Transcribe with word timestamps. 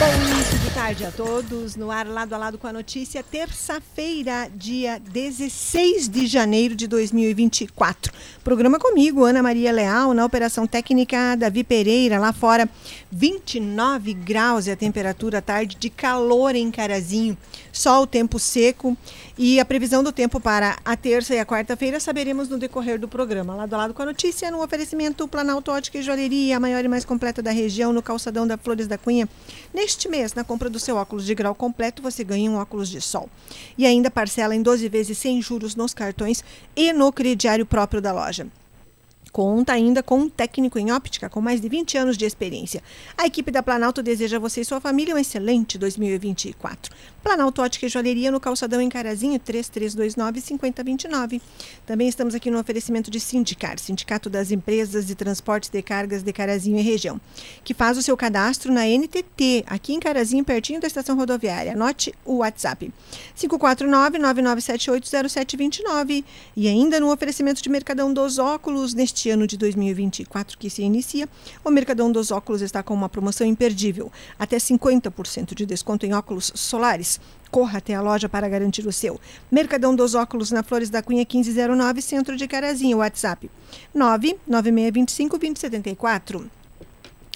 Boa 0.00 0.70
tarde 0.72 1.04
a 1.04 1.10
todos. 1.10 1.76
No 1.76 1.90
ar, 1.90 2.06
lado 2.06 2.32
a 2.32 2.38
lado 2.38 2.56
com 2.56 2.66
a 2.66 2.72
notícia, 2.72 3.22
terça-feira, 3.22 4.50
dia 4.54 4.98
16 4.98 6.08
de 6.08 6.26
janeiro 6.26 6.74
de 6.74 6.86
2024. 6.86 8.10
Programa 8.42 8.78
comigo, 8.78 9.24
Ana 9.24 9.42
Maria 9.42 9.70
Leal, 9.70 10.14
na 10.14 10.24
operação 10.24 10.66
técnica, 10.66 11.36
Davi 11.36 11.62
Pereira, 11.62 12.18
lá 12.18 12.32
fora, 12.32 12.66
29 13.12 14.14
graus 14.14 14.66
e 14.66 14.70
a 14.70 14.76
temperatura 14.76 15.42
tarde 15.42 15.76
de 15.78 15.90
calor 15.90 16.54
em 16.54 16.70
Carazinho. 16.70 17.36
O 18.00 18.06
tempo 18.06 18.38
seco 18.38 18.96
e 19.36 19.60
a 19.60 19.64
previsão 19.64 20.02
do 20.02 20.12
tempo 20.12 20.40
para 20.40 20.76
a 20.84 20.96
terça 20.96 21.34
e 21.34 21.38
a 21.38 21.46
quarta-feira 21.46 22.00
saberemos 22.00 22.48
no 22.48 22.58
decorrer 22.58 22.98
do 22.98 23.08
programa. 23.08 23.54
Lado 23.54 23.74
a 23.74 23.78
lado 23.78 23.94
com 23.94 24.02
a 24.02 24.06
notícia, 24.06 24.50
no 24.50 24.62
oferecimento 24.62 25.26
Planalto 25.28 25.70
Ótica 25.70 25.98
e 25.98 26.02
Joalheria, 26.02 26.56
a 26.56 26.60
maior 26.60 26.84
e 26.84 26.88
mais 26.88 27.04
completa 27.04 27.42
da 27.42 27.50
região, 27.50 27.92
no 27.92 28.02
calçadão 28.02 28.46
da 28.46 28.56
Flores 28.56 28.86
da 28.86 28.96
Cunha. 28.96 29.28
Neste 29.72 29.89
mês, 30.08 30.34
na 30.34 30.44
compra 30.44 30.70
do 30.70 30.78
seu 30.78 30.96
óculos 30.96 31.24
de 31.24 31.34
grau 31.34 31.54
completo, 31.54 32.02
você 32.02 32.22
ganha 32.22 32.50
um 32.50 32.56
óculos 32.56 32.88
de 32.88 33.00
sol. 33.00 33.28
E 33.76 33.86
ainda 33.86 34.10
parcela 34.10 34.54
em 34.54 34.62
12 34.62 34.88
vezes 34.88 35.18
sem 35.18 35.40
juros 35.40 35.74
nos 35.74 35.94
cartões 35.94 36.44
e 36.76 36.92
no 36.92 37.12
crediário 37.12 37.66
próprio 37.66 38.00
da 38.00 38.12
loja. 38.12 38.46
Conta 39.32 39.72
ainda 39.72 40.02
com 40.02 40.18
um 40.18 40.28
técnico 40.28 40.78
em 40.78 40.90
óptica 40.90 41.28
com 41.28 41.40
mais 41.40 41.60
de 41.60 41.68
20 41.68 41.96
anos 41.96 42.16
de 42.16 42.24
experiência. 42.24 42.82
A 43.16 43.26
equipe 43.26 43.50
da 43.50 43.62
Planalto 43.62 44.02
deseja 44.02 44.38
a 44.38 44.40
você 44.40 44.62
e 44.62 44.64
sua 44.64 44.80
família 44.80 45.14
um 45.14 45.18
excelente 45.18 45.78
2024. 45.78 46.92
Planalto 47.22 47.62
Ótica 47.62 47.86
e 47.86 47.88
Joalheria 47.88 48.32
no 48.32 48.40
Calçadão 48.40 48.80
em 48.80 48.88
Carazinho, 48.88 49.38
3329-5029. 49.38 51.40
Também 51.86 52.08
estamos 52.08 52.34
aqui 52.34 52.50
no 52.50 52.58
oferecimento 52.58 53.10
de 53.10 53.20
Sindicar, 53.20 53.78
Sindicato 53.78 54.30
das 54.30 54.50
Empresas 54.50 55.06
de 55.06 55.14
Transportes 55.14 55.70
de 55.70 55.82
Cargas 55.82 56.22
de 56.22 56.32
Carazinho 56.32 56.78
e 56.78 56.82
Região, 56.82 57.20
que 57.62 57.74
faz 57.74 57.98
o 57.98 58.02
seu 58.02 58.16
cadastro 58.16 58.72
na 58.72 58.86
NTT, 58.86 59.64
aqui 59.66 59.92
em 59.92 60.00
Carazinho, 60.00 60.42
pertinho 60.44 60.80
da 60.80 60.86
estação 60.86 61.14
rodoviária. 61.16 61.72
Anote 61.72 62.14
o 62.24 62.38
WhatsApp, 62.38 62.90
549-9978-0729. 63.38 66.24
E 66.56 66.66
ainda 66.66 66.98
no 66.98 67.12
oferecimento 67.12 67.62
de 67.62 67.68
Mercadão 67.68 68.10
dos 68.12 68.38
Óculos, 68.38 68.94
neste 68.94 69.19
ano 69.28 69.46
de 69.46 69.56
2024 69.58 70.56
que 70.56 70.70
se 70.70 70.82
inicia, 70.82 71.28
o 71.64 71.70
Mercadão 71.70 72.10
dos 72.10 72.30
Óculos 72.30 72.62
está 72.62 72.82
com 72.82 72.94
uma 72.94 73.08
promoção 73.08 73.46
imperdível, 73.46 74.10
até 74.38 74.56
50% 74.56 75.54
de 75.54 75.66
desconto 75.66 76.06
em 76.06 76.14
óculos 76.14 76.52
solares 76.54 77.20
Corra 77.50 77.78
até 77.78 77.94
a 77.94 78.00
loja 78.00 78.28
para 78.28 78.48
garantir 78.48 78.86
o 78.86 78.92
seu. 78.92 79.20
Mercadão 79.50 79.94
dos 79.94 80.14
Óculos 80.14 80.52
na 80.52 80.62
Flores 80.62 80.88
da 80.88 81.02
Cunha 81.02 81.26
1509, 81.28 82.00
Centro 82.00 82.36
de 82.36 82.46
Carazinho. 82.46 82.98
WhatsApp 82.98 83.50
99625 83.92 85.36
2074. 85.36 86.48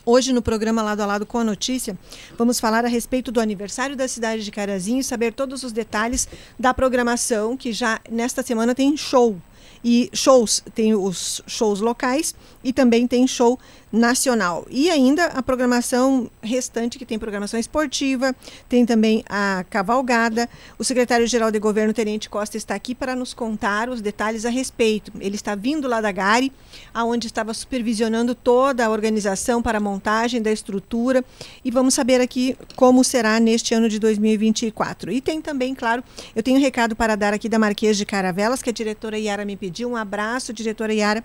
Hoje, 0.07 0.33
no 0.33 0.43
programa 0.43 0.83
Lado 0.83 1.01
a 1.01 1.07
Lado 1.07 1.27
com 1.27 1.39
a 1.39 1.45
Notícia, 1.45 1.99
vamos 2.37 2.61
falar 2.61 2.85
a 2.85 2.89
respeito 2.89 3.33
do 3.33 3.41
aniversário 3.41 3.97
da 3.97 4.07
cidade 4.07 4.45
de 4.45 4.51
Carazinho 4.51 5.01
e 5.01 5.05
saber 5.05 5.33
todos 5.33 5.63
os 5.63 5.73
detalhes 5.73 6.29
da 6.59 6.75
programação, 6.75 7.57
que 7.57 7.73
já 7.73 7.99
nesta 8.11 8.43
semana 8.43 8.75
tem 8.75 8.97
show. 8.97 9.37
E 9.85 10.09
shows, 10.15 10.63
tem 10.75 10.95
os 10.95 11.43
shows 11.47 11.81
locais 11.81 12.35
e 12.63 12.73
também 12.73 13.07
tem 13.07 13.27
show 13.27 13.59
nacional. 13.95 14.67
E 14.69 14.91
ainda 14.91 15.27
a 15.27 15.43
programação 15.43 16.29
restante, 16.43 16.99
que 16.99 17.07
tem 17.07 17.19
programação 17.19 17.59
esportiva, 17.59 18.35
tem 18.69 18.85
também 18.85 19.25
a 19.29 19.65
cavalgada. 19.71 20.49
O 20.79 20.85
secretário-geral 20.85 21.51
de 21.51 21.59
governo, 21.61 21.95
Tenente 21.95 22.29
Costa, 22.29 22.57
está 22.57 22.75
aqui 22.75 22.95
para 22.95 23.15
nos 23.15 23.33
contar 23.33 23.89
os 23.89 24.01
detalhes 24.01 24.45
a 24.45 24.51
respeito. 24.51 25.13
Ele 25.21 25.37
está 25.37 25.55
vindo 25.55 25.87
lá 25.87 26.01
da 26.01 26.11
Gari, 26.11 26.53
aonde 26.93 27.29
estava 27.29 27.55
supervisionando 27.55 28.35
toda 28.35 28.85
a 28.85 28.91
organização 28.91 29.63
para 29.63 29.79
a 29.79 29.81
montagem 29.81 30.43
da 30.43 30.51
estrutura. 30.51 31.25
E 31.65 31.71
vamos 31.71 31.95
saber 31.95 32.21
aqui 32.21 32.57
como 32.75 33.05
será 33.05 33.39
neste 33.39 33.75
ano 33.75 33.89
de 33.89 34.01
2024. 34.01 35.13
E 35.13 35.21
tem 35.21 35.41
também, 35.41 35.75
claro, 35.75 36.03
eu 36.35 36.43
tenho 36.43 36.59
um 36.59 36.61
recado 36.61 36.97
para 36.97 37.15
dar 37.15 37.33
aqui 37.33 37.49
da 37.49 37.59
Marquês 37.59 37.97
de 37.97 38.05
Caravelas, 38.05 38.61
que 38.61 38.71
a 38.71 38.73
diretora 38.73 39.17
Yara 39.19 39.45
me 39.45 39.57
pediu. 39.57 39.89
Um 39.89 39.97
abraço, 39.97 40.53
diretora 40.53 40.93
Yara. 40.93 41.23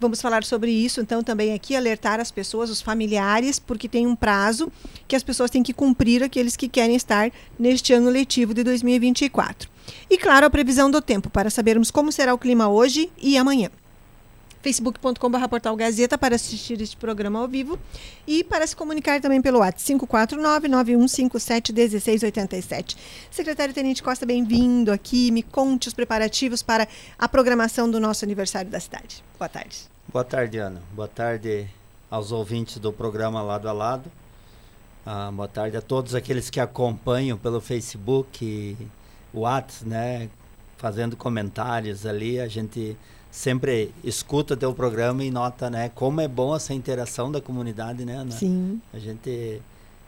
Vamos 0.00 0.20
falar 0.20 0.44
sobre 0.44 0.70
isso, 0.70 1.00
então, 1.00 1.22
também 1.22 1.54
aqui, 1.54 1.74
alertar 1.74 2.20
as 2.20 2.30
pessoas, 2.30 2.68
os 2.68 2.80
familiares, 2.80 3.58
porque 3.58 3.88
tem 3.88 4.06
um 4.06 4.16
prazo 4.16 4.70
que 5.06 5.14
as 5.14 5.22
pessoas 5.22 5.50
têm 5.50 5.62
que 5.62 5.72
cumprir, 5.72 6.22
aqueles 6.22 6.56
que 6.56 6.68
querem 6.68 6.96
estar 6.96 7.30
neste 7.58 7.92
ano 7.92 8.10
letivo 8.10 8.52
de 8.52 8.64
2024. 8.64 9.70
E, 10.10 10.18
claro, 10.18 10.46
a 10.46 10.50
previsão 10.50 10.90
do 10.90 11.00
tempo, 11.00 11.30
para 11.30 11.48
sabermos 11.48 11.90
como 11.90 12.10
será 12.10 12.34
o 12.34 12.38
clima 12.38 12.68
hoje 12.68 13.10
e 13.16 13.38
amanhã 13.38 13.70
facebook.com.br 14.64 15.48
portal 15.50 15.76
Gazeta 15.76 16.16
para 16.16 16.36
assistir 16.36 16.80
este 16.80 16.96
programa 16.96 17.38
ao 17.38 17.46
vivo 17.46 17.78
e 18.26 18.42
para 18.42 18.66
se 18.66 18.74
comunicar 18.74 19.20
também 19.20 19.42
pelo 19.42 19.58
WhatsApp 19.58 20.00
549-9157-1687. 20.06 22.96
Secretário 23.30 23.74
Tenente 23.74 24.02
Costa, 24.02 24.24
bem-vindo 24.24 24.90
aqui. 24.90 25.30
Me 25.30 25.42
conte 25.42 25.88
os 25.88 25.94
preparativos 25.94 26.62
para 26.62 26.88
a 27.18 27.28
programação 27.28 27.90
do 27.90 28.00
nosso 28.00 28.24
aniversário 28.24 28.70
da 28.70 28.80
cidade. 28.80 29.22
Boa 29.38 29.50
tarde. 29.50 29.80
Boa 30.10 30.24
tarde, 30.24 30.56
Ana. 30.56 30.80
Boa 30.92 31.08
tarde 31.08 31.68
aos 32.10 32.32
ouvintes 32.32 32.78
do 32.78 32.90
programa 32.90 33.42
Lado 33.42 33.68
a 33.68 33.72
Lado. 33.72 34.10
Ah, 35.04 35.30
boa 35.30 35.48
tarde 35.48 35.76
a 35.76 35.82
todos 35.82 36.14
aqueles 36.14 36.48
que 36.48 36.58
acompanham 36.58 37.36
pelo 37.36 37.60
Facebook, 37.60 38.78
WhatsApp, 39.34 39.86
né? 39.86 40.30
Fazendo 40.78 41.18
comentários 41.18 42.06
ali. 42.06 42.40
A 42.40 42.48
gente 42.48 42.96
sempre 43.34 43.92
escuta 44.04 44.56
teu 44.56 44.72
programa 44.72 45.24
e 45.24 45.30
nota, 45.30 45.68
né, 45.68 45.90
como 45.92 46.20
é 46.20 46.28
bom 46.28 46.54
essa 46.54 46.72
interação 46.72 47.32
da 47.32 47.40
comunidade, 47.40 48.04
né, 48.04 48.14
Ana? 48.14 48.30
Sim. 48.30 48.80
A 48.92 48.98
gente 48.98 49.60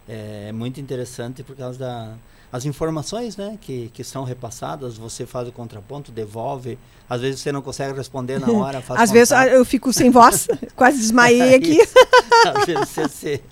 é, 0.09 0.47
é 0.48 0.53
muito 0.53 0.81
interessante 0.81 1.42
por 1.42 1.56
causa 1.56 1.76
da 1.76 2.14
as 2.53 2.64
informações, 2.64 3.37
né, 3.37 3.59
que, 3.60 3.91
que 3.92 4.04
são 4.04 4.22
repassadas, 4.22 4.97
você 4.97 5.26
faz 5.26 5.48
o 5.48 5.53
contraponto, 5.53 6.12
devolve, 6.12 6.78
às 7.10 7.20
vezes 7.20 7.41
você 7.41 7.50
não 7.50 7.60
consegue 7.60 7.92
responder 7.98 8.38
na 8.38 8.48
hora, 8.48 8.82
Às 8.91 9.10
vezes 9.10 9.32
eu 9.50 9.64
fico 9.64 9.93
sem 9.93 10.08
voz, 10.08 10.47
quase 10.76 10.98
desmaiei 10.98 11.56
aqui. 11.56 11.81
às 12.47 12.64
vezes 12.64 12.88
você, 12.88 13.08
se, 13.08 13.43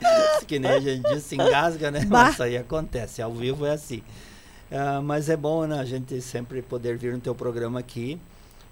que 0.47 0.61
nem 0.61 0.71
a 0.71 0.81
gente 0.81 1.03
disse, 1.13 1.31
se 1.31 1.35
engasga, 1.35 1.91
né, 1.91 2.05
bah. 2.05 2.27
mas 2.27 2.35
isso 2.35 2.43
aí 2.45 2.57
acontece, 2.57 3.21
ao 3.21 3.35
vivo 3.35 3.67
é 3.67 3.73
assim. 3.73 4.05
Uh, 4.71 5.03
mas 5.03 5.29
é 5.29 5.37
bom, 5.37 5.67
né, 5.67 5.81
a 5.81 5.85
gente 5.85 6.21
sempre 6.21 6.63
poder 6.63 6.97
vir 6.97 7.13
no 7.13 7.21
teu 7.21 7.35
programa 7.35 7.81
aqui, 7.81 8.21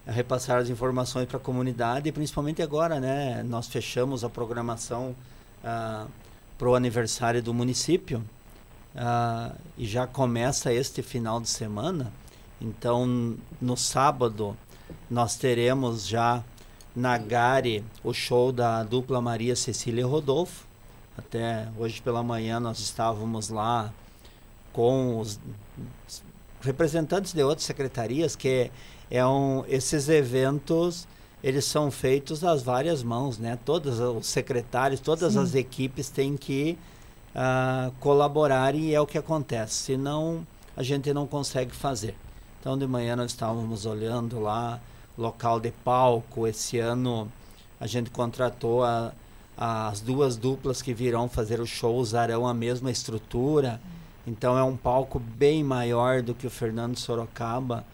repassar 0.07 0.59
as 0.59 0.69
informações 0.69 1.27
para 1.27 1.37
a 1.37 1.41
comunidade 1.41 2.09
e 2.09 2.13
principalmente 2.13 2.61
agora, 2.63 2.99
né? 2.99 3.43
Nós 3.45 3.69
fechamos 3.69 4.25
a 4.25 4.29
programação 4.29 5.15
ah, 5.65 6.07
para 6.59 6.69
o 6.69 6.75
aniversário 6.75 7.43
do 7.43 7.55
município 7.55 8.25
ah, 8.97 9.53
e 9.79 9.87
já 9.87 10.07
começa 10.07 10.73
este 10.73 11.03
final 11.03 11.41
de 11.41 11.49
semana. 11.49 12.13
Então, 12.61 13.37
no 13.61 13.77
sábado, 13.77 14.57
nós 15.11 15.37
teremos 15.37 16.07
já 16.07 16.43
na 16.95 17.17
Gare 17.17 17.85
o 18.05 18.13
show 18.13 18.53
da 18.53 18.83
dupla 18.83 19.21
Maria 19.21 19.57
Cecília 19.57 20.07
Rodolfo. 20.07 20.67
Até 21.17 21.69
hoje 21.79 22.01
pela 22.01 22.23
manhã 22.23 22.59
nós 22.59 22.79
estávamos 22.81 23.49
lá 23.51 23.93
com 24.73 25.19
os 25.19 25.39
representantes 26.61 27.33
de 27.33 27.43
outras 27.43 27.65
secretarias 27.67 28.35
que 28.37 28.71
é 29.15 29.25
um, 29.27 29.63
esses 29.69 30.09
eventos 30.09 31.07
eles 31.45 31.67
são 31.67 31.91
feitos 31.91 32.43
às 32.43 32.63
várias 32.63 33.03
mãos, 33.03 33.37
né? 33.37 33.59
Todos 33.63 34.01
os 34.01 34.27
secretários, 34.27 35.01
todas 35.01 35.35
Sim. 35.35 35.41
as 35.41 35.55
equipes 35.55 36.09
têm 36.09 36.35
que 36.35 36.79
uh, 37.35 37.93
colaborar 38.01 38.75
e 38.75 38.95
é 38.95 39.01
o 39.01 39.07
que 39.07 39.19
acontece. 39.19 39.75
Senão 39.75 40.47
a 40.75 40.83
gente 40.83 41.13
não 41.13 41.27
consegue 41.27 41.73
fazer. 41.73 42.15
Então 42.59 42.79
de 42.79 42.87
manhã 42.87 43.15
nós 43.15 43.33
estávamos 43.33 43.85
olhando 43.85 44.41
lá 44.41 44.81
local 45.19 45.61
de 45.61 45.73
palco. 45.73 46.47
Esse 46.47 46.79
ano 46.79 47.31
a 47.79 47.87
gente 47.87 48.09
contratou 48.09 48.83
a, 48.83 49.13
as 49.59 50.01
duas 50.01 50.39
duplas 50.39 50.81
que 50.81 50.95
virão 50.95 51.29
fazer 51.29 51.61
o 51.61 51.67
show 51.67 51.97
usarão 51.97 52.47
a 52.49 52.55
mesma 52.55 52.91
estrutura. 52.91 53.79
Então 54.27 54.57
é 54.57 54.63
um 54.63 54.77
palco 54.77 55.19
bem 55.19 55.63
maior 55.63 56.23
do 56.23 56.33
que 56.33 56.47
o 56.47 56.51
Fernando 56.51 56.97
Sorocaba 56.97 57.85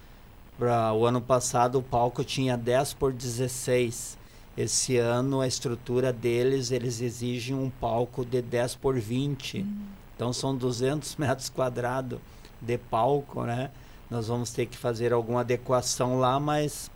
Pra, 0.59 0.93
o 0.93 1.07
ano 1.07 1.21
passado 1.21 1.79
o 1.79 1.83
palco 1.83 2.25
tinha 2.25 2.57
10 2.57 2.95
por 2.95 3.13
16. 3.13 4.19
Esse 4.57 4.97
ano 4.97 5.41
a 5.41 5.47
estrutura 5.47 6.13
deles, 6.13 6.73
eles 6.73 7.01
exigem 7.01 7.55
um 7.55 7.71
palco 7.71 8.25
de 8.25 8.43
10 8.43 8.75
por 8.75 8.99
20. 8.99 9.61
Hum. 9.61 9.87
Então 10.17 10.33
são 10.33 10.57
200 10.57 11.15
metros 11.17 11.49
quadrados 11.49 12.19
de 12.61 12.77
palco, 12.77 13.45
né? 13.45 13.71
Nós 14.11 14.27
vamos 14.27 14.51
ter 14.51 14.67
que 14.67 14.77
fazer 14.77 15.13
alguma 15.13 15.41
adequação 15.41 16.19
lá, 16.19 16.41
mas, 16.41 16.91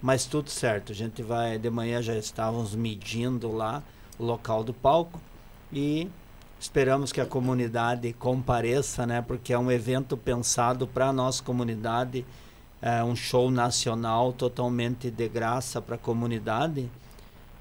mas 0.00 0.24
tudo 0.24 0.48
certo. 0.48 0.92
A 0.92 0.94
gente 0.94 1.20
vai, 1.20 1.58
de 1.58 1.68
manhã 1.70 2.00
já 2.00 2.14
estávamos 2.14 2.76
medindo 2.76 3.50
lá 3.50 3.82
o 4.16 4.24
local 4.24 4.62
do 4.62 4.72
palco 4.72 5.20
e 5.72 6.08
esperamos 6.60 7.10
que 7.10 7.20
a 7.20 7.26
comunidade 7.26 8.12
compareça, 8.12 9.04
né? 9.04 9.22
Porque 9.22 9.52
é 9.52 9.58
um 9.58 9.72
evento 9.72 10.16
pensado 10.16 10.86
para 10.86 11.08
a 11.08 11.12
nossa 11.12 11.42
comunidade 11.42 12.24
é 12.80 13.02
um 13.02 13.16
show 13.16 13.50
nacional 13.50 14.32
totalmente 14.32 15.10
de 15.10 15.28
graça 15.28 15.80
para 15.80 15.96
a 15.96 15.98
comunidade 15.98 16.88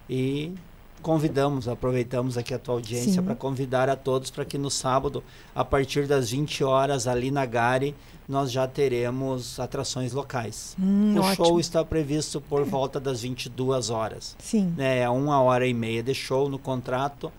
e 0.09 0.53
convidamos, 1.01 1.67
aproveitamos 1.67 2.37
aqui 2.37 2.53
a 2.53 2.59
tua 2.59 2.75
audiência 2.75 3.21
para 3.21 3.35
convidar 3.35 3.89
a 3.89 3.95
todos 3.95 4.29
para 4.29 4.45
que 4.45 4.57
no 4.57 4.69
sábado, 4.69 5.23
a 5.55 5.63
partir 5.63 6.07
das 6.07 6.31
20 6.31 6.63
horas, 6.63 7.07
ali 7.07 7.31
na 7.31 7.45
Gare, 7.45 7.95
nós 8.27 8.51
já 8.51 8.67
teremos 8.67 9.59
atrações 9.59 10.11
locais. 10.11 10.75
Hum, 10.79 11.15
o 11.15 11.21
ótimo. 11.21 11.35
show 11.45 11.59
está 11.59 11.83
previsto 11.85 12.41
por 12.41 12.65
volta 12.65 12.99
das 12.99 13.21
22 13.21 13.89
horas. 13.89 14.35
Sim. 14.39 14.73
Né, 14.75 14.99
é 14.99 15.09
uma 15.09 15.41
hora 15.41 15.65
e 15.65 15.73
meia 15.73 16.03
de 16.03 16.13
show 16.13 16.49
no 16.49 16.59
contrato. 16.59 17.31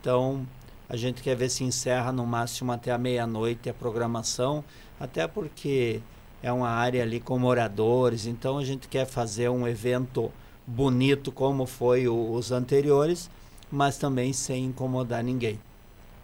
Então, 0.00 0.46
a 0.88 0.96
gente 0.96 1.20
quer 1.20 1.34
ver 1.34 1.48
se 1.48 1.64
encerra 1.64 2.12
no 2.12 2.24
máximo 2.24 2.70
até 2.70 2.92
a 2.92 2.98
meia-noite 2.98 3.68
a 3.68 3.74
programação, 3.74 4.62
até 5.00 5.26
porque 5.26 6.00
é 6.42 6.52
uma 6.52 6.68
área 6.68 7.02
ali 7.02 7.20
com 7.20 7.38
moradores, 7.38 8.26
então 8.26 8.58
a 8.58 8.64
gente 8.64 8.88
quer 8.88 9.06
fazer 9.06 9.48
um 9.48 9.66
evento 9.66 10.30
bonito 10.66 11.30
como 11.30 11.66
foi 11.66 12.08
o, 12.08 12.32
os 12.32 12.52
anteriores, 12.52 13.30
mas 13.70 13.98
também 13.98 14.32
sem 14.32 14.64
incomodar 14.64 15.22
ninguém. 15.22 15.58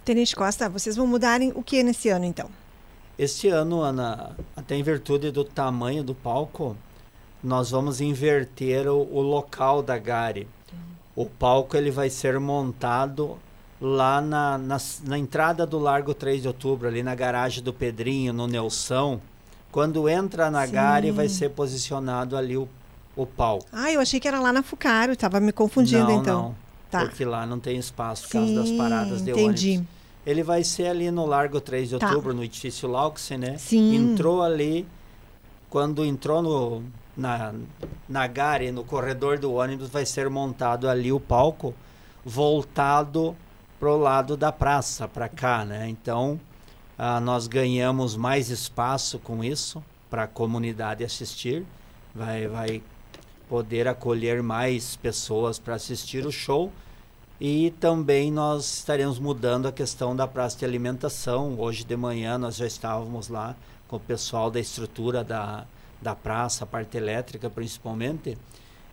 Tenente 0.05 0.35
Costa, 0.35 0.69
vocês 0.69 0.97
vão 0.97 1.06
mudarem 1.06 1.53
o 1.55 1.62
que 1.62 1.82
nesse 1.82 2.09
ano 2.09 2.25
então? 2.25 2.50
Este 3.19 3.49
ano, 3.49 3.82
Ana, 3.82 4.37
até 4.56 4.75
em 4.75 4.82
virtude 4.82 5.31
do 5.31 5.44
tamanho 5.44 6.03
do 6.03 6.15
palco, 6.15 6.76
nós 7.43 7.70
vamos 7.70 8.00
inverter 8.00 8.88
o, 8.88 8.99
o 8.99 9.20
local 9.20 9.82
da 9.82 9.99
Gare. 9.99 10.49
O 11.15 11.26
palco 11.26 11.76
ele 11.76 11.91
vai 11.91 12.08
ser 12.08 12.41
montado 12.41 13.38
lá 13.81 14.20
na, 14.20 14.56
na, 14.56 14.76
na, 15.05 15.19
entrada 15.19 15.67
do 15.67 15.79
Largo 15.79 16.15
3 16.15 16.43
de 16.43 16.49
Outubro, 16.49 16.88
ali 16.88 17.03
na 17.03 17.15
garagem 17.15 17.62
do 17.62 17.73
Pedrinho, 17.73 18.32
no 18.32 18.47
Nelson. 18.47 19.20
Quando 19.72 20.06
entra 20.06 20.50
na 20.50 20.66
Sim. 20.66 20.72
Gare, 20.74 21.10
vai 21.10 21.30
ser 21.30 21.48
posicionado 21.48 22.36
ali 22.36 22.58
o, 22.58 22.69
o 23.16 23.24
palco. 23.24 23.66
Ah, 23.72 23.90
eu 23.90 24.00
achei 24.00 24.20
que 24.20 24.28
era 24.28 24.38
lá 24.38 24.52
na 24.52 24.62
Fucaro, 24.62 25.12
estava 25.12 25.40
me 25.40 25.50
confundindo 25.50 26.04
não, 26.04 26.20
então. 26.20 26.42
Não, 26.42 26.56
tá. 26.90 27.00
porque 27.06 27.24
lá 27.24 27.46
não 27.46 27.58
tem 27.58 27.78
espaço 27.78 28.24
por 28.24 28.32
causa 28.32 28.54
das 28.54 28.70
paradas 28.70 29.22
de 29.24 29.30
entendi. 29.30 29.70
ônibus. 29.70 29.88
Ele 30.26 30.42
vai 30.42 30.62
ser 30.62 30.88
ali 30.88 31.10
no 31.10 31.24
Largo 31.24 31.58
3 31.58 31.88
de 31.88 31.94
Outubro, 31.94 32.30
tá. 32.30 32.36
no 32.36 32.44
edifício 32.44 32.86
Lauxe, 32.86 33.38
né? 33.38 33.56
Sim. 33.56 33.96
Entrou 33.96 34.42
ali, 34.42 34.86
quando 35.70 36.04
entrou 36.04 36.42
no, 36.42 36.82
na, 37.16 37.54
na 38.06 38.26
Gare, 38.26 38.70
no 38.70 38.84
corredor 38.84 39.38
do 39.38 39.54
ônibus, 39.54 39.88
vai 39.88 40.04
ser 40.04 40.28
montado 40.28 40.86
ali 40.86 41.10
o 41.10 41.19
palco, 41.19 41.74
voltado 42.22 43.34
pro 43.80 43.96
lado 43.96 44.36
da 44.36 44.52
praça, 44.52 45.08
para 45.08 45.28
cá, 45.28 45.64
né? 45.64 45.88
Então, 45.88 46.38
ah, 46.99 47.21
nós 47.21 47.47
ganhamos 47.47 48.17
mais 48.17 48.50
espaço 48.50 49.19
com 49.19 49.43
isso 49.43 49.83
para 50.11 50.25
a 50.25 50.29
comunidade 50.29 51.03
assistir, 51.03 51.65
vai, 52.15 52.47
vai 52.47 52.83
poder 53.49 53.89
acolher 53.89 54.43
mais 54.43 54.97
pessoas 54.97 55.59
para 55.59 55.75
assistir 55.75 56.27
o 56.27 56.33
show 56.33 56.73
e 57.41 57.73
também 57.81 58.31
nós 58.31 58.79
estaremos 58.79 59.19
mudando 59.19 59.67
a 59.67 59.73
questão 59.73 60.15
da 60.15 60.29
praça 60.29 60.59
de 60.59 60.65
alimentação. 60.65 61.59
Hoje 61.59 61.83
de 61.83 61.97
manhã 61.97 62.39
nós 62.39 62.56
já 62.56 62.67
estávamos 62.67 63.29
lá 63.29 63.56
com 63.89 63.97
o 63.97 64.00
pessoal 64.00 64.50
da 64.50 64.61
estrutura 64.61 65.25
da, 65.25 65.67
da 66.00 66.15
praça, 66.15 66.65
a 66.65 66.67
parte 66.67 66.97
elétrica 66.97 67.50
principalmente. 67.50 68.39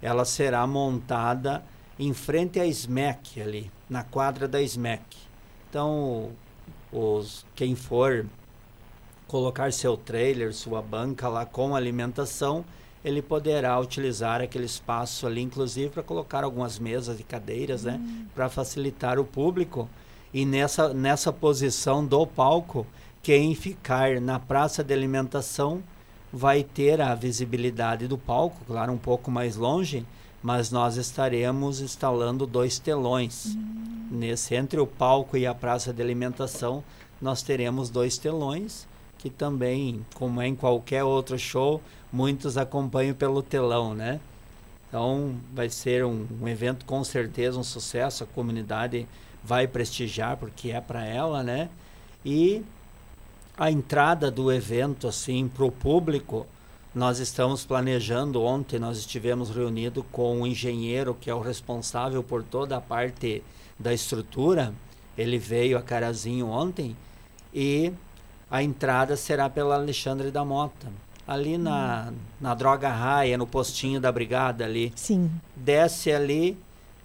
Ela 0.01 0.25
será 0.25 0.65
montada 0.65 1.63
em 1.99 2.13
frente 2.13 2.59
à 2.59 2.65
SMEC 2.65 3.41
ali, 3.41 3.71
na 3.89 4.03
quadra 4.03 4.47
da 4.47 4.61
SMEC. 4.61 5.03
Então, 5.69 6.31
os, 6.91 7.45
quem 7.55 7.75
for 7.75 8.25
colocar 9.27 9.71
seu 9.71 9.95
trailer, 9.95 10.53
sua 10.53 10.81
banca 10.81 11.27
lá 11.27 11.45
com 11.45 11.75
alimentação, 11.75 12.65
ele 13.05 13.21
poderá 13.21 13.79
utilizar 13.79 14.41
aquele 14.41 14.65
espaço 14.65 15.25
ali, 15.27 15.41
inclusive 15.41 15.89
para 15.89 16.03
colocar 16.03 16.43
algumas 16.43 16.79
mesas 16.79 17.19
e 17.19 17.23
cadeiras, 17.23 17.83
né, 17.83 17.99
hum. 18.01 18.25
para 18.35 18.49
facilitar 18.49 19.19
o 19.19 19.23
público. 19.23 19.87
E 20.33 20.45
nessa, 20.45 20.93
nessa 20.93 21.31
posição 21.31 22.05
do 22.05 22.25
palco, 22.25 22.85
quem 23.21 23.55
ficar 23.55 24.19
na 24.19 24.39
praça 24.39 24.83
de 24.83 24.93
alimentação 24.93 25.83
vai 26.31 26.63
ter 26.63 27.01
a 27.01 27.15
visibilidade 27.15 28.07
do 28.07 28.17
palco, 28.17 28.63
claro, 28.65 28.91
um 28.91 28.97
pouco 28.97 29.31
mais 29.31 29.55
longe, 29.55 30.05
mas 30.41 30.71
nós 30.71 30.95
estaremos 30.97 31.81
instalando 31.81 32.45
dois 32.45 32.79
telões. 32.79 33.45
Uhum. 33.45 34.07
Nesse 34.11 34.55
entre 34.55 34.79
o 34.79 34.87
palco 34.87 35.37
e 35.37 35.45
a 35.45 35.53
praça 35.53 35.93
de 35.93 36.01
alimentação, 36.01 36.83
nós 37.21 37.41
teremos 37.41 37.89
dois 37.89 38.17
telões 38.17 38.87
que 39.19 39.29
também, 39.29 40.03
como 40.15 40.41
é 40.41 40.47
em 40.47 40.55
qualquer 40.55 41.03
outro 41.03 41.37
show, 41.37 41.81
muitos 42.11 42.57
acompanham 42.57 43.13
pelo 43.13 43.43
telão, 43.43 43.93
né? 43.93 44.19
Então, 44.87 45.35
vai 45.53 45.69
ser 45.69 46.03
um, 46.05 46.25
um 46.41 46.47
evento 46.47 46.85
com 46.85 47.03
certeza 47.03 47.59
um 47.59 47.63
sucesso, 47.63 48.23
a 48.23 48.27
comunidade 48.27 49.05
vai 49.43 49.67
prestigiar 49.67 50.37
porque 50.37 50.71
é 50.71 50.81
para 50.81 51.05
ela, 51.05 51.43
né? 51.43 51.69
E 52.25 52.63
a 53.57 53.69
entrada 53.69 54.31
do 54.31 54.51
evento 54.51 55.07
assim 55.07 55.47
para 55.47 55.65
o 55.65 55.71
público 55.71 56.47
nós 56.99 57.19
estamos 57.19 57.63
planejando, 57.63 58.43
ontem 58.43 58.77
nós 58.77 58.97
estivemos 58.97 59.49
reunidos 59.49 60.03
com 60.11 60.41
o 60.41 60.45
engenheiro 60.45 61.15
que 61.15 61.29
é 61.29 61.33
o 61.33 61.39
responsável 61.39 62.21
por 62.21 62.43
toda 62.43 62.75
a 62.75 62.81
parte 62.81 63.41
da 63.79 63.93
estrutura. 63.93 64.73
Ele 65.17 65.37
veio 65.37 65.77
a 65.77 65.81
Carazinho 65.81 66.47
ontem 66.47 66.97
e 67.53 67.93
a 68.51 68.61
entrada 68.61 69.15
será 69.15 69.49
pela 69.49 69.75
Alexandre 69.75 70.29
da 70.29 70.43
Mota. 70.43 70.91
Ali 71.25 71.57
na, 71.57 72.09
hum. 72.11 72.15
na 72.41 72.53
Droga 72.53 72.89
Raia, 72.89 73.37
no 73.37 73.47
postinho 73.47 74.01
da 74.01 74.11
brigada 74.11 74.65
ali. 74.65 74.91
Sim. 74.93 75.31
Desce 75.55 76.11
ali. 76.11 76.57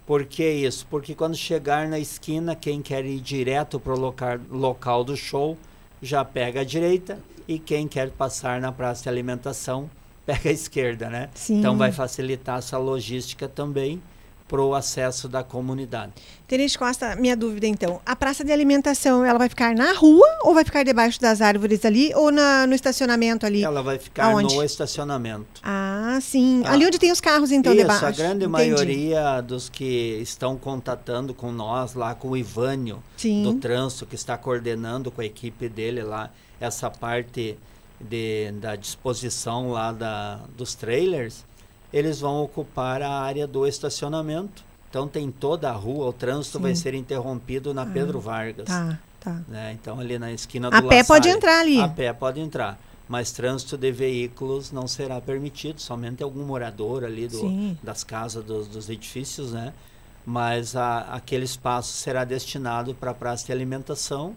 Por 0.05 0.25
que 0.25 0.51
isso? 0.51 0.89
Porque 0.91 1.15
quando 1.15 1.37
chegar 1.37 1.87
na 1.87 2.01
esquina, 2.01 2.57
quem 2.57 2.83
quer 2.83 3.05
ir 3.05 3.21
direto 3.21 3.79
para 3.79 3.95
o 3.95 3.99
local, 3.99 4.41
local 4.51 5.05
do 5.05 5.17
show 5.17 5.57
já 6.05 6.25
pega 6.25 6.61
a 6.61 6.65
direita 6.65 7.19
e 7.49 7.59
quem 7.59 7.89
quer 7.89 8.11
passar 8.11 8.61
na 8.61 8.71
praça 8.71 9.05
de 9.05 9.09
alimentação 9.09 9.91
pega 10.25 10.49
a 10.49 10.53
esquerda, 10.53 11.11
né? 11.11 11.29
Sim. 11.35 11.59
Então 11.59 11.77
vai 11.77 11.93
facilitar 11.93 12.59
essa 12.59 12.79
logística 12.79 13.49
também 13.49 14.01
para 14.49 14.63
o 14.63 14.75
acesso 14.75 15.29
da 15.29 15.43
comunidade. 15.43 16.13
Tenente 16.47 16.79
Costa, 16.79 17.17
minha 17.17 17.37
dúvida 17.37 17.67
então, 17.67 18.01
a 18.05 18.15
praça 18.15 18.45
de 18.45 18.53
alimentação, 18.53 19.25
ela 19.25 19.39
vai 19.39 19.49
ficar 19.49 19.75
na 19.75 19.93
rua 19.93 20.27
ou 20.43 20.53
vai 20.53 20.65
ficar 20.65 20.85
debaixo 20.85 21.21
das 21.21 21.41
árvores 21.41 21.85
ali 21.85 22.13
ou 22.15 22.31
na, 22.31 22.67
no 22.67 22.75
estacionamento 22.75 23.47
ali? 23.47 23.65
Ela 23.65 23.83
vai 23.83 23.99
ficar 23.99 24.27
Aonde? 24.27 24.55
no 24.55 24.63
estacionamento. 24.63 25.61
Ah, 25.63 26.19
sim. 26.21 26.63
Ah. 26.67 26.73
Ali 26.73 26.87
onde 26.87 26.99
tem 26.99 27.11
os 27.11 27.21
carros 27.21 27.51
então 27.51 27.73
Isso, 27.73 27.83
debaixo. 27.83 28.05
a 28.05 28.11
grande 28.11 28.45
Entendi. 28.45 28.49
maioria 28.49 29.41
dos 29.41 29.71
que 29.71 30.19
estão 30.21 30.57
contatando 30.57 31.33
com 31.33 31.51
nós 31.51 31.95
lá, 31.95 32.15
com 32.15 32.31
o 32.31 32.37
Ivânio 32.37 33.03
sim. 33.17 33.43
do 33.43 33.55
trânsito, 33.55 34.05
que 34.05 34.15
está 34.15 34.37
coordenando 34.37 35.11
com 35.11 35.23
a 35.23 35.25
equipe 35.25 35.69
dele 35.69 36.03
lá, 36.03 36.31
essa 36.61 36.91
parte 36.91 37.57
de, 38.01 38.53
da 38.53 38.77
disposição 38.77 39.71
lá 39.71 39.93
da, 39.93 40.41
dos 40.57 40.75
trailers, 40.75 41.45
eles 41.95 42.19
vão 42.19 42.43
ocupar 42.43 43.01
a 43.01 43.21
área 43.21 43.47
do 43.47 43.65
estacionamento. 43.65 44.65
Então 44.91 45.07
tem 45.07 45.31
toda 45.31 45.71
a 45.71 45.73
rua, 45.73 46.07
o 46.07 46.13
trânsito 46.13 46.59
Sim. 46.59 46.63
vai 46.65 46.75
ser 46.75 46.93
interrompido 46.93 47.73
na 47.73 47.83
ah, 47.83 47.87
Pedro 47.87 48.19
Vargas. 48.19 48.67
Tá, 48.67 48.99
tá. 49.21 49.41
Né? 49.47 49.79
Então 49.81 50.01
ali 50.01 50.19
na 50.19 50.33
esquina 50.33 50.69
do 50.69 50.77
A 50.77 50.83
pé 50.83 51.05
pode 51.05 51.29
entrar 51.29 51.61
ali. 51.61 51.81
A 51.81 51.87
pé 51.87 52.13
pode 52.13 52.41
entrar. 52.41 52.81
Mas 53.09 53.31
trânsito 53.31 53.79
de 53.79 53.93
veículos 53.93 54.73
não 54.73 54.89
será 54.89 55.21
permitido, 55.21 55.81
somente 55.81 56.21
algum 56.21 56.45
morador 56.45 57.05
ali 57.05 57.29
do, 57.29 57.77
das 57.81 58.03
casas, 58.03 58.45
dos, 58.45 58.67
dos 58.67 58.89
edifícios, 58.89 59.53
né? 59.53 59.73
Mas 60.27 60.75
a, 60.75 61.01
aquele 61.01 61.45
espaço 61.45 61.93
será 61.93 62.25
destinado 62.25 62.93
para 62.95 63.15
praça 63.15 63.47
de 63.47 63.53
alimentação 63.53 64.35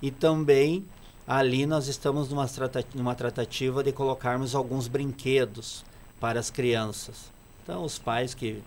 e 0.00 0.10
também 0.10 0.86
Ali 1.26 1.66
nós 1.66 1.88
estamos 1.88 2.28
numa, 2.28 2.46
tratativa, 2.46 2.96
numa 2.96 3.14
tratativa 3.16 3.82
de 3.82 3.90
colocarmos 3.90 4.54
alguns 4.54 4.86
brinquedos 4.86 5.84
para 6.20 6.40
as 6.40 6.50
crianças. 6.50 7.32
Então, 7.62 7.84
os 7.84 7.98
pais 7.98 8.34
que 8.34 8.62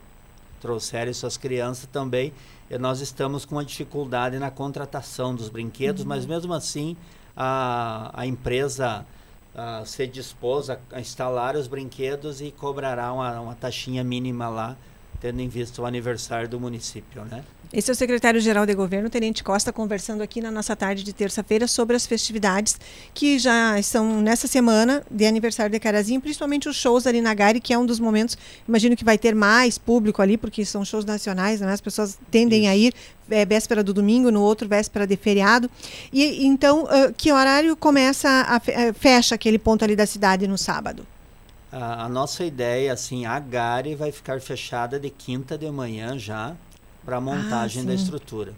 trouxerem 0.60 1.14
suas 1.14 1.38
crianças 1.38 1.88
também, 1.92 2.34
nós 2.80 3.00
estamos 3.00 3.46
com 3.46 3.56
uma 3.56 3.66
dificuldade 3.66 4.38
na 4.38 4.52
contratação 4.52 5.34
dos 5.34 5.50
brinquedos, 5.50 6.04
uhum. 6.04 6.10
mas 6.10 6.26
mesmo 6.26 6.54
assim 6.54 6.96
a, 7.36 8.12
a 8.14 8.26
empresa 8.28 9.06
a, 9.56 9.84
se 9.86 10.06
dispôs 10.06 10.70
a, 10.70 10.78
a, 10.92 11.00
instalar 11.00 11.56
os 11.56 11.68
brinquedos 11.68 12.42
e 12.42 12.52
cobrará 12.52 13.12
uma, 13.14 13.40
uma 13.40 13.56
taxinha 13.56 14.04
mínima 14.04 14.50
lá, 14.50 14.78
tendo 15.20 15.42
em 15.42 15.48
vista 15.48 15.82
o 15.82 15.86
aniversário 15.86 16.48
do 16.48 16.60
município, 16.60 17.24
né? 17.26 17.44
Esse 17.72 17.92
é 17.92 17.94
o 17.94 17.96
secretário-geral 17.96 18.66
de 18.66 18.74
governo, 18.74 19.12
Tenente 19.12 19.44
Costa, 19.44 19.72
conversando 19.72 20.24
aqui 20.24 20.42
na 20.42 20.50
nossa 20.50 20.76
tarde 20.76 21.04
de 21.04 21.14
terça-feira 21.14 21.68
sobre 21.68 21.96
as 21.96 22.04
festividades 22.04 22.80
que 23.14 23.38
já 23.38 23.78
estão 23.78 24.22
nessa 24.22 24.48
semana 24.48 25.04
de 25.12 25.28
aniversário 25.28 25.72
de 25.72 25.80
Carazinho, 25.80 26.20
principalmente 26.20 26.68
os 26.68 26.76
shows 26.76 27.06
ali 27.06 27.22
na 27.22 27.32
Gare, 27.36 27.60
que 27.60 27.72
é 27.72 27.78
um 27.78 27.86
dos 27.86 28.00
momentos, 28.00 28.36
imagino 28.68 28.96
que 28.96 29.06
vai 29.06 29.20
ter 29.20 29.36
mais 29.36 29.78
público 29.78 30.20
ali, 30.20 30.36
porque 30.36 30.66
são 30.66 30.84
shows 30.84 31.06
nacionais, 31.06 31.62
né? 31.62 31.72
as 31.72 31.82
pessoas 31.82 32.18
tendem 32.32 32.62
Isso. 32.64 32.72
a 32.72 32.76
ir 32.76 32.94
é, 33.30 33.46
véspera 33.46 33.84
do 33.84 33.94
domingo, 33.94 34.32
no 34.32 34.42
outro 34.42 34.68
véspera 34.68 35.06
de 35.06 35.16
feriado. 35.16 35.70
E 36.12 36.48
então, 36.48 36.88
que 37.16 37.32
horário 37.32 37.76
começa 37.76 38.28
a 38.48 38.60
fecha 38.94 39.36
aquele 39.36 39.60
ponto 39.60 39.84
ali 39.84 39.96
da 39.96 40.08
cidade 40.08 40.48
no 40.48 40.58
sábado? 40.58 41.06
A, 41.72 42.06
a 42.06 42.10
nossa 42.10 42.44
ideia, 42.44 42.94
assim, 42.94 43.26
a 43.26 43.40
Gare 43.40 43.96
vai 43.96 44.12
ficar 44.12 44.42
fechada 44.42 45.00
de 45.00 45.10
quinta 45.10 45.58
de 45.58 45.70
manhã 45.70 46.18
já, 46.18 46.56
para 47.06 47.18
a 47.18 47.22
montagem 47.22 47.84
ah, 47.84 47.86
da 47.88 47.94
estrutura. 47.94 48.54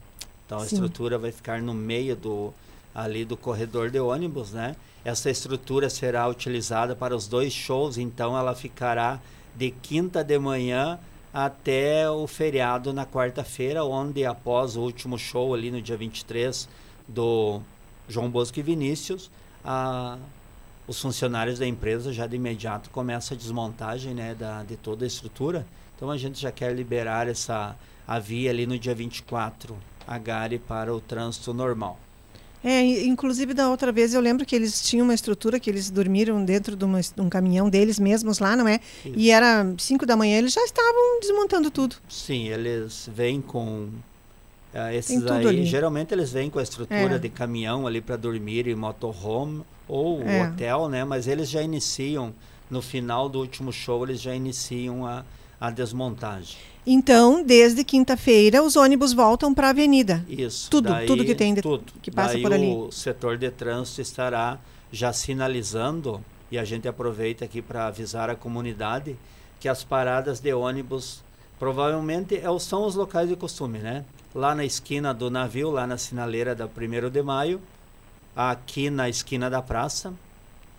Então 0.45 0.59
a 0.59 0.65
sim. 0.65 0.75
estrutura 0.75 1.17
vai 1.17 1.31
ficar 1.31 1.61
no 1.61 1.73
meio 1.73 2.15
do 2.15 2.53
ali 2.93 3.23
do 3.23 3.37
corredor 3.37 3.89
de 3.89 3.99
ônibus, 3.99 4.51
né? 4.51 4.75
Essa 5.03 5.29
estrutura 5.29 5.89
será 5.89 6.27
utilizada 6.27 6.95
para 6.95 7.15
os 7.15 7.27
dois 7.27 7.53
shows, 7.53 7.97
então 7.97 8.37
ela 8.37 8.53
ficará 8.53 9.19
de 9.55 9.71
quinta 9.71 10.23
de 10.23 10.37
manhã 10.37 10.99
até 11.33 12.09
o 12.09 12.27
feriado 12.27 12.91
na 12.91 13.05
quarta-feira, 13.05 13.85
onde 13.85 14.25
após 14.25 14.75
o 14.75 14.81
último 14.81 15.17
show 15.17 15.53
ali 15.53 15.71
no 15.71 15.81
dia 15.81 15.95
23 15.95 16.67
do 17.07 17.61
João 18.07 18.29
Bosco 18.29 18.59
e 18.59 18.61
Vinícius, 18.61 19.31
a, 19.63 20.17
os 20.91 21.01
funcionários 21.01 21.57
da 21.57 21.65
empresa 21.65 22.11
já 22.11 22.27
de 22.27 22.35
imediato 22.35 22.89
começam 22.89 23.33
a 23.33 23.37
desmontagem 23.39 24.13
né, 24.13 24.35
da, 24.35 24.61
de 24.61 24.75
toda 24.75 25.05
a 25.05 25.07
estrutura. 25.07 25.65
Então 25.95 26.11
a 26.11 26.17
gente 26.17 26.39
já 26.39 26.51
quer 26.51 26.75
liberar 26.75 27.29
essa 27.29 27.77
a 28.05 28.19
via 28.19 28.49
ali 28.49 28.67
no 28.67 28.77
dia 28.77 28.93
24, 28.93 29.77
a 30.05 30.17
Gare 30.17 30.59
para 30.59 30.93
o 30.93 30.99
trânsito 30.99 31.53
normal. 31.53 31.97
É, 32.61 32.81
inclusive 33.05 33.53
da 33.53 33.69
outra 33.69 33.89
vez 33.91 34.13
eu 34.13 34.19
lembro 34.19 34.45
que 34.45 34.53
eles 34.53 34.81
tinham 34.83 35.05
uma 35.05 35.13
estrutura 35.13 35.59
que 35.61 35.69
eles 35.69 35.89
dormiram 35.89 36.43
dentro 36.43 36.75
de, 36.75 36.83
uma, 36.83 36.99
de 36.99 37.21
um 37.21 37.29
caminhão 37.29 37.69
deles 37.69 37.97
mesmos 37.97 38.39
lá, 38.39 38.57
não 38.57 38.67
é? 38.67 38.81
Isso. 39.05 39.13
E 39.15 39.31
era 39.31 39.73
5 39.77 40.05
da 40.05 40.17
manhã, 40.17 40.39
eles 40.39 40.51
já 40.51 40.63
estavam 40.63 41.21
desmontando 41.21 41.71
tudo. 41.71 41.95
Sim, 42.09 42.49
eles 42.49 43.09
vêm 43.15 43.39
com 43.39 43.87
uh, 44.73 44.93
esses 44.93 45.25
aí, 45.25 45.47
ali. 45.47 45.65
geralmente 45.65 46.13
eles 46.13 46.31
vêm 46.31 46.49
com 46.49 46.59
a 46.59 46.63
estrutura 46.63 47.15
é. 47.15 47.19
de 47.19 47.29
caminhão 47.29 47.87
ali 47.87 48.01
para 48.01 48.17
dormir 48.17 48.67
em 48.67 48.75
motorhome 48.75 49.63
ou 49.87 50.21
é. 50.23 50.43
hotel, 50.43 50.89
né? 50.89 51.03
Mas 51.03 51.27
eles 51.27 51.49
já 51.49 51.61
iniciam 51.61 52.33
no 52.69 52.81
final 52.81 53.27
do 53.27 53.39
último 53.39 53.71
show, 53.73 54.03
eles 54.03 54.21
já 54.21 54.33
iniciam 54.33 55.05
a, 55.05 55.25
a 55.59 55.69
desmontagem. 55.69 56.57
Então, 56.85 57.43
desde 57.43 57.83
quinta-feira, 57.83 58.63
os 58.63 58.75
ônibus 58.75 59.13
voltam 59.13 59.53
para 59.53 59.67
a 59.67 59.69
avenida. 59.69 60.25
Isso. 60.27 60.69
Tudo, 60.69 60.89
daí, 60.89 61.05
tudo 61.05 61.23
que 61.23 61.35
tem, 61.35 61.53
de, 61.53 61.61
tudo. 61.61 61.83
que 62.01 62.09
passa 62.09 62.33
daí 62.33 62.41
por 62.41 62.53
ali. 62.53 62.73
O 62.73 62.91
setor 62.91 63.37
de 63.37 63.51
trânsito 63.51 64.01
estará 64.01 64.57
já 64.91 65.13
sinalizando 65.13 66.23
e 66.51 66.57
a 66.57 66.65
gente 66.65 66.87
aproveita 66.87 67.45
aqui 67.45 67.61
para 67.61 67.87
avisar 67.87 68.29
a 68.29 68.35
comunidade 68.35 69.15
que 69.59 69.69
as 69.69 69.83
paradas 69.83 70.39
de 70.39 70.53
ônibus 70.53 71.23
provavelmente 71.61 72.35
é 72.35 72.59
são 72.59 72.87
os 72.87 72.95
locais 72.95 73.29
de 73.29 73.35
costume, 73.35 73.77
né? 73.77 74.03
Lá 74.33 74.55
na 74.55 74.65
esquina 74.65 75.13
do 75.13 75.29
navio, 75.29 75.69
lá 75.69 75.85
na 75.85 75.95
sinaleira 75.95 76.55
da 76.55 76.65
1 76.65 77.07
de 77.11 77.21
maio, 77.21 77.61
aqui 78.35 78.89
na 78.89 79.07
esquina 79.07 79.47
da 79.47 79.61
praça, 79.61 80.11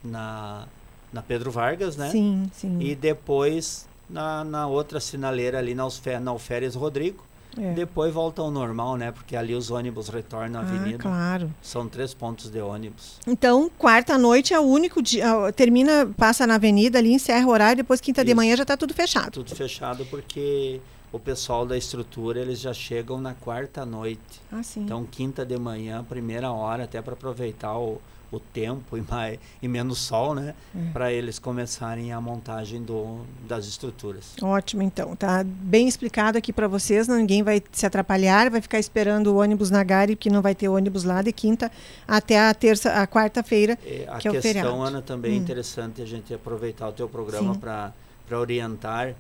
na, 0.03 0.67
na 1.13 1.23
Pedro 1.23 1.53
Vargas, 1.53 1.97
né? 1.97 2.11
Sim, 2.11 2.51
sim. 2.53 2.81
E 2.81 2.97
depois 2.97 3.87
na, 4.11 4.43
na 4.43 4.67
outra 4.67 4.99
sinaleira 4.99 5.61
ali 5.61 5.73
na, 5.73 5.87
na 6.21 6.31
Alferes 6.33 6.75
Rodrigo. 6.75 7.23
É. 7.59 7.73
Depois 7.73 8.13
volta 8.13 8.41
ao 8.41 8.51
normal, 8.51 8.97
né? 8.97 9.13
Porque 9.13 9.37
ali 9.37 9.55
os 9.55 9.71
ônibus 9.71 10.09
retornam 10.09 10.61
à 10.61 10.63
ah, 10.63 10.67
avenida. 10.67 10.99
claro. 10.99 11.53
São 11.61 11.89
três 11.89 12.15
pontos 12.15 12.51
de 12.51 12.61
ônibus. 12.61 13.19
Então, 13.27 13.71
quarta 13.77 14.17
noite 14.17 14.55
é 14.55 14.61
o 14.61 14.65
único 14.65 15.03
dia. 15.03 15.27
Termina, 15.55 16.09
passa 16.17 16.47
na 16.47 16.55
avenida 16.55 16.99
ali, 16.99 17.13
encerra 17.13 17.47
o 17.47 17.51
horário, 17.51 17.77
depois 17.77 18.01
quinta 18.01 18.23
Isso. 18.23 18.27
de 18.27 18.35
manhã 18.35 18.57
já 18.57 18.63
está 18.63 18.77
tudo 18.77 18.95
fechado. 18.95 19.33
Tudo 19.33 19.55
fechado 19.55 20.07
porque 20.07 20.81
o 21.13 21.19
pessoal 21.19 21.67
da 21.67 21.77
estrutura 21.77 22.41
eles 22.41 22.59
já 22.59 22.73
chegam 22.73 23.21
na 23.21 23.35
quarta 23.35 23.85
noite. 23.85 24.41
Ah, 24.51 24.63
sim. 24.63 24.81
Então, 24.81 25.05
quinta 25.05 25.45
de 25.45 25.59
manhã, 25.59 26.03
primeira 26.03 26.51
hora, 26.51 26.85
até 26.85 27.03
para 27.03 27.13
aproveitar 27.13 27.77
o, 27.77 28.01
o 28.33 28.41
tempo 28.41 28.97
e, 28.99 29.03
mais, 29.03 29.39
e 29.61 29.69
menos 29.69 29.99
sol, 29.99 30.35
né? 30.35 30.55
É. 30.75 30.93
Para 30.93 31.13
eles 31.13 31.39
começarem 31.39 32.13
a 32.13 32.21
montagem 32.21 32.83
do, 32.83 33.21
das 33.47 33.67
estruturas. 33.67 34.35
Ótimo, 34.43 34.83
então. 34.83 35.15
Tá 35.15 35.45
bem 35.45 35.87
explicado 35.87 36.39
aqui 36.39 36.53
para 36.53 36.67
vocês. 36.67 37.07
Ninguém 37.07 37.43
vai 37.43 37.63
se 37.71 37.87
atrapalhar, 37.87 38.51
vai 38.51 38.61
ficar 38.61 38.79
esperando 38.79 39.29
o 39.29 39.37
ônibus 39.37 39.71
na 39.71 39.85
Gare, 39.85 40.17
porque 40.17 40.31
não 40.31 40.43
vai 40.43 40.55
ter 40.55 40.69
ônibus 40.69 41.05
lá 41.05 41.23
de 41.23 41.33
quinta 41.33 41.71
até 42.09 42.49
a 42.49 42.55
terça, 42.55 42.91
a 42.93 43.07
quarta-feira, 43.07 43.79
é, 43.85 44.07
que 44.19 44.27
é 44.27 44.31
o 44.31 44.41
feriado. 44.41 44.69
A 44.69 44.73
questão, 44.73 44.83
Ana, 44.83 45.03
também 45.03 45.33
é 45.33 45.35
hum. 45.35 45.39
é 45.39 45.41
interessante 45.43 46.03
a 46.03 46.07
gente 46.07 46.33
aproveitar 46.33 46.89
o 46.89 46.93
teu 46.93 47.09
programa 47.09 47.55
para 47.55 47.93
orientar 48.39 49.15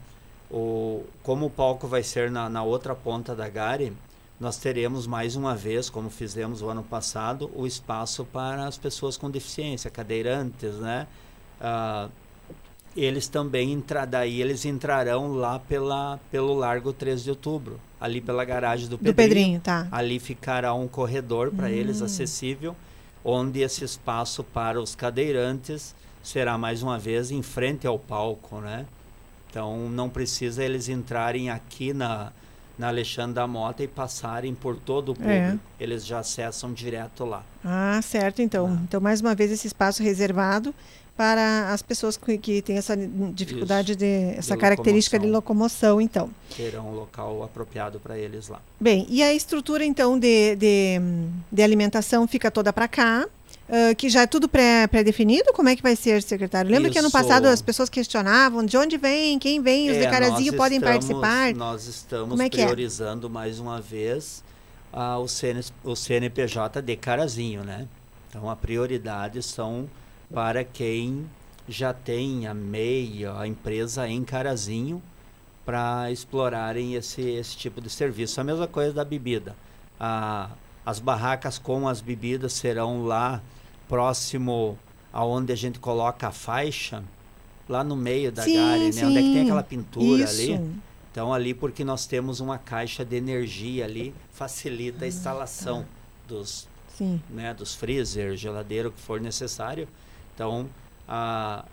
o, 0.51 1.05
como 1.23 1.47
o 1.47 1.51
palco 1.51 1.87
vai 1.87 2.03
ser 2.03 2.31
na, 2.31 2.49
na 2.49 2.63
outra 2.63 2.95
ponta 2.95 3.35
da 3.35 3.49
Gare 3.49 3.93
nós 4.43 4.57
teremos 4.57 5.07
mais 5.07 5.37
uma 5.37 5.55
vez, 5.55 5.89
como 5.89 6.11
fizemos 6.11 6.63
o 6.63 6.69
ano 6.69 6.83
passado, 6.83 7.49
o 7.55 7.65
espaço 7.65 8.25
para 8.25 8.67
as 8.67 8.77
pessoas 8.77 9.17
com 9.17 9.31
deficiência, 9.31 9.89
cadeirantes, 9.89 10.75
né? 10.79 11.07
Ah, 11.61 12.09
eles 12.97 13.29
também 13.29 13.71
entra, 13.71 14.05
daí 14.05 14.43
eles 14.43 14.65
entrarão 14.65 15.33
lá 15.33 15.61
pela, 15.61 16.19
pelo 16.29 16.55
Largo 16.55 16.93
3 16.93 17.23
de 17.23 17.31
Outubro, 17.31 17.79
ali 18.01 18.21
pela 18.21 18.45
garagem 18.45 18.89
do 18.89 18.99
Pedrinho. 18.99 19.15
Do 19.15 19.17
Pedrinho, 19.17 19.61
tá. 19.61 19.87
Ali 19.93 20.19
ficará 20.19 20.75
um 20.75 20.89
corredor 20.89 21.53
para 21.53 21.67
hum. 21.67 21.71
eles 21.71 22.03
acessível, 22.03 22.75
onde 23.25 23.61
esse 23.61 23.85
espaço 23.85 24.43
para 24.43 24.81
os 24.81 24.97
cadeirantes 24.97 25.95
será 26.21 26.59
mais 26.59 26.83
uma 26.83 26.99
vez 26.99 27.31
em 27.31 27.43
frente 27.43 27.87
ao 27.87 27.97
palco, 27.97 28.57
né? 28.57 28.87
Então 29.49 29.89
não 29.89 30.11
precisa 30.11 30.65
eles 30.65 30.89
entrarem 30.89 31.49
aqui 31.49 31.93
na 31.93 32.33
na 32.79 32.89
Alexandre 32.89 33.35
da 33.35 33.47
Mota 33.47 33.83
e 33.83 33.89
passarem 33.89 34.55
por 34.55 34.77
todo 34.77 35.11
o 35.11 35.13
é. 35.13 35.15
público. 35.15 35.65
É. 35.79 35.83
Eles 35.83 36.05
já 36.05 36.21
acessam 36.21 36.73
direto 36.73 37.25
lá. 37.25 37.43
Ah, 37.65 38.01
certo, 38.03 38.43
então. 38.43 38.67
Ah. 38.67 38.83
Então, 38.85 39.01
mais 39.01 39.21
uma 39.21 39.35
vez, 39.35 39.51
esse 39.51 39.67
espaço 39.67 40.03
reservado 40.03 40.75
para 41.17 41.73
as 41.73 41.83
pessoas 41.83 42.17
que, 42.17 42.39
que 42.39 42.63
têm 42.63 42.79
essa 42.79 42.97
dificuldade 43.33 43.93
Isso. 43.93 43.99
de 43.99 44.35
essa 44.37 44.55
de 44.55 44.61
característica 44.61 45.17
locomoção. 45.19 45.31
de 45.31 46.01
locomoção, 46.01 46.01
então. 46.01 46.31
Terão 46.57 46.89
um 46.89 46.95
local 46.95 47.43
apropriado 47.43 48.01
para 48.01 48.19
eles 48.19 48.49
lá. 48.49 48.61
Bem, 48.81 49.07
e 49.09 49.23
a 49.23 49.33
estrutura 49.33 49.85
então 49.85 50.19
de, 50.19 50.57
de, 50.57 51.01
de 51.51 51.63
alimentação 51.63 52.27
fica 52.27 52.51
toda 52.51 52.73
para 52.73 52.89
cá, 52.89 53.27
Uh, 53.69 53.95
que 53.97 54.11
já 54.11 54.23
é 54.23 54.27
tudo 54.27 54.49
pré-definido? 54.49 55.45
Pré 55.45 55.53
Como 55.55 55.69
é 55.69 55.77
que 55.77 55.83
vai 55.83 55.97
ser, 55.97 56.23
secretário? 56.23 56.71
Lembra 56.71 56.89
Isso. 56.89 56.93
que 56.93 56.99
ano 56.99 57.11
passado 57.11 57.47
as 57.47 57.63
pessoas 57.63 57.89
questionavam 57.89 58.67
de 58.67 58.77
onde 58.77 58.99
vem, 58.99 59.39
quem 59.39 59.63
vem, 59.63 59.89
os 59.89 59.97
é, 59.97 60.01
de 60.01 60.11
Carazinho 60.11 60.55
podem 60.55 60.81
participar? 60.81 61.55
Nós 61.55 61.87
estamos 61.87 62.39
é, 62.39 62.47
é 62.47 62.51
priorizando 62.51 63.29
é? 63.29 63.31
mais 63.31 63.59
uma 63.59 63.81
vez 63.81 64.45
uh, 64.93 65.19
o, 65.19 65.29
CN, 65.29 65.61
o 65.85 65.97
CNPJ 65.97 66.83
de 66.83 66.97
Carazinho, 66.97 67.65
né? 67.65 67.89
Então 68.29 68.51
a 68.51 68.57
prioridade 68.57 69.43
são 69.43 69.89
para 70.33 70.65
quem 70.65 71.27
já 71.69 71.93
tem 71.93 72.47
a 72.47 72.55
meia, 72.55 73.39
a 73.39 73.47
empresa 73.47 74.09
em 74.09 74.25
Carazinho, 74.25 75.03
para 75.65 76.11
explorarem 76.11 76.95
esse, 76.95 77.23
esse 77.23 77.57
tipo 77.57 77.81
de 77.81 77.89
serviço. 77.89 78.41
A 78.41 78.45
mesma 78.45 78.67
coisa 78.67 78.93
da 78.93 79.05
bebida. 79.05 79.55
Ah, 79.99 80.51
as 80.85 80.99
barracas 80.99 81.59
com 81.59 81.87
as 81.87 82.01
bebidas 82.01 82.53
serão 82.53 83.05
lá 83.05 83.41
próximo 83.89 84.79
aonde 85.13 85.53
a 85.53 85.57
gente 85.57 85.79
coloca 85.79 86.29
a 86.29 86.33
faixa, 86.33 87.05
lá 87.69 87.85
no 87.85 87.95
meio 87.95 88.33
da 88.33 88.43
sim, 88.43 88.55
gare, 88.55 88.93
né? 88.93 89.07
Onde 89.07 89.19
é 89.19 89.23
que 89.23 89.33
tem 89.33 89.43
aquela 89.43 89.63
pintura 89.63 90.25
Isso. 90.25 90.43
ali. 90.43 90.81
Então 91.11 91.33
ali 91.33 91.53
porque 91.53 91.85
nós 91.85 92.07
temos 92.07 92.41
uma 92.41 92.57
caixa 92.59 93.05
de 93.05 93.17
energia 93.17 93.85
ali, 93.85 94.15
facilita 94.33 95.05
a 95.05 95.09
instalação 95.09 95.85
dos, 96.27 96.67
sim. 96.97 97.21
né, 97.29 97.53
dos 97.53 97.75
freezer, 97.75 98.35
geladeira, 98.37 98.89
o 98.89 98.93
que 98.93 99.01
for 99.01 99.21
necessário. 99.21 99.87
Então 100.35 100.67
a, 101.07 101.67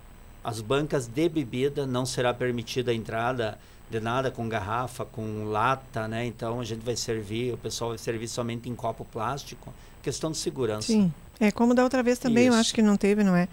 as 0.43 0.59
bancas 0.59 1.07
de 1.07 1.29
bebida 1.29 1.87
não 1.87 2.05
será 2.05 2.33
permitida 2.33 2.91
a 2.91 2.93
entrada 2.93 3.57
de 3.89 3.99
nada 3.99 4.29
com 4.29 4.47
garrafa, 4.47 5.05
com 5.05 5.45
lata, 5.45 6.07
né? 6.07 6.25
Então 6.25 6.59
a 6.59 6.63
gente 6.63 6.83
vai 6.83 6.95
servir, 6.95 7.53
o 7.53 7.57
pessoal 7.57 7.91
vai 7.91 7.97
servir 7.97 8.27
somente 8.27 8.69
em 8.69 8.75
copo 8.75 9.03
plástico. 9.05 9.73
Questão 10.01 10.31
de 10.31 10.37
segurança. 10.37 10.87
Sim. 10.87 11.11
É, 11.39 11.51
como 11.51 11.73
da 11.73 11.83
outra 11.83 12.03
vez 12.03 12.19
também, 12.19 12.47
Isso. 12.47 12.55
eu 12.55 12.59
acho 12.59 12.73
que 12.73 12.81
não 12.81 12.97
teve, 12.97 13.23
não 13.23 13.35
é? 13.35 13.47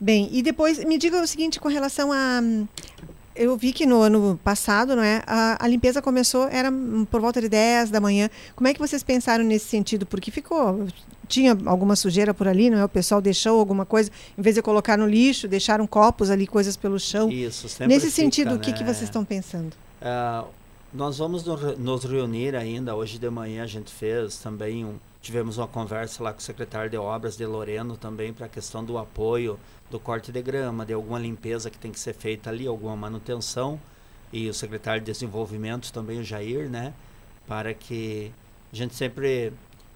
Bem, 0.00 0.28
e 0.32 0.42
depois 0.42 0.82
me 0.84 0.98
diga 0.98 1.20
o 1.20 1.26
seguinte 1.26 1.60
com 1.60 1.68
relação 1.68 2.12
a 2.12 2.40
eu 3.36 3.56
vi 3.56 3.72
que 3.72 3.86
no 3.86 4.00
ano 4.00 4.40
passado, 4.42 4.96
não 4.96 5.02
é, 5.02 5.22
a, 5.26 5.64
a, 5.64 5.68
limpeza 5.68 6.02
começou 6.02 6.48
era 6.48 6.70
por 7.10 7.20
volta 7.20 7.40
de 7.40 7.48
10 7.48 7.90
da 7.90 8.00
manhã. 8.00 8.28
Como 8.54 8.66
é 8.68 8.74
que 8.74 8.80
vocês 8.80 9.02
pensaram 9.02 9.44
nesse 9.44 9.66
sentido? 9.66 10.06
Porque 10.06 10.30
ficou 10.30 10.86
tinha 11.28 11.56
alguma 11.66 11.96
sujeira 11.96 12.32
por 12.32 12.48
ali, 12.48 12.70
não 12.70 12.78
é? 12.78 12.84
O 12.84 12.88
pessoal 12.88 13.20
deixou 13.20 13.58
alguma 13.58 13.84
coisa, 13.84 14.10
em 14.36 14.42
vez 14.42 14.54
de 14.54 14.62
colocar 14.62 14.96
no 14.96 15.06
lixo, 15.06 15.48
deixaram 15.48 15.86
copos 15.86 16.30
ali, 16.30 16.46
coisas 16.46 16.76
pelo 16.76 16.98
chão. 16.98 17.30
Isso, 17.30 17.68
sempre 17.68 17.88
Nesse 17.88 18.06
fica, 18.06 18.16
sentido, 18.16 18.50
né? 18.50 18.56
o 18.56 18.60
que, 18.60 18.72
que 18.72 18.84
vocês 18.84 19.02
estão 19.02 19.24
pensando? 19.24 19.72
Uh, 20.00 20.46
nós 20.92 21.18
vamos 21.18 21.44
nos 21.78 22.04
reunir 22.04 22.54
ainda. 22.54 22.94
Hoje 22.94 23.18
de 23.18 23.28
manhã 23.28 23.64
a 23.64 23.66
gente 23.66 23.92
fez 23.92 24.38
também 24.38 24.84
um, 24.84 24.94
tivemos 25.26 25.58
uma 25.58 25.66
conversa 25.66 26.22
lá 26.22 26.32
com 26.32 26.38
o 26.38 26.42
secretário 26.42 26.88
de 26.88 26.96
obras 26.96 27.36
de 27.36 27.44
Loreno 27.44 27.96
também 27.96 28.32
para 28.32 28.46
a 28.46 28.48
questão 28.48 28.84
do 28.84 28.96
apoio 28.96 29.58
do 29.90 29.98
corte 29.98 30.30
de 30.30 30.40
grama, 30.40 30.86
de 30.86 30.92
alguma 30.92 31.18
limpeza 31.18 31.68
que 31.68 31.76
tem 31.76 31.90
que 31.90 31.98
ser 31.98 32.14
feita 32.14 32.48
ali, 32.48 32.66
alguma 32.66 32.96
manutenção. 32.96 33.80
E 34.32 34.48
o 34.48 34.54
secretário 34.54 35.00
de 35.00 35.10
desenvolvimento 35.10 35.92
também 35.92 36.20
o 36.20 36.24
Jair, 36.24 36.70
né, 36.70 36.94
para 37.46 37.74
que 37.74 38.32
a 38.72 38.76
gente 38.76 38.94
sempre 38.94 39.52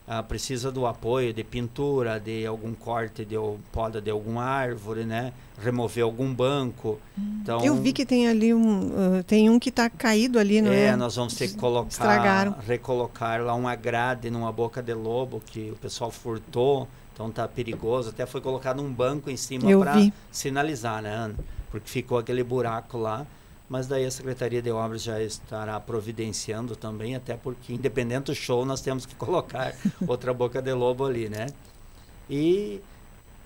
ah, 0.07 0.23
precisa 0.23 0.73
do 0.73 0.87
apoio 0.87 1.33
de 1.33 1.45
pintura, 1.45 2.19
de 2.19 2.45
algum 2.45 2.75
corte 2.75 3.25
de 3.25 3.37
poda 3.71 4.01
de 4.01 4.11
alguma 4.11 4.43
árvore, 4.43 5.05
né? 5.05 5.33
Remover 5.63 6.03
algum 6.03 6.35
banco. 6.35 6.99
Então, 7.17 7.65
Eu 7.65 7.77
vi 7.77 7.93
que 7.93 8.05
tem 8.05 8.27
ali 8.27 8.53
um, 8.53 9.19
uh, 9.19 9.23
tem 9.23 9.49
um 9.49 9.59
que 9.59 9.69
está 9.69 9.89
caído 9.89 10.39
ali, 10.39 10.61
não 10.61 10.73
é? 10.73 10.87
É, 10.87 10.97
nós 10.97 11.15
vamos 11.15 11.35
ter 11.35 11.49
que 11.49 11.57
colocar, 11.57 11.91
Estragaram. 11.91 12.57
recolocar 12.67 13.41
lá 13.41 13.55
uma 13.55 13.77
grade 13.77 14.31
numa 14.31 14.51
boca 14.51 14.83
de 14.83 14.95
lobo 14.95 15.41
que 15.47 15.71
o 15.71 15.77
pessoal 15.77 16.11
furtou, 16.11 16.89
então 17.15 17.31
tá 17.31 17.47
perigoso. 17.47 18.09
Até 18.11 18.27
foi 18.27 18.41
colocado 18.41 18.83
um 18.83 18.93
banco 18.93 19.31
em 19.31 19.37
cima 19.37 19.71
para 19.79 20.11
sinalizar, 20.33 21.03
né, 21.03 21.15
Ana? 21.15 21.35
Porque 21.71 21.89
ficou 21.89 22.19
aquele 22.19 22.43
buraco 22.43 22.99
lá 22.99 23.25
mas 23.71 23.87
daí 23.87 24.05
a 24.05 24.11
Secretaria 24.11 24.61
de 24.61 24.73
Obras 24.73 25.01
já 25.01 25.23
estará 25.23 25.79
providenciando 25.79 26.75
também, 26.75 27.15
até 27.15 27.37
porque, 27.37 27.73
independente 27.73 28.25
do 28.25 28.35
show, 28.35 28.67
nós 28.67 28.81
temos 28.81 29.07
que 29.07 29.15
colocar 29.17 29.73
outra 30.09 30.35
boca 30.35 30.61
de 30.61 30.73
lobo 30.73 31.07
ali, 31.07 31.29
né? 31.29 31.47
E, 32.29 32.81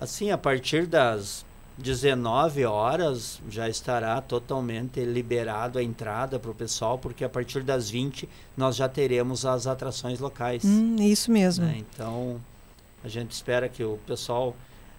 assim, 0.00 0.30
a 0.30 0.38
partir 0.38 0.86
das 0.86 1.44
19 1.76 2.64
horas 2.64 3.38
já 3.50 3.68
estará 3.68 4.18
totalmente 4.22 5.04
liberado 5.04 5.78
a 5.78 5.82
entrada 5.82 6.38
para 6.38 6.50
o 6.50 6.54
pessoal, 6.54 6.98
porque 6.98 7.22
a 7.22 7.28
partir 7.28 7.62
das 7.62 7.90
20 7.90 8.26
nós 8.56 8.76
já 8.76 8.88
teremos 8.88 9.44
as 9.44 9.66
atrações 9.66 10.20
locais. 10.20 10.64
Hum, 10.64 10.96
isso 11.00 11.30
mesmo. 11.30 11.66
Né? 11.66 11.76
Então, 11.78 12.40
a 13.02 13.08
gente 13.08 13.32
espera 13.32 13.68
que 13.68 13.84
o 13.84 13.98
pessoal 14.06 14.56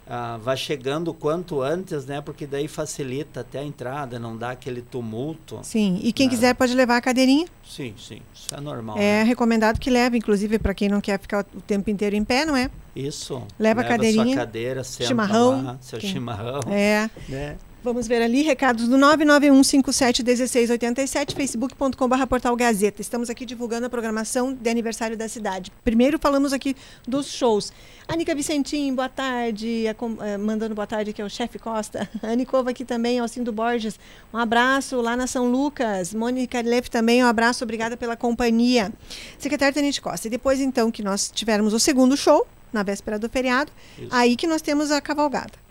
ah, 0.07 0.37
vá 0.41 0.55
chegando 0.55 1.13
quanto 1.13 1.61
antes, 1.61 2.05
né? 2.05 2.21
Porque 2.21 2.45
daí 2.45 2.67
facilita 2.67 3.41
até 3.41 3.59
a 3.59 3.63
entrada, 3.63 4.19
não 4.19 4.37
dá 4.37 4.51
aquele 4.51 4.81
tumulto. 4.81 5.59
Sim, 5.63 5.99
e 6.03 6.13
quem 6.13 6.27
né? 6.27 6.33
quiser 6.33 6.53
pode 6.53 6.73
levar 6.75 6.97
a 6.97 7.01
cadeirinha. 7.01 7.47
Sim, 7.63 7.93
sim, 7.97 8.21
isso 8.33 8.53
é 8.53 8.61
normal. 8.61 8.97
É 8.97 8.99
né? 8.99 9.23
recomendado 9.23 9.79
que 9.79 9.89
leve, 9.89 10.17
inclusive 10.17 10.59
para 10.59 10.73
quem 10.73 10.89
não 10.89 11.01
quer 11.01 11.19
ficar 11.19 11.45
o 11.55 11.61
tempo 11.61 11.89
inteiro 11.89 12.15
em 12.15 12.23
pé, 12.23 12.45
não 12.45 12.55
é? 12.55 12.69
Isso. 12.95 13.33
Leva, 13.59 13.81
leva 13.81 13.81
a 13.81 13.83
cadeirinha. 13.85 14.25
Sua 14.25 14.35
cadeira, 14.35 14.83
senta 14.83 15.07
chimarrão. 15.07 15.63
Lá, 15.63 15.77
seu 15.81 15.99
quem... 15.99 16.09
chimarrão. 16.09 16.59
É. 16.69 17.09
Né? 17.27 17.57
Vamos 17.85 18.07
ver 18.07 18.21
ali, 18.23 18.41
recados 18.41 18.87
do 18.87 18.97
991571687, 18.97 21.35
facebook.com.br 21.35 22.25
portal 22.27 22.55
Gazeta. 22.55 22.99
Estamos 22.99 23.29
aqui 23.29 23.45
divulgando 23.45 23.85
a 23.85 23.89
programação 23.91 24.51
de 24.51 24.67
aniversário 24.67 25.15
da 25.15 25.29
cidade. 25.29 25.71
Primeiro 25.83 26.17
falamos 26.17 26.51
aqui 26.51 26.75
dos 27.07 27.27
shows. 27.27 27.71
Anica 28.07 28.33
Vicentim, 28.33 28.95
boa 28.95 29.07
tarde. 29.07 29.85
Eh, 29.85 30.37
mandando 30.39 30.73
boa 30.73 30.87
tarde 30.87 31.11
aqui 31.11 31.21
ao 31.21 31.29
chefe 31.29 31.59
Costa. 31.59 32.09
Anicova 32.23 32.71
aqui 32.71 32.83
também, 32.83 33.19
Alcindo 33.19 33.51
Borges. 33.51 33.99
Um 34.33 34.39
abraço 34.39 34.99
lá 34.99 35.15
na 35.15 35.27
São 35.27 35.51
Lucas. 35.51 36.11
Mônica 36.11 36.59
Leff 36.61 36.89
também, 36.89 37.23
um 37.23 37.27
abraço, 37.27 37.63
obrigada 37.63 37.95
pela 37.95 38.17
companhia. 38.17 38.91
Secretário 39.37 39.75
Tenente 39.75 40.01
Costa. 40.01 40.25
E 40.25 40.31
depois, 40.31 40.59
então, 40.59 40.89
que 40.89 41.03
nós 41.03 41.29
tivermos 41.29 41.71
o 41.71 41.79
segundo 41.79 42.17
show, 42.17 42.47
na 42.73 42.81
véspera 42.81 43.19
do 43.19 43.29
feriado, 43.29 43.71
Isso. 43.95 44.07
aí 44.09 44.35
que 44.35 44.47
nós 44.47 44.63
temos 44.63 44.89
a 44.89 44.99
cavalgada. 44.99 45.64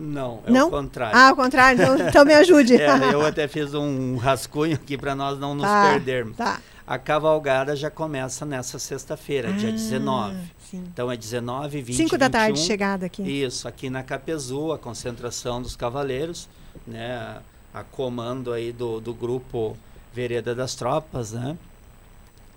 Não, 0.00 0.40
é 0.46 0.50
não? 0.50 0.68
o 0.68 0.70
contrário. 0.70 1.16
Ah, 1.16 1.30
o 1.32 1.36
contrário, 1.36 1.82
então, 1.82 1.98
então 2.08 2.24
me 2.24 2.34
ajude. 2.34 2.80
é, 2.80 3.12
eu 3.12 3.24
até 3.24 3.46
fiz 3.46 3.74
um 3.74 4.16
rascunho 4.16 4.74
aqui 4.74 4.96
para 4.96 5.14
nós 5.14 5.38
não 5.38 5.54
nos 5.54 5.64
tá, 5.64 5.90
perdermos. 5.90 6.36
Tá. 6.36 6.60
A 6.86 6.98
cavalgada 6.98 7.76
já 7.76 7.90
começa 7.90 8.44
nessa 8.44 8.78
sexta-feira, 8.78 9.50
ah, 9.50 9.52
dia 9.52 9.70
19. 9.70 10.36
Sim. 10.70 10.84
Então 10.92 11.10
é 11.10 11.16
19, 11.16 11.82
20, 11.82 11.96
5 11.96 12.18
da 12.18 12.30
tarde 12.30 12.58
chegada 12.58 13.06
aqui. 13.06 13.22
Isso, 13.22 13.68
aqui 13.68 13.90
na 13.90 14.02
Capezu, 14.02 14.72
a 14.72 14.78
concentração 14.78 15.60
dos 15.60 15.76
cavaleiros, 15.76 16.48
né, 16.86 17.40
a 17.72 17.84
comando 17.84 18.52
aí 18.52 18.72
do, 18.72 19.00
do 19.00 19.14
grupo 19.14 19.76
Vereda 20.12 20.54
das 20.54 20.74
Tropas, 20.74 21.32
né? 21.32 21.56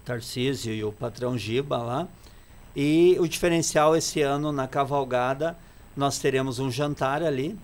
Tarcísio 0.03 0.73
e 0.73 0.83
o 0.83 0.91
patrão 0.91 1.37
Giba 1.37 1.77
lá. 1.77 2.07
E 2.75 3.15
o 3.19 3.27
diferencial 3.27 3.95
esse 3.95 4.21
ano 4.21 4.51
na 4.51 4.67
cavalgada 4.67 5.55
nós 5.95 6.19
teremos 6.19 6.59
um 6.59 6.71
jantar 6.71 7.21
ali, 7.23 7.57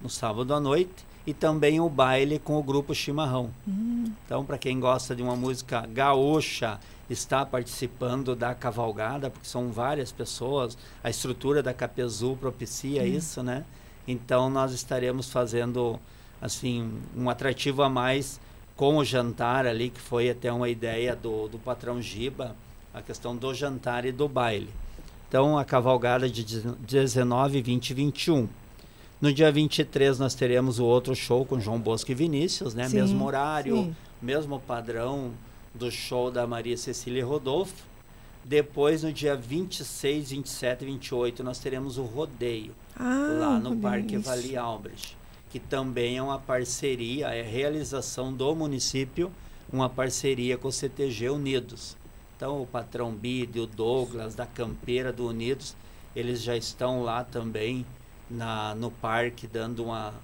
no 0.00 0.08
sábado 0.08 0.54
à 0.54 0.60
noite, 0.60 1.10
e 1.26 1.34
também 1.34 1.80
o 1.80 1.88
baile 1.88 2.38
com 2.38 2.58
o 2.58 2.62
grupo 2.62 2.94
Chimarrão. 2.94 3.50
Uhum. 3.66 4.12
Então, 4.24 4.44
para 4.44 4.58
quem 4.58 4.80
gosta 4.80 5.14
de 5.14 5.22
uma 5.22 5.36
música 5.36 5.86
gaúcha, 5.86 6.80
está 7.08 7.44
participando 7.44 8.34
da 8.34 8.54
cavalgada, 8.54 9.28
porque 9.30 9.46
são 9.46 9.70
várias 9.70 10.12
pessoas, 10.12 10.78
a 11.02 11.10
estrutura 11.10 11.62
da 11.62 11.74
Capezu 11.74 12.36
propicia 12.36 13.02
uhum. 13.02 13.08
isso, 13.08 13.42
né? 13.42 13.64
Então, 14.08 14.48
nós 14.48 14.72
estaremos 14.72 15.30
fazendo, 15.30 16.00
assim, 16.40 16.98
um 17.16 17.28
atrativo 17.28 17.82
a 17.82 17.88
mais 17.88 18.40
com 18.76 18.96
o 18.96 19.04
jantar 19.04 19.66
ali, 19.66 19.90
que 19.90 20.00
foi 20.00 20.30
até 20.30 20.50
uma 20.50 20.68
ideia 20.68 21.14
do, 21.14 21.48
do 21.48 21.58
patrão 21.58 22.00
Giba, 22.00 22.56
a 22.94 23.02
questão 23.02 23.36
do 23.36 23.52
jantar 23.52 24.04
e 24.04 24.12
do 24.12 24.26
baile. 24.26 24.70
Então, 25.30 25.56
a 25.56 25.64
cavalgada 25.64 26.28
de 26.28 26.42
19, 26.42 27.62
20 27.62 27.90
e 27.90 27.94
21. 27.94 28.48
No 29.20 29.32
dia 29.32 29.52
23 29.52 30.18
nós 30.18 30.34
teremos 30.34 30.80
o 30.80 30.84
outro 30.84 31.14
show 31.14 31.46
com 31.46 31.60
João 31.60 31.78
Bosco 31.78 32.10
e 32.10 32.14
Vinícius, 32.16 32.74
né? 32.74 32.88
Sim, 32.88 32.96
mesmo 32.96 33.24
horário, 33.24 33.76
sim. 33.76 33.96
mesmo 34.20 34.58
padrão 34.58 35.30
do 35.72 35.88
show 35.88 36.32
da 36.32 36.48
Maria 36.48 36.76
Cecília 36.76 37.20
e 37.20 37.22
Rodolfo. 37.22 37.84
Depois, 38.44 39.04
no 39.04 39.12
dia 39.12 39.36
26, 39.36 40.30
27 40.30 40.82
e 40.82 40.86
28, 40.86 41.44
nós 41.44 41.60
teremos 41.60 41.96
o 41.96 42.02
rodeio 42.02 42.74
ah, 42.96 43.28
lá 43.38 43.60
no 43.60 43.76
Parque 43.76 44.16
Vale 44.16 44.56
Albrecht, 44.56 45.16
que 45.48 45.60
também 45.60 46.16
é 46.16 46.22
uma 46.22 46.40
parceria, 46.40 47.28
é 47.28 47.40
realização 47.40 48.32
do 48.32 48.52
município, 48.56 49.30
uma 49.72 49.88
parceria 49.88 50.58
com 50.58 50.66
o 50.66 50.72
CTG 50.72 51.28
Unidos. 51.28 51.99
Então, 52.40 52.62
o 52.62 52.66
patrão 52.66 53.12
Bide, 53.12 53.60
o 53.60 53.66
Douglas, 53.66 54.34
da 54.34 54.46
Campeira 54.46 55.12
do 55.12 55.26
Unidos, 55.26 55.76
eles 56.16 56.40
já 56.40 56.56
estão 56.56 57.02
lá 57.02 57.22
também 57.22 57.84
na, 58.30 58.74
no 58.74 58.90
parque, 58.90 59.46
dando 59.46 59.84
uma, 59.84 60.14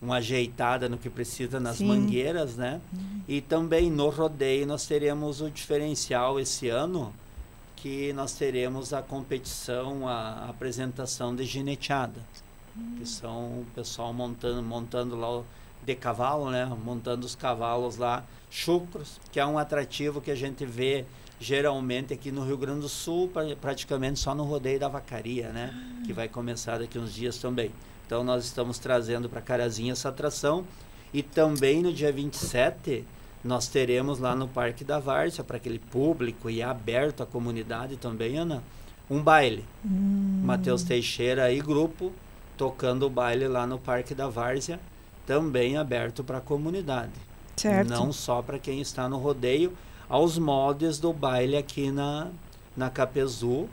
uma 0.00 0.18
ajeitada 0.18 0.88
no 0.88 0.96
que 0.96 1.10
precisa 1.10 1.58
nas 1.58 1.78
Sim. 1.78 1.86
mangueiras, 1.86 2.54
né? 2.54 2.80
Uhum. 2.92 3.22
E 3.26 3.40
também 3.40 3.90
no 3.90 4.08
rodeio 4.08 4.64
nós 4.68 4.86
teremos 4.86 5.40
o 5.40 5.50
diferencial 5.50 6.38
esse 6.38 6.68
ano, 6.68 7.12
que 7.74 8.12
nós 8.12 8.34
teremos 8.34 8.92
a 8.92 9.02
competição, 9.02 10.06
a, 10.06 10.44
a 10.44 10.50
apresentação 10.50 11.34
de 11.34 11.44
gineteada, 11.44 12.20
uhum. 12.76 12.98
que 12.98 13.04
são 13.04 13.46
o 13.46 13.66
pessoal 13.74 14.12
montando, 14.12 14.62
montando 14.62 15.16
lá 15.16 15.42
de 15.84 15.96
cavalo, 15.96 16.52
né? 16.52 16.66
Montando 16.84 17.26
os 17.26 17.34
cavalos 17.34 17.96
lá, 17.96 18.22
chucros, 18.48 19.18
que 19.32 19.40
é 19.40 19.44
um 19.44 19.58
atrativo 19.58 20.20
que 20.20 20.30
a 20.30 20.36
gente 20.36 20.64
vê 20.64 21.04
geralmente 21.44 22.14
aqui 22.14 22.32
no 22.32 22.42
Rio 22.42 22.56
Grande 22.56 22.80
do 22.80 22.88
Sul, 22.88 23.30
praticamente 23.60 24.18
só 24.18 24.34
no 24.34 24.44
rodeio 24.44 24.80
da 24.80 24.88
vacaria, 24.88 25.50
né? 25.50 25.74
Que 26.06 26.12
vai 26.12 26.26
começar 26.26 26.78
daqui 26.78 26.98
uns 26.98 27.14
dias 27.14 27.36
também. 27.36 27.70
Então 28.06 28.24
nós 28.24 28.46
estamos 28.46 28.78
trazendo 28.78 29.28
para 29.28 29.42
Carazinha 29.42 29.92
essa 29.92 30.08
atração 30.08 30.64
e 31.12 31.22
também 31.22 31.82
no 31.82 31.92
dia 31.92 32.10
27 32.10 33.04
nós 33.44 33.68
teremos 33.68 34.18
lá 34.18 34.34
no 34.34 34.48
Parque 34.48 34.84
da 34.84 34.98
Várzea 34.98 35.44
para 35.44 35.58
aquele 35.58 35.78
público 35.78 36.48
e 36.48 36.62
aberto 36.62 37.22
à 37.22 37.26
comunidade 37.26 37.98
também, 37.98 38.38
Ana, 38.38 38.62
um 39.10 39.20
baile. 39.22 39.66
Hum. 39.84 40.40
Matheus 40.42 40.82
Teixeira 40.82 41.52
e 41.52 41.60
grupo 41.60 42.10
tocando 42.56 43.04
o 43.04 43.10
baile 43.10 43.46
lá 43.48 43.66
no 43.66 43.78
Parque 43.78 44.14
da 44.14 44.28
Várzea, 44.28 44.80
também 45.26 45.76
aberto 45.76 46.24
para 46.24 46.38
a 46.38 46.40
comunidade. 46.40 47.12
Certo. 47.56 47.90
Não 47.90 48.12
só 48.12 48.40
para 48.40 48.58
quem 48.58 48.80
está 48.80 49.08
no 49.08 49.18
rodeio, 49.18 49.72
aos 50.08 50.38
moldes 50.38 50.98
do 50.98 51.12
baile 51.12 51.56
aqui 51.56 51.90
na, 51.90 52.28
na 52.76 52.90
Capezu, 52.90 53.68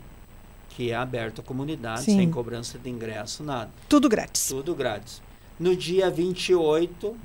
que 0.70 0.92
é 0.92 0.96
aberto 0.96 1.42
à 1.42 1.44
comunidade, 1.44 2.04
Sim. 2.04 2.18
sem 2.18 2.32
cobrança 2.32 2.78
de 2.78 2.90
ingresso, 2.90 3.44
nada. 3.44 3.70
Tudo 3.90 4.08
grátis. 4.08 4.48
Tudo 4.48 4.74
grátis. 4.74 5.22
No 5.60 5.76
dia 5.76 6.10
28, 6.10 7.16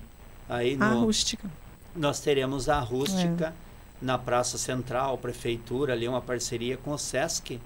aí 0.48 0.76
a 0.78 0.90
no, 0.90 1.04
rústica. 1.04 1.48
nós 1.94 2.20
teremos 2.20 2.68
a 2.68 2.78
rústica 2.80 3.46
é. 3.46 3.52
na 4.04 4.18
Praça 4.18 4.58
Central, 4.58 5.16
Prefeitura, 5.18 5.92
ali 5.92 6.06
uma 6.06 6.20
parceria 6.20 6.76
com 6.76 6.90
o 6.90 6.98
Sesc, 6.98 7.60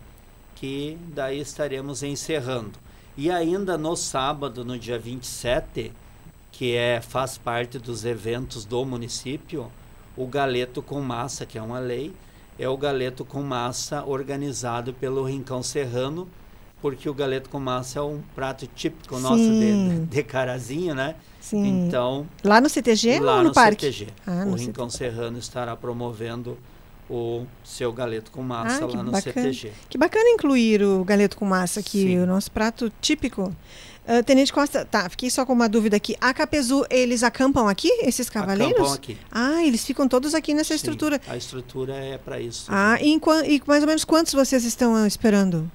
que 0.55 0.99
daí 1.09 1.41
estaremos 1.41 2.03
encerrando. 2.03 2.79
E 3.17 3.31
ainda 3.31 3.77
no 3.77 3.97
sábado, 3.97 4.65
no 4.65 4.79
dia 4.79 4.99
27, 4.99 5.93
que 6.53 6.75
é, 6.77 7.01
faz 7.01 7.37
parte 7.39 7.79
dos 7.79 8.05
eventos 8.05 8.65
do 8.65 8.85
município, 8.85 9.71
o 10.17 10.27
galeto 10.27 10.83
com 10.83 11.01
massa, 11.01 11.47
que 11.47 11.59
é 11.59 11.63
uma 11.63 11.79
lei, 11.79 12.15
é 12.59 12.69
o 12.69 12.77
galeto 12.77 13.25
com 13.25 13.43
massa 13.43 14.05
organizado 14.05 14.93
pelo 14.93 15.25
Rincão 15.25 15.63
Serrano, 15.63 16.29
porque 16.81 17.09
o 17.09 17.15
galeto 17.15 17.49
com 17.49 17.61
massa 17.61 17.99
é 17.99 18.03
um 18.03 18.21
prato 18.35 18.67
típico 18.67 19.17
Sim. 19.17 19.23
nosso 19.23 19.37
de, 19.37 20.07
de 20.07 20.23
Carazinho, 20.23 20.95
né? 20.95 21.15
Sim. 21.41 21.87
Então, 21.87 22.27
lá 22.45 22.61
no 22.61 22.69
CTG 22.69 23.21
lá 23.21 23.37
ou 23.37 23.43
no, 23.43 23.49
no 23.49 23.55
parque? 23.55 23.87
CTG. 23.87 24.13
Ah, 24.27 24.45
o 24.47 24.55
Rincão 24.55 24.91
CTG. 24.91 25.11
Serrano 25.11 25.39
estará 25.39 25.75
promovendo 25.77 26.59
o 27.09 27.45
seu 27.65 27.93
galeto 27.93 28.31
com 28.31 28.43
massa 28.43 28.85
ah, 28.85 28.87
lá 28.87 29.03
no 29.03 29.11
bacana. 29.11 29.53
CTG. 29.53 29.73
Que 29.89 29.99
bacana 29.99 30.29
incluir 30.31 30.83
o 30.83 31.05
galeto 31.05 31.37
com 31.37 31.45
massa 31.45 31.81
aqui, 31.81 32.03
Sim. 32.03 32.21
o 32.21 32.27
nosso 32.27 32.51
prato 32.51 32.91
típico. 33.01 33.53
Uh, 34.09 34.25
Tenente 34.25 34.53
Costa, 34.53 34.85
tá, 34.85 35.09
fiquei 35.09 35.31
só 35.31 35.45
com 35.45 35.53
uma 35.53 35.69
dúvida 35.69 35.97
aqui. 35.97 36.17
A 36.21 36.33
Capezu, 36.35 36.85
eles 36.91 37.23
acampam 37.23 37.69
aqui, 37.69 37.89
esses 38.03 38.29
cavaleiros? 38.31 38.75
Acampam 38.75 38.95
aqui. 38.95 39.19
Ah, 39.31 39.65
eles 39.65 39.85
ficam 39.85 40.09
todos 40.09 40.35
aqui 40.35 40.55
nessa 40.55 40.71
Sim, 40.71 40.77
estrutura. 40.77 41.21
A 41.29 41.37
estrutura 41.37 41.95
é 41.95 42.19
para 42.19 42.41
isso. 42.41 42.67
Ah, 42.69 42.99
e, 43.01 43.15
e, 43.15 43.63
mais 43.67 43.83
ou 43.83 43.87
menos 43.87 44.05
quantos 44.05 44.33
vocês 44.33 44.65
estão 44.65 45.07
esperando? 45.07 45.71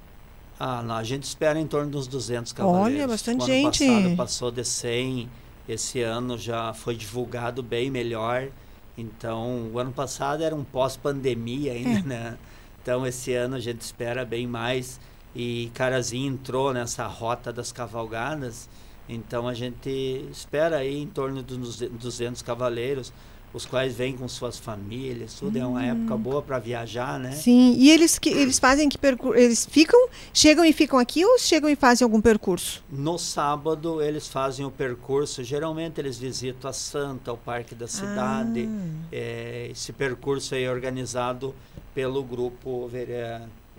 Ah, 0.60 0.82
não, 0.82 0.96
a 0.96 1.04
gente 1.04 1.24
espera 1.24 1.60
em 1.60 1.68
torno 1.68 1.92
dos 1.92 2.08
200 2.08 2.52
cavaleiros. 2.54 2.94
Olha, 2.94 3.08
bastante 3.08 3.44
o 3.44 3.46
gente. 3.46 3.84
ano 3.86 3.94
passado 3.94 4.18
passou 4.18 4.52
de 4.52 4.66
100, 4.66 5.30
esse 5.68 6.02
ano 6.02 6.38
já 6.38 6.74
foi 6.74 6.96
divulgado 6.96 7.62
bem 7.62 7.90
melhor. 7.90 8.50
Então, 8.98 9.70
o 9.74 9.80
ano 9.80 9.92
passado 9.92 10.44
era 10.44 10.56
um 10.56 10.64
pós-pandemia 10.64 11.74
ainda, 11.74 12.00
é. 12.00 12.04
né? 12.04 12.38
Então, 12.82 13.06
esse 13.06 13.34
ano 13.34 13.56
a 13.56 13.60
gente 13.60 13.82
espera 13.82 14.24
bem 14.24 14.48
mais. 14.48 15.00
E 15.36 15.70
Carazinho 15.74 16.34
entrou 16.34 16.74
nessa 16.74 17.06
rota 17.08 17.52
das 17.52 17.72
cavalgadas. 17.72 18.70
Então, 19.08 19.48
a 19.48 19.54
gente 19.54 19.90
espera 20.32 20.78
aí 20.78 21.02
em 21.02 21.08
torno 21.08 21.44
dos 21.44 21.78
200 21.78 22.42
cavaleiros 22.42 23.12
os 23.56 23.66
quais 23.66 23.96
vêm 23.96 24.18
com 24.18 24.28
suas 24.28 24.60
famílias, 24.60 25.34
tudo 25.36 25.58
hum. 25.58 25.62
é 25.62 25.66
uma 25.66 25.80
hum. 25.80 26.02
época 26.02 26.18
boa 26.18 26.42
para 26.42 26.60
viajar, 26.60 27.18
né? 27.18 27.32
Sim, 27.32 27.74
e 27.78 27.90
eles 27.90 28.20
que 28.20 28.30
eles 28.30 28.60
fazem 28.60 28.90
que 28.90 28.98
percurso, 28.98 29.40
eles 29.40 29.66
ficam, 29.66 30.10
chegam 30.34 30.66
e 30.66 30.74
ficam 30.74 31.00
aqui 31.00 31.24
ou 31.24 31.40
chegam 31.40 31.70
e 31.70 31.76
fazem 31.76 32.04
algum 32.04 32.20
percurso? 32.20 32.84
No 32.92 33.18
sábado 33.18 34.02
eles 34.02 34.28
fazem 34.28 34.66
o 34.66 34.72
percurso, 34.72 35.42
geralmente 35.42 36.02
eles 36.02 36.18
visitam 36.18 36.70
a 36.70 36.74
Santa, 36.74 37.32
o 37.32 37.38
Parque 37.38 37.74
da 37.74 37.88
Cidade. 37.88 38.68
Ah. 38.70 39.06
É, 39.10 39.70
esse 39.72 39.94
percurso 39.94 40.54
é 40.54 40.70
organizado 40.70 41.56
pelo 41.94 42.22
grupo 42.22 42.90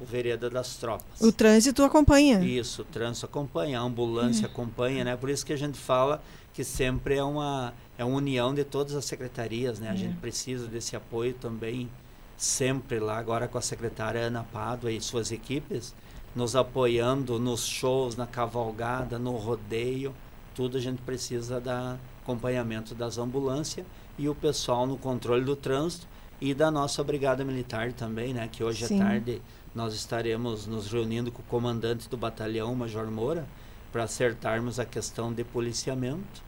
Vereda 0.05 0.51
das 0.51 0.77
Tropas. 0.77 1.21
O 1.21 1.33
trânsito 1.33 1.83
acompanha. 1.83 2.41
Isso, 2.41 2.83
o 2.83 2.85
trânsito 2.85 3.27
acompanha, 3.27 3.81
a 3.81 3.83
ambulância 3.83 4.45
é. 4.45 4.47
acompanha, 4.47 5.05
né? 5.05 5.17
Por 5.17 5.31
isso 5.31 5.45
que 5.45 5.53
a 5.53 5.57
gente 5.57 5.79
fala 5.79 6.23
que 6.53 6.65
sempre 6.65 7.17
é 7.17 7.25
uma 7.25 7.73
é 7.99 8.05
uma 8.05 8.17
união 8.17 8.55
de 8.55 8.63
todas 8.65 8.95
as 8.95 9.05
secretarias, 9.05 9.79
né? 9.79 9.89
A 9.89 9.95
é. 9.95 9.97
gente 9.97 10.17
precisa 10.17 10.67
desse 10.67 10.95
apoio 10.95 11.35
também 11.35 11.89
sempre 12.37 12.99
lá 12.99 13.17
agora 13.17 13.49
com 13.49 13.57
a 13.57 13.63
secretária 13.63 14.21
Ana 14.21 14.45
Pádua 14.45 14.93
e 14.93 15.01
suas 15.01 15.33
equipes 15.33 15.95
nos 16.35 16.55
apoiando 16.55 17.39
nos 17.39 17.65
shows, 17.65 18.15
na 18.15 18.27
cavalgada, 18.27 19.19
no 19.19 19.33
rodeio, 19.33 20.15
tudo 20.55 20.77
a 20.77 20.81
gente 20.81 21.01
precisa 21.01 21.59
da 21.59 21.97
acompanhamento 22.23 22.95
das 22.95 23.17
ambulâncias 23.17 23.87
e 24.19 24.29
o 24.29 24.35
pessoal 24.35 24.87
no 24.87 24.99
controle 24.99 25.45
do 25.45 25.55
trânsito 25.55 26.07
e 26.41 26.53
da 26.53 26.71
nossa 26.71 27.03
brigada 27.03 27.45
militar 27.45 27.93
também, 27.93 28.35
né? 28.35 28.49
Que 28.51 28.63
hoje 28.63 28.87
Sim. 28.87 29.01
à 29.01 29.05
tarde 29.05 29.41
nós 29.77 29.95
estaremos 29.95 30.67
nos 30.67 30.91
reunindo 30.91 31.31
com 31.31 31.43
o 31.43 31.45
comandante 31.45 32.09
do 32.09 32.17
batalhão, 32.17 32.75
Major 32.75 33.09
Moura, 33.09 33.47
para 33.93 34.03
acertarmos 34.03 34.81
a 34.81 34.85
questão 34.85 35.33
de 35.33 35.45
policiamento 35.45 36.47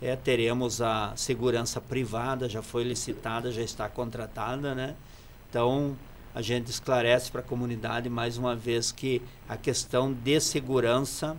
é, 0.00 0.16
teremos 0.16 0.82
a 0.82 1.12
segurança 1.16 1.80
privada, 1.80 2.48
já 2.48 2.62
foi 2.62 2.84
licitada, 2.84 3.50
já 3.50 3.62
está 3.62 3.88
contratada, 3.88 4.74
né? 4.74 4.94
Então, 5.48 5.96
a 6.34 6.42
gente 6.42 6.68
esclarece 6.68 7.30
para 7.30 7.40
a 7.40 7.44
comunidade 7.44 8.08
mais 8.08 8.36
uma 8.36 8.56
vez 8.56 8.90
que 8.90 9.22
a 9.48 9.56
questão 9.56 10.12
de 10.12 10.40
segurança 10.40 11.36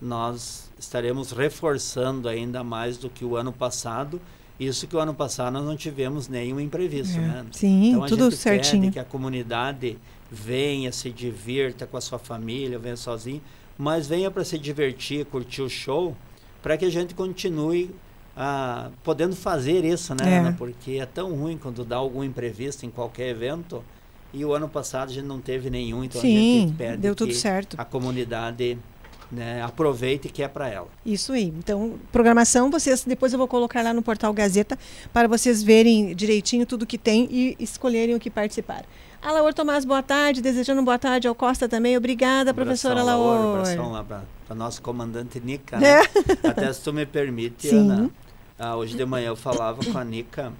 nós 0.00 0.70
estaremos 0.78 1.30
reforçando 1.30 2.28
ainda 2.28 2.64
mais 2.64 2.96
do 2.96 3.08
que 3.08 3.24
o 3.24 3.36
ano 3.36 3.52
passado. 3.52 4.20
Isso 4.58 4.86
que 4.86 4.94
o 4.94 4.98
ano 5.00 5.12
passado 5.12 5.52
nós 5.52 5.64
não 5.64 5.76
tivemos 5.76 6.28
nenhum 6.28 6.60
imprevisto, 6.60 7.18
é. 7.18 7.20
né? 7.20 7.46
Sim, 7.50 7.90
então, 7.90 8.06
tudo 8.06 8.30
certinho. 8.30 8.92
que 8.92 8.98
a 8.98 9.04
comunidade 9.04 9.98
venha, 10.30 10.92
se 10.92 11.10
divirta 11.10 11.86
com 11.86 11.96
a 11.96 12.00
sua 12.00 12.18
família, 12.18 12.78
venha 12.78 12.96
sozinho, 12.96 13.42
mas 13.76 14.06
venha 14.06 14.30
para 14.30 14.44
se 14.44 14.58
divertir, 14.58 15.24
curtir 15.26 15.62
o 15.62 15.68
show 15.68 16.16
para 16.62 16.76
que 16.76 16.84
a 16.84 16.90
gente 16.90 17.14
continue 17.14 17.90
ah, 18.36 18.90
podendo 19.02 19.36
fazer 19.36 19.84
isso, 19.84 20.14
né, 20.14 20.34
é. 20.34 20.38
Ana? 20.38 20.54
Porque 20.56 20.92
é 20.92 21.06
tão 21.06 21.34
ruim 21.34 21.58
quando 21.58 21.84
dá 21.84 21.96
algum 21.96 22.24
imprevisto 22.24 22.86
em 22.86 22.90
qualquer 22.90 23.28
evento. 23.28 23.84
E 24.32 24.44
o 24.44 24.52
ano 24.52 24.68
passado 24.68 25.10
a 25.10 25.12
gente 25.12 25.26
não 25.26 25.40
teve 25.40 25.70
nenhum, 25.70 26.02
então 26.02 26.20
Sim, 26.20 26.36
a 26.36 26.66
gente 26.66 26.76
pede 26.76 26.96
deu 26.96 27.14
tudo 27.14 27.32
certo. 27.32 27.76
a 27.78 27.84
comunidade 27.84 28.76
né, 29.34 29.62
aproveite 29.62 30.28
que 30.28 30.42
é 30.42 30.48
para 30.48 30.68
ela. 30.68 30.88
Isso 31.04 31.32
aí. 31.32 31.52
Então, 31.58 31.94
programação, 32.12 32.70
vocês 32.70 33.04
depois 33.04 33.32
eu 33.32 33.38
vou 33.38 33.48
colocar 33.48 33.82
lá 33.82 33.92
no 33.92 34.02
portal 34.02 34.32
Gazeta 34.32 34.78
para 35.12 35.28
vocês 35.28 35.62
verem 35.62 36.14
direitinho 36.14 36.64
tudo 36.64 36.86
que 36.86 36.96
tem 36.96 37.28
e 37.30 37.56
escolherem 37.58 38.14
o 38.14 38.20
que 38.20 38.30
participar. 38.30 38.84
Alaor 39.24 39.54
Tomás, 39.54 39.86
boa 39.86 40.02
tarde. 40.02 40.42
Desejando 40.42 40.82
boa 40.82 40.98
tarde 40.98 41.26
ao 41.26 41.34
Costa 41.34 41.66
também. 41.66 41.96
Obrigada, 41.96 42.50
um 42.50 42.54
professora 42.54 43.00
Alaor. 43.00 43.40
Um 43.40 43.50
abração 43.54 43.90
lá 43.90 44.04
para 44.04 44.54
nosso 44.54 44.82
comandante 44.82 45.40
Nica. 45.40 45.78
Né? 45.78 46.02
É. 46.02 46.48
Até 46.48 46.70
se 46.72 46.82
tu 46.82 46.92
me 46.92 47.06
permite, 47.06 47.68
Sim. 47.68 47.90
Ana. 47.90 48.10
Ah, 48.58 48.76
hoje 48.76 48.94
de 48.94 49.04
manhã 49.04 49.28
eu 49.28 49.36
falava 49.36 49.82
com 49.82 49.96
a 49.96 50.04
Nica. 50.04 50.52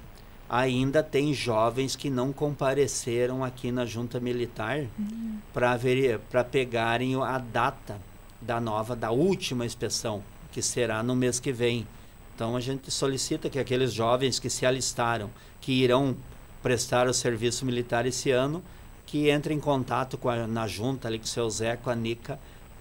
Ainda 0.48 1.02
tem 1.02 1.34
jovens 1.34 1.94
que 1.94 2.08
não 2.08 2.32
compareceram 2.32 3.44
aqui 3.44 3.70
na 3.70 3.84
junta 3.84 4.18
militar 4.18 4.86
uhum. 4.98 5.38
para 5.52 6.44
pegarem 6.44 7.14
a 7.22 7.38
data 7.38 7.96
da 8.44 8.60
nova, 8.60 8.94
da 8.94 9.10
última 9.10 9.64
inspeção, 9.64 10.22
que 10.52 10.62
será 10.62 11.02
no 11.02 11.16
mês 11.16 11.40
que 11.40 11.52
vem. 11.52 11.86
Então 12.34 12.56
a 12.56 12.60
gente 12.60 12.90
solicita 12.90 13.48
que 13.48 13.58
aqueles 13.58 13.92
jovens 13.92 14.38
que 14.38 14.50
se 14.50 14.66
alistaram, 14.66 15.30
que 15.60 15.72
irão 15.72 16.16
prestar 16.62 17.06
o 17.08 17.14
serviço 17.14 17.64
militar 17.64 18.06
esse 18.06 18.30
ano, 18.30 18.62
que 19.06 19.28
entre 19.28 19.54
em 19.54 19.60
contato 19.60 20.16
com 20.16 20.28
a, 20.28 20.46
na 20.46 20.66
junta 20.66 21.08
ali 21.08 21.18
com 21.18 21.24
o 21.24 21.28
seu 21.28 21.48
Zé, 21.48 21.76
com 21.76 21.90
a 21.90 21.94
Nica, 21.94 22.38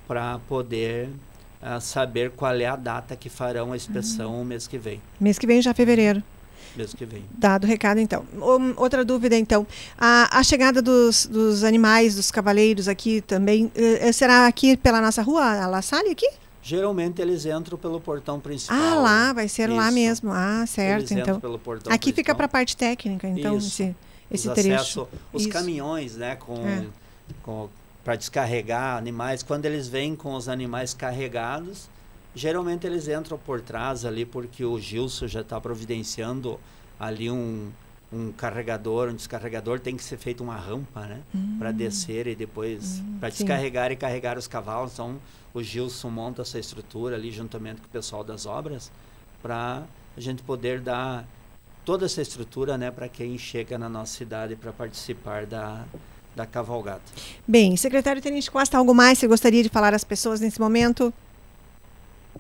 para 0.07 0.39
poder 0.47 1.09
uh, 1.61 1.79
saber 1.79 2.31
qual 2.31 2.55
é 2.55 2.65
a 2.65 2.75
data 2.75 3.15
que 3.15 3.29
farão 3.29 3.71
a 3.71 3.75
inspeção 3.75 4.35
uhum. 4.35 4.45
mês 4.45 4.67
que 4.67 4.77
vem. 4.77 5.01
Mês 5.19 5.37
que 5.37 5.47
vem 5.47 5.61
já 5.61 5.71
é 5.71 5.73
fevereiro. 5.73 6.23
Mês 6.75 6.93
que 6.93 7.05
vem. 7.05 7.23
Dado 7.37 7.65
o 7.65 7.67
recado, 7.67 7.99
então. 7.99 8.25
outra 8.75 9.05
dúvida, 9.05 9.37
então. 9.37 9.65
A, 9.97 10.39
a 10.39 10.43
chegada 10.43 10.81
dos, 10.81 11.25
dos 11.25 11.63
animais, 11.63 12.15
dos 12.15 12.31
cavaleiros 12.31 12.87
aqui 12.87 13.21
também, 13.21 13.65
uh, 13.65 14.13
será 14.13 14.47
aqui 14.47 14.75
pela 14.75 14.99
nossa 14.99 15.21
rua, 15.21 15.43
a 15.43 15.67
La 15.67 15.81
Salle 15.81 16.09
aqui? 16.09 16.29
Geralmente 16.63 17.21
eles 17.21 17.45
entram 17.45 17.77
pelo 17.77 17.99
portão 17.99 18.39
principal. 18.39 18.77
Ah, 18.77 18.95
lá, 18.95 19.33
vai 19.33 19.49
ser 19.49 19.67
Isso. 19.67 19.77
lá 19.77 19.91
mesmo. 19.91 20.31
Ah, 20.31 20.63
certo. 20.65 20.99
Eles 20.99 21.11
então. 21.11 21.39
pelo 21.39 21.59
portão 21.59 21.91
Aqui 21.91 22.13
principal. 22.13 22.23
fica 22.23 22.35
para 22.35 22.45
a 22.45 22.49
parte 22.49 22.77
técnica, 22.77 23.27
então, 23.27 23.57
Isso. 23.57 23.67
esse, 23.67 23.95
esse 24.31 24.47
os 24.47 24.53
trecho. 24.53 24.73
Acesso, 24.73 25.07
os 25.33 25.41
Isso. 25.41 25.51
caminhões, 25.51 26.15
né, 26.15 26.37
com, 26.37 26.55
é. 26.65 26.85
com 27.43 27.69
para 28.03 28.15
descarregar 28.15 28.97
animais, 28.97 29.43
quando 29.43 29.65
eles 29.65 29.87
vêm 29.87 30.15
com 30.15 30.35
os 30.35 30.49
animais 30.49 30.93
carregados, 30.93 31.89
geralmente 32.35 32.85
eles 32.85 33.07
entram 33.07 33.37
por 33.37 33.61
trás 33.61 34.05
ali, 34.05 34.25
porque 34.25 34.63
o 34.63 34.79
Gilson 34.79 35.27
já 35.27 35.41
está 35.41 35.59
providenciando 35.59 36.59
ali 36.99 37.29
um, 37.29 37.69
um 38.11 38.31
carregador, 38.31 39.09
um 39.09 39.15
descarregador, 39.15 39.79
tem 39.79 39.97
que 39.97 40.03
ser 40.03 40.17
feito 40.17 40.43
uma 40.43 40.55
rampa, 40.55 41.01
né? 41.01 41.21
Hum. 41.33 41.57
Para 41.57 41.71
descer 41.71 42.27
e 42.27 42.35
depois 42.35 42.99
hum, 42.99 43.17
para 43.19 43.29
descarregar 43.29 43.91
e 43.91 43.95
carregar 43.95 44.37
os 44.37 44.47
cavalos. 44.47 44.93
Então 44.93 45.17
o 45.53 45.61
Gilson 45.61 46.09
monta 46.09 46.41
essa 46.41 46.59
estrutura 46.59 47.15
ali 47.15 47.31
juntamente 47.31 47.81
com 47.81 47.87
o 47.87 47.91
pessoal 47.91 48.23
das 48.23 48.45
obras 48.45 48.91
para 49.41 49.83
a 50.15 50.21
gente 50.21 50.41
poder 50.43 50.79
dar 50.79 51.25
toda 51.83 52.05
essa 52.05 52.21
estrutura, 52.21 52.77
né, 52.77 52.89
para 52.89 53.09
quem 53.09 53.37
chega 53.37 53.77
na 53.77 53.89
nossa 53.89 54.15
cidade 54.15 54.55
para 54.55 54.71
participar 54.71 55.45
da 55.45 55.83
da 56.35 56.45
cavalgada. 56.45 57.01
Bem, 57.47 57.77
secretário 57.77 58.21
Tenente 58.21 58.49
Costa, 58.49 58.77
algo 58.77 58.93
mais 58.93 59.19
você 59.19 59.27
gostaria 59.27 59.61
de 59.61 59.69
falar 59.69 59.93
às 59.93 60.03
pessoas 60.03 60.39
nesse 60.39 60.59
momento? 60.59 61.13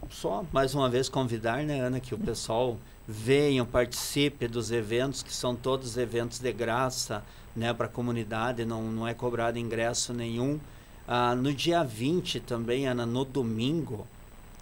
Só 0.09 0.45
mais 0.51 0.73
uma 0.73 0.89
vez 0.89 1.09
convidar, 1.09 1.63
né, 1.63 1.79
Ana, 1.79 1.99
que 1.99 2.15
o 2.15 2.17
pessoal 2.17 2.77
venham, 3.07 3.65
participe 3.65 4.47
dos 4.47 4.71
eventos, 4.71 5.23
que 5.23 5.33
são 5.33 5.55
todos 5.55 5.97
eventos 5.97 6.39
de 6.39 6.51
graça 6.51 7.23
né, 7.55 7.73
para 7.73 7.85
a 7.85 7.89
comunidade, 7.89 8.65
não, 8.65 8.83
não 8.83 9.07
é 9.07 9.13
cobrado 9.13 9.59
ingresso 9.59 10.13
nenhum. 10.13 10.59
Ah, 11.07 11.35
no 11.35 11.53
dia 11.53 11.83
20 11.83 12.39
também, 12.39 12.87
Ana, 12.87 13.05
no 13.05 13.25
domingo, 13.25 14.07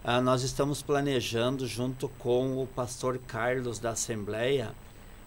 ah, 0.04 0.20
nós 0.20 0.41
estamos 0.41 0.82
planejando, 0.82 1.67
junto 1.67 2.10
com 2.17 2.62
o 2.62 2.67
pastor 2.67 3.20
Carlos 3.28 3.78
da 3.78 3.91
Assembleia, 3.91 4.72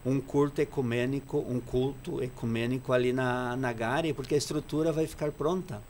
um 0.05 0.21
culto 0.21 0.61
ecumênico, 0.61 1.38
um 1.49 1.61
culto 1.61 2.23
ecumênico 2.23 2.93
ali 2.93 3.12
na, 3.12 3.57
na 3.57 3.73
Gare, 3.73 4.12
porque 4.12 4.35
a 4.35 4.38
estrutura 4.38 4.93
vai 4.93 5.07
ficar 5.07 5.31
pronta. 5.33 5.81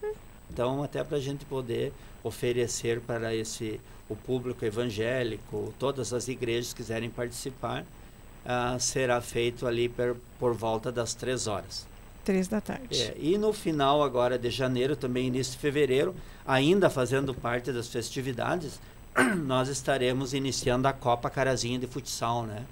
Então, 0.55 0.81
até 0.81 1.03
para 1.03 1.17
a 1.17 1.19
gente 1.19 1.43
poder 1.43 1.91
oferecer 2.23 3.01
para 3.01 3.35
esse 3.35 3.77
o 4.07 4.15
público 4.15 4.63
evangélico, 4.63 5.73
todas 5.77 6.13
as 6.13 6.29
igrejas 6.29 6.71
que 6.71 6.77
quiserem 6.77 7.09
participar, 7.09 7.81
uh, 7.81 8.79
será 8.79 9.19
feito 9.19 9.67
ali 9.67 9.89
per, 9.89 10.15
por 10.39 10.53
volta 10.53 10.93
das 10.93 11.13
três 11.13 11.45
horas. 11.45 11.85
Três 12.23 12.47
da 12.47 12.61
tarde. 12.61 13.01
É, 13.01 13.17
e 13.19 13.37
no 13.37 13.51
final 13.51 14.01
agora 14.01 14.39
de 14.39 14.49
janeiro, 14.49 14.95
também 14.95 15.27
início 15.27 15.51
de 15.51 15.59
fevereiro, 15.59 16.15
ainda 16.47 16.89
fazendo 16.89 17.33
parte 17.33 17.73
das 17.73 17.89
festividades, 17.89 18.79
nós 19.45 19.67
estaremos 19.67 20.33
iniciando 20.33 20.87
a 20.87 20.93
Copa 20.93 21.29
Carazinha 21.29 21.77
de 21.77 21.85
Futsal, 21.85 22.43
né? 22.43 22.63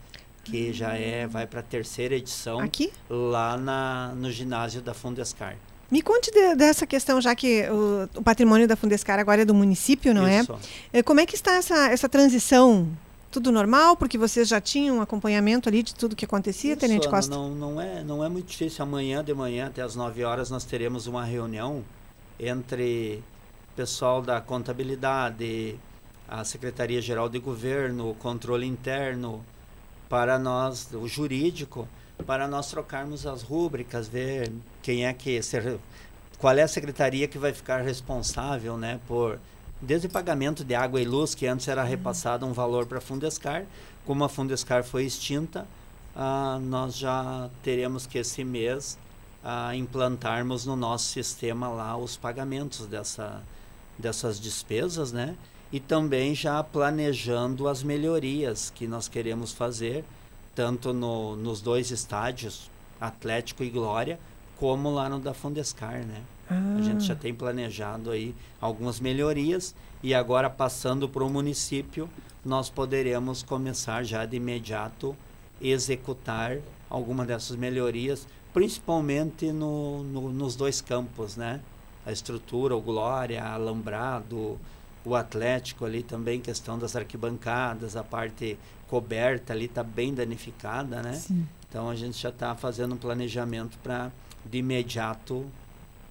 que 0.45 0.71
já 0.71 0.93
é 0.93 1.27
vai 1.27 1.45
para 1.47 1.59
a 1.59 1.63
terceira 1.63 2.15
edição 2.15 2.59
aqui 2.59 2.91
lá 3.09 3.57
na, 3.57 4.13
no 4.15 4.31
ginásio 4.31 4.81
da 4.81 4.93
Fundescar. 4.93 5.57
Me 5.93 6.01
conte 6.01 6.31
de, 6.31 6.55
dessa 6.55 6.87
questão, 6.87 7.21
já 7.21 7.35
que 7.35 7.69
o, 7.69 8.09
o, 8.17 8.23
patrimônio 8.23 8.67
da 8.67 8.75
Fundescar 8.75 9.19
agora 9.19 9.43
é 9.43 9.45
do 9.45 9.53
município, 9.53 10.11
não 10.11 10.25
é? 10.25 10.39
Isso. 10.39 10.57
é? 10.91 11.03
Como 11.03 11.19
é 11.19 11.25
que 11.27 11.35
está 11.35 11.53
essa, 11.53 11.91
essa 11.91 12.09
transição? 12.09 12.87
Tudo 13.29 13.51
normal? 13.51 13.95
Porque 13.95 14.17
vocês 14.17 14.47
já 14.47 14.59
tinham 14.59 14.97
um 14.97 15.01
acompanhamento 15.01 15.69
ali 15.69 15.83
de 15.83 15.93
tudo 15.93 16.15
que 16.15 16.25
acontecia, 16.25 16.71
Isso, 16.71 16.79
Tenente 16.79 17.07
Costa? 17.07 17.35
Não, 17.35 17.53
não, 17.53 17.79
é, 17.79 18.03
não 18.03 18.23
é 18.23 18.27
muito 18.27 18.47
difícil. 18.47 18.81
Amanhã 18.81 19.23
de 19.23 19.35
manhã, 19.35 19.67
até 19.67 19.83
as 19.83 19.95
9 19.95 20.23
horas, 20.23 20.49
nós 20.49 20.63
teremos 20.63 21.05
uma 21.05 21.23
reunião 21.23 21.85
entre 22.39 23.23
pessoal 23.75 24.19
da 24.19 24.41
contabilidade, 24.41 25.77
a 26.27 26.43
Secretaria-Geral 26.43 27.29
de 27.29 27.37
Governo, 27.37 28.09
o 28.09 28.15
controle 28.15 28.65
interno, 28.65 29.45
para 30.09 30.39
nós, 30.39 30.89
o 30.91 31.07
jurídico, 31.07 31.87
para 32.25 32.47
nós 32.47 32.69
trocarmos 32.69 33.25
as 33.25 33.41
rúbricas, 33.41 34.07
ver 34.07 34.51
quem 34.81 35.05
é 35.05 35.13
que 35.13 35.41
ser, 35.41 35.79
qual 36.37 36.57
é 36.57 36.61
a 36.61 36.67
secretaria 36.67 37.27
que 37.27 37.37
vai 37.37 37.53
ficar 37.53 37.81
responsável, 37.81 38.77
né, 38.77 38.99
por 39.07 39.39
desde 39.81 40.07
o 40.07 40.09
pagamento 40.09 40.63
de 40.63 40.73
água 40.73 41.01
e 41.01 41.05
luz 41.05 41.35
que 41.35 41.45
antes 41.45 41.67
era 41.67 41.83
uhum. 41.83 41.89
repassado 41.89 42.45
um 42.45 42.53
valor 42.53 42.85
para 42.85 42.99
a 42.99 43.01
Fundescar, 43.01 43.65
como 44.05 44.23
a 44.23 44.29
Fundescar 44.29 44.83
foi 44.83 45.03
extinta, 45.03 45.67
ah, 46.15 46.57
nós 46.61 46.95
já 46.95 47.49
teremos 47.61 48.05
que 48.05 48.17
esse 48.17 48.43
mês 48.43 48.97
ah, 49.43 49.75
implantarmos 49.75 50.65
no 50.65 50.75
nosso 50.75 51.05
sistema 51.05 51.67
lá 51.67 51.97
os 51.97 52.15
pagamentos 52.15 52.85
dessa, 52.87 53.43
dessas 53.99 54.39
despesas, 54.39 55.11
né? 55.11 55.35
e 55.73 55.79
também 55.79 56.35
já 56.35 56.63
planejando 56.63 57.67
as 57.67 57.81
melhorias 57.81 58.71
que 58.75 58.87
nós 58.87 59.07
queremos 59.07 59.51
fazer, 59.51 60.05
tanto 60.55 60.93
no, 60.93 61.35
nos 61.35 61.61
dois 61.61 61.91
estádios, 61.91 62.69
Atlético 62.99 63.63
e 63.63 63.69
Glória, 63.69 64.19
como 64.57 64.91
lá 64.91 65.09
no 65.09 65.19
da 65.19 65.33
Fundescar, 65.33 66.05
né? 66.05 66.21
Ah. 66.49 66.75
A 66.77 66.81
gente 66.81 67.03
já 67.03 67.15
tem 67.15 67.33
planejado 67.33 68.11
aí 68.11 68.35
algumas 68.61 68.99
melhorias 68.99 69.75
e 70.01 70.13
agora 70.13 70.49
passando 70.49 71.07
para 71.07 71.23
o 71.23 71.29
município, 71.29 72.09
nós 72.43 72.69
poderemos 72.69 73.41
começar 73.41 74.03
já 74.03 74.25
de 74.25 74.37
imediato 74.37 75.15
executar 75.61 76.57
alguma 76.89 77.25
dessas 77.25 77.55
melhorias, 77.55 78.27
principalmente 78.53 79.51
no, 79.51 80.03
no, 80.03 80.31
nos 80.31 80.55
dois 80.55 80.81
campos, 80.81 81.37
né? 81.37 81.61
A 82.05 82.11
estrutura, 82.11 82.75
o 82.75 82.81
Glória, 82.81 83.43
Alambrado, 83.43 84.59
o 85.05 85.15
Atlético 85.15 85.85
ali 85.85 86.03
também, 86.03 86.39
questão 86.39 86.77
das 86.77 86.95
arquibancadas, 86.95 87.95
a 87.95 88.03
parte 88.03 88.57
coberta 88.93 89.53
ali 89.53 89.65
está 89.65 89.81
bem 89.81 90.13
danificada, 90.13 91.01
né? 91.01 91.13
Sim. 91.13 91.47
Então 91.67 91.89
a 91.89 91.95
gente 91.95 92.21
já 92.21 92.29
está 92.29 92.53
fazendo 92.53 92.93
um 92.93 92.97
planejamento 92.97 93.75
para 93.81 94.11
de 94.45 94.59
imediato 94.59 95.43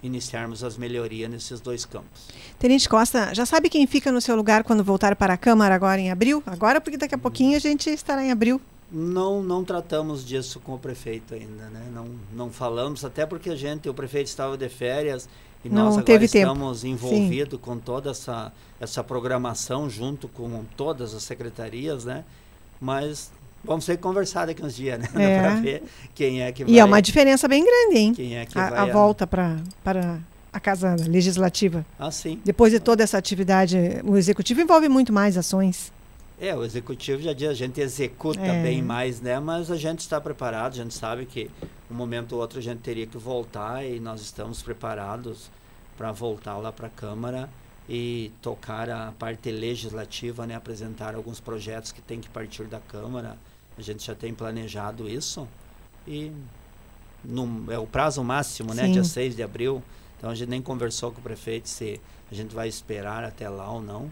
iniciarmos 0.03 0.65
as 0.65 0.77
melhorias 0.77 1.31
nesses 1.31 1.61
dois 1.61 1.85
campos. 1.85 2.27
Tenente 2.59 2.89
Costa, 2.89 3.33
já 3.33 3.47
sabe 3.47 3.69
quem 3.69 3.87
fica 3.87 4.11
no 4.11 4.21
seu 4.21 4.35
lugar 4.35 4.65
quando 4.65 4.83
voltar 4.83 5.15
para 5.15 5.35
a 5.35 5.37
Câmara 5.37 5.77
agora 5.77 6.01
em 6.01 6.11
abril? 6.11 6.43
Agora, 6.45 6.81
porque 6.81 6.97
daqui 6.97 7.15
a 7.15 7.19
pouquinho 7.19 7.57
a 7.57 7.61
gente 7.61 7.89
estará 7.89 8.25
em 8.25 8.33
abril. 8.33 8.61
Não, 8.91 9.41
não 9.41 9.63
tratamos 9.63 10.27
disso 10.27 10.59
com 10.59 10.75
o 10.75 10.79
prefeito 10.79 11.35
ainda, 11.35 11.69
né? 11.69 11.89
Não, 11.95 12.09
não 12.33 12.51
falamos, 12.51 13.05
até 13.05 13.25
porque 13.25 13.51
a 13.51 13.55
gente, 13.55 13.89
o 13.89 13.95
prefeito 13.95 14.27
estava 14.27 14.57
de 14.57 14.69
férias 14.69 15.29
e 15.65 15.69
não 15.69 15.85
nós 15.85 15.99
agora 15.99 16.25
estamos 16.25 16.83
envolvidos 16.83 17.61
com 17.61 17.79
toda 17.79 18.11
essa, 18.11 18.53
essa 18.81 19.05
programação 19.05 19.89
junto 19.89 20.27
com 20.27 20.65
todas 20.77 21.15
as 21.15 21.23
secretarias, 21.23 22.05
né? 22.05 22.25
Mas 22.83 23.31
vamos 23.63 23.87
ter 23.87 23.97
que 23.97 24.03
conversar 24.03 24.47
daqui 24.47 24.61
uns 24.61 24.75
dias, 24.75 24.99
né? 24.99 25.09
É. 25.15 25.41
para 25.41 25.55
ver 25.61 25.83
quem 26.17 26.43
é 26.43 26.51
que 26.51 26.65
vai. 26.65 26.75
E 26.75 26.81
é 26.81 26.85
uma 26.85 27.01
diferença 27.01 27.47
bem 27.47 27.65
grande, 27.65 27.97
hein? 27.97 28.13
Quem 28.13 28.37
é 28.37 28.45
que 28.45 28.59
a, 28.59 28.71
vai 28.71 28.79
a 28.81 28.93
volta 28.93 29.25
para 29.25 29.59
para 29.85 30.19
a 30.53 30.61
casa 30.61 30.97
legislativa. 31.09 31.87
Ah, 31.99 32.11
sim. 32.11 32.41
Depois 32.45 32.73
de 32.73 32.81
toda 32.81 33.03
essa 33.03 33.17
atividade, 33.17 33.79
o 34.05 34.17
executivo 34.17 34.61
envolve 34.61 34.89
muito 34.89 35.13
mais 35.13 35.39
ações. 35.39 35.93
É, 36.39 36.55
o 36.57 36.65
executivo 36.65 37.23
já 37.23 37.33
diz, 37.33 37.49
a 37.49 37.55
gente 37.55 37.81
executa 37.81 38.41
é. 38.41 38.63
bem 38.63 38.83
mais, 38.83 39.21
né? 39.21 39.39
Mas 39.39 39.71
a 39.71 39.77
gente 39.77 40.01
está 40.01 40.21
preparado, 40.21 40.73
a 40.73 40.77
gente 40.77 40.93
sabe 40.93 41.25
que 41.25 41.49
um 41.89 41.95
momento 41.95 42.33
ou 42.33 42.41
outro 42.41 42.59
a 42.59 42.63
gente 42.63 42.81
teria 42.81 43.07
que 43.07 43.17
voltar 43.17 43.87
e 43.87 44.01
nós 44.01 44.21
estamos 44.21 44.61
preparados 44.61 45.49
para 45.97 46.11
voltar 46.11 46.57
lá 46.57 46.73
para 46.73 46.89
a 46.89 46.91
Câmara 46.91 47.49
e 47.89 48.33
tocar 48.41 48.89
a 48.89 49.13
parte 49.19 49.51
legislativa, 49.51 50.47
né? 50.47 50.55
Apresentar 50.55 51.15
alguns 51.15 51.41
projetos 51.41 51.93
que 51.93 52.01
tem 52.01 52.21
que 52.21 52.29
partir 52.29 52.65
da 52.65 52.81
Câmara. 52.81 53.37
A 53.77 53.83
gente 53.83 54.05
já 54.05 54.15
tem 54.15 54.33
planejado 54.35 55.09
isso 55.09 55.49
e 56.07 56.31
no, 57.25 57.71
é 57.73 57.79
o 57.79 57.87
prazo 57.87 58.23
máximo, 58.23 58.75
né? 58.75 58.87
Sim. 58.87 58.93
Dia 58.93 59.05
6 59.05 59.37
de 59.37 59.43
abril. 59.43 59.83
Então 60.19 60.31
a 60.31 60.35
gente 60.35 60.49
nem 60.49 60.63
conversou 60.63 61.11
com 61.11 61.21
o 61.21 61.23
prefeito 61.23 61.69
se 61.69 62.01
a 62.31 62.35
gente 62.35 62.55
vai 62.55 62.69
esperar 62.69 63.25
até 63.25 63.49
lá 63.49 63.71
ou 63.71 63.83
não. 63.83 64.11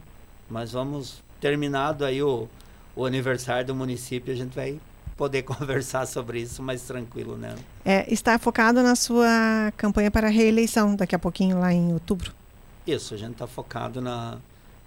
Mas 0.48 0.72
vamos 0.72 1.22
terminado 1.40 2.04
aí 2.04 2.22
o, 2.22 2.48
o 2.96 3.04
aniversário 3.04 3.66
do 3.66 3.74
município, 3.74 4.32
a 4.32 4.36
gente 4.36 4.54
vai 4.54 4.80
poder 5.16 5.42
conversar 5.44 6.06
sobre 6.06 6.40
isso 6.40 6.62
mais 6.62 6.82
tranquilo, 6.82 7.36
né? 7.36 7.54
É, 7.84 8.12
está 8.12 8.38
focado 8.38 8.82
na 8.82 8.96
sua 8.96 9.72
campanha 9.76 10.10
para 10.10 10.26
a 10.26 10.30
reeleição 10.30 10.96
daqui 10.96 11.14
a 11.14 11.18
pouquinho, 11.18 11.58
lá 11.58 11.72
em 11.72 11.92
outubro? 11.92 12.39
Isso, 12.86 13.14
a 13.14 13.16
gente 13.16 13.32
está 13.32 13.46
focado 13.46 14.00
na, 14.00 14.38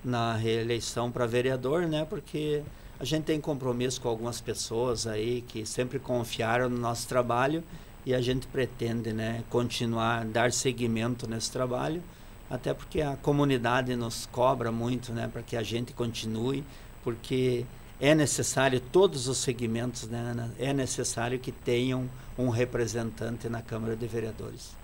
na 0.03 0.35
reeleição 0.35 1.11
para 1.11 1.25
vereador, 1.25 1.87
né? 1.87 2.05
Porque 2.05 2.63
a 2.99 3.05
gente 3.05 3.25
tem 3.25 3.39
compromisso 3.39 4.01
com 4.01 4.09
algumas 4.09 4.41
pessoas 4.41 5.07
aí 5.07 5.43
que 5.47 5.65
sempre 5.65 5.99
confiaram 5.99 6.69
no 6.69 6.77
nosso 6.77 7.07
trabalho 7.07 7.63
e 8.05 8.13
a 8.13 8.21
gente 8.21 8.47
pretende, 8.47 9.13
né, 9.13 9.43
continuar, 9.49 10.25
dar 10.25 10.51
seguimento 10.51 11.27
nesse 11.27 11.51
trabalho 11.51 12.03
até 12.53 12.71
porque 12.71 13.01
a 13.01 13.15
comunidade 13.15 13.95
nos 13.95 14.27
cobra 14.27 14.71
muito, 14.71 15.11
né, 15.11 15.27
para 15.27 15.41
que 15.41 15.57
a 15.57 15.63
gente 15.63 15.91
continue, 15.91 16.63
porque 17.03 17.65
é 17.99 18.13
necessário 18.13 18.79
todos 18.79 19.27
os 19.27 19.39
segmentos, 19.39 20.07
né? 20.07 20.51
É 20.59 20.71
necessário 20.71 21.39
que 21.39 21.51
tenham 21.51 22.07
um 22.37 22.49
representante 22.49 23.49
na 23.49 23.61
Câmara 23.61 23.95
de 23.95 24.05
Vereadores. 24.05 24.75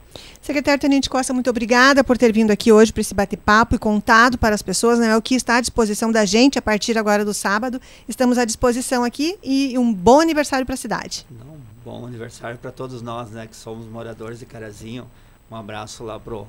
Secretário 0.41 0.79
Tenente 0.79 1.09
Costa, 1.09 1.33
muito 1.33 1.49
obrigada 1.49 2.03
por 2.03 2.17
ter 2.17 2.31
vindo 2.31 2.51
aqui 2.51 2.71
hoje 2.71 2.91
para 2.91 3.01
esse 3.01 3.13
bate-papo 3.13 3.75
e 3.75 3.77
contado 3.77 4.37
para 4.37 4.55
as 4.55 4.61
pessoas 4.61 4.99
né, 4.99 5.15
o 5.15 5.21
que 5.21 5.35
está 5.35 5.57
à 5.57 5.61
disposição 5.61 6.11
da 6.11 6.25
gente 6.25 6.57
a 6.57 6.61
partir 6.61 6.97
agora 6.97 7.23
do 7.23 7.33
sábado. 7.33 7.79
Estamos 8.07 8.37
à 8.37 8.45
disposição 8.45 9.03
aqui 9.03 9.37
e 9.43 9.77
um 9.77 9.93
bom 9.93 10.19
aniversário 10.19 10.65
para 10.65 10.75
a 10.75 10.77
cidade. 10.77 11.25
Não, 11.29 11.57
bom 11.85 12.05
aniversário 12.05 12.57
para 12.57 12.71
todos 12.71 13.01
nós, 13.01 13.29
né, 13.31 13.47
que 13.47 13.55
somos 13.55 13.85
moradores 13.85 14.39
de 14.39 14.45
Carazinho. 14.45 15.07
Um 15.51 15.55
abraço 15.55 16.03
lá 16.03 16.19
pro 16.19 16.47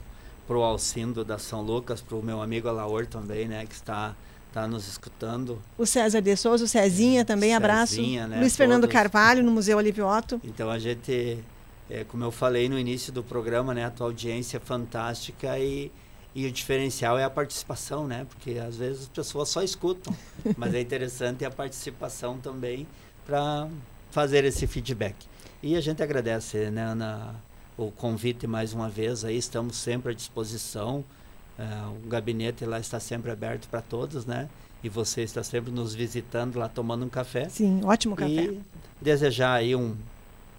pro 0.51 0.64
Alcindo 0.64 1.25
da 1.25 1.38
São 1.38 1.62
Lucas, 1.62 2.01
pro 2.01 2.20
meu 2.20 2.42
amigo 2.42 2.66
Alaor 2.66 3.07
também, 3.07 3.46
né, 3.46 3.64
que 3.66 3.73
está 3.73 4.16
tá 4.53 4.66
nos 4.66 4.88
escutando. 4.88 5.62
O 5.79 5.87
César 5.87 6.20
de 6.20 6.35
Souza, 6.35 6.64
o 6.64 6.66
Cezinha 6.66 7.25
também, 7.25 7.51
Cezinha, 7.51 7.57
abraço. 7.57 8.03
Né, 8.03 8.40
Luiz 8.40 8.57
Fernando 8.57 8.81
todos. 8.81 8.92
Carvalho, 8.92 9.44
no 9.44 9.53
Museu 9.53 9.79
Olívio 9.79 10.09
Otto. 10.09 10.40
Então 10.42 10.68
a 10.68 10.77
gente, 10.77 11.38
é, 11.90 12.05
como 12.05 12.22
eu 12.22 12.31
falei 12.31 12.68
no 12.68 12.79
início 12.79 13.12
do 13.12 13.22
programa, 13.22 13.74
né, 13.74 13.85
a 13.85 13.90
tua 13.90 14.07
audiência 14.07 14.59
é 14.59 14.61
fantástica 14.61 15.59
e, 15.59 15.90
e 16.35 16.46
o 16.46 16.53
diferencial 16.53 17.18
é 17.18 17.24
a 17.24 17.31
participação, 17.31 18.07
né, 18.07 18.24
porque 18.29 18.59
às 18.59 18.76
vezes 18.76 19.03
as 19.03 19.09
pessoas 19.09 19.48
só 19.48 19.62
escutam, 19.62 20.14
mas 20.57 20.72
é 20.72 20.81
interessante 20.81 21.44
a 21.44 21.50
participação 21.50 22.38
também 22.38 22.87
para 23.26 23.68
fazer 24.11 24.44
esse 24.44 24.66
feedback. 24.66 25.16
E 25.62 25.76
a 25.76 25.81
gente 25.81 26.03
agradece, 26.03 26.70
né, 26.70 26.83
Ana, 26.83 27.35
o 27.76 27.90
convite 27.90 28.46
mais 28.46 28.72
uma 28.72 28.88
vez 28.88 29.24
aí, 29.24 29.37
estamos 29.37 29.76
sempre 29.76 30.12
à 30.12 30.14
disposição. 30.14 31.05
Uh, 31.59 32.07
o 32.07 32.09
gabinete 32.09 32.64
lá 32.64 32.79
está 32.79 32.98
sempre 32.98 33.31
aberto 33.31 33.68
para 33.68 33.83
todos, 33.83 34.24
né? 34.24 34.48
E 34.83 34.88
você 34.88 35.22
está 35.22 35.42
sempre 35.42 35.70
nos 35.70 35.94
visitando 35.94 36.59
lá, 36.59 36.68
tomando 36.68 37.05
um 37.05 37.09
café. 37.09 37.48
Sim, 37.50 37.83
ótimo 37.85 38.16
café. 38.16 38.44
E 38.44 38.62
desejar 39.00 39.55
aí 39.55 39.76
um 39.76 39.94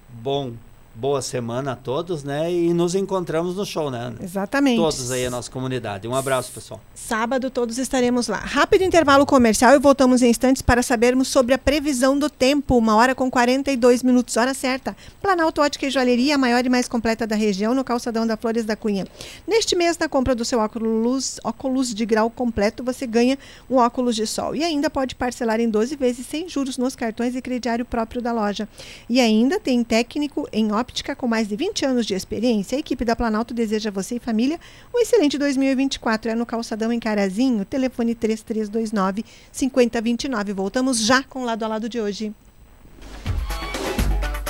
bom 0.08 0.52
boa 0.94 1.22
semana 1.22 1.72
a 1.72 1.76
todos, 1.76 2.22
né? 2.22 2.52
E 2.52 2.72
nos 2.74 2.94
encontramos 2.94 3.56
no 3.56 3.64
show, 3.64 3.90
né? 3.90 4.12
Exatamente. 4.20 4.76
Todos 4.76 5.10
aí 5.10 5.26
a 5.26 5.30
nossa 5.30 5.50
comunidade. 5.50 6.06
Um 6.06 6.14
abraço, 6.14 6.52
pessoal. 6.52 6.80
Sábado 6.94 7.50
todos 7.50 7.78
estaremos 7.78 8.28
lá. 8.28 8.38
Rápido 8.38 8.82
intervalo 8.84 9.24
comercial 9.24 9.74
e 9.74 9.78
voltamos 9.78 10.22
em 10.22 10.30
instantes 10.30 10.60
para 10.60 10.82
sabermos 10.82 11.28
sobre 11.28 11.54
a 11.54 11.58
previsão 11.58 12.18
do 12.18 12.28
tempo. 12.28 12.76
Uma 12.76 12.94
hora 12.96 13.14
com 13.14 13.30
42 13.30 14.02
minutos, 14.02 14.36
hora 14.36 14.52
certa. 14.52 14.96
Planalto 15.20 15.62
Ótica 15.62 15.86
e 15.86 15.90
Joalheria, 15.90 16.34
a 16.34 16.38
maior 16.38 16.64
e 16.64 16.68
mais 16.68 16.88
completa 16.88 17.26
da 17.26 17.36
região, 17.36 17.74
no 17.74 17.84
calçadão 17.84 18.26
da 18.26 18.36
Flores 18.36 18.64
da 18.64 18.76
Cunha. 18.76 19.06
Neste 19.46 19.74
mês, 19.74 19.96
na 19.96 20.08
compra 20.08 20.34
do 20.34 20.44
seu 20.44 20.58
óculos, 20.58 21.40
óculos 21.42 21.94
de 21.94 22.04
grau 22.04 22.28
completo, 22.28 22.84
você 22.84 23.06
ganha 23.06 23.38
um 23.68 23.76
óculos 23.76 24.14
de 24.14 24.26
sol. 24.26 24.54
E 24.54 24.62
ainda 24.62 24.90
pode 24.90 25.14
parcelar 25.14 25.58
em 25.58 25.68
12 25.68 25.96
vezes 25.96 26.26
sem 26.26 26.48
juros 26.48 26.76
nos 26.76 26.94
cartões 26.94 27.34
e 27.34 27.42
crediário 27.42 27.84
próprio 27.84 28.20
da 28.20 28.32
loja. 28.32 28.68
E 29.08 29.20
ainda 29.20 29.58
tem 29.58 29.82
técnico 29.82 30.46
em 30.52 30.70
óculos 30.70 30.81
óptica 30.82 31.14
com 31.14 31.28
mais 31.28 31.48
de 31.48 31.54
20 31.54 31.86
anos 31.86 32.04
de 32.04 32.12
experiência, 32.12 32.76
a 32.76 32.80
equipe 32.80 33.04
da 33.04 33.14
Planalto 33.14 33.54
deseja 33.54 33.88
a 33.88 33.92
você 33.92 34.16
e 34.16 34.20
família 34.20 34.58
um 34.92 34.98
excelente 34.98 35.38
2024. 35.38 36.32
É 36.32 36.34
no 36.34 36.44
Calçadão 36.44 36.92
em 36.92 36.98
Carazinho, 36.98 37.64
telefone 37.64 38.14
3329 38.16 39.24
5029. 39.52 40.52
Voltamos 40.52 41.00
já 41.00 41.22
com 41.22 41.42
o 41.42 41.44
lado 41.44 41.64
a 41.64 41.68
lado 41.68 41.88
de 41.88 42.00
hoje. 42.00 42.32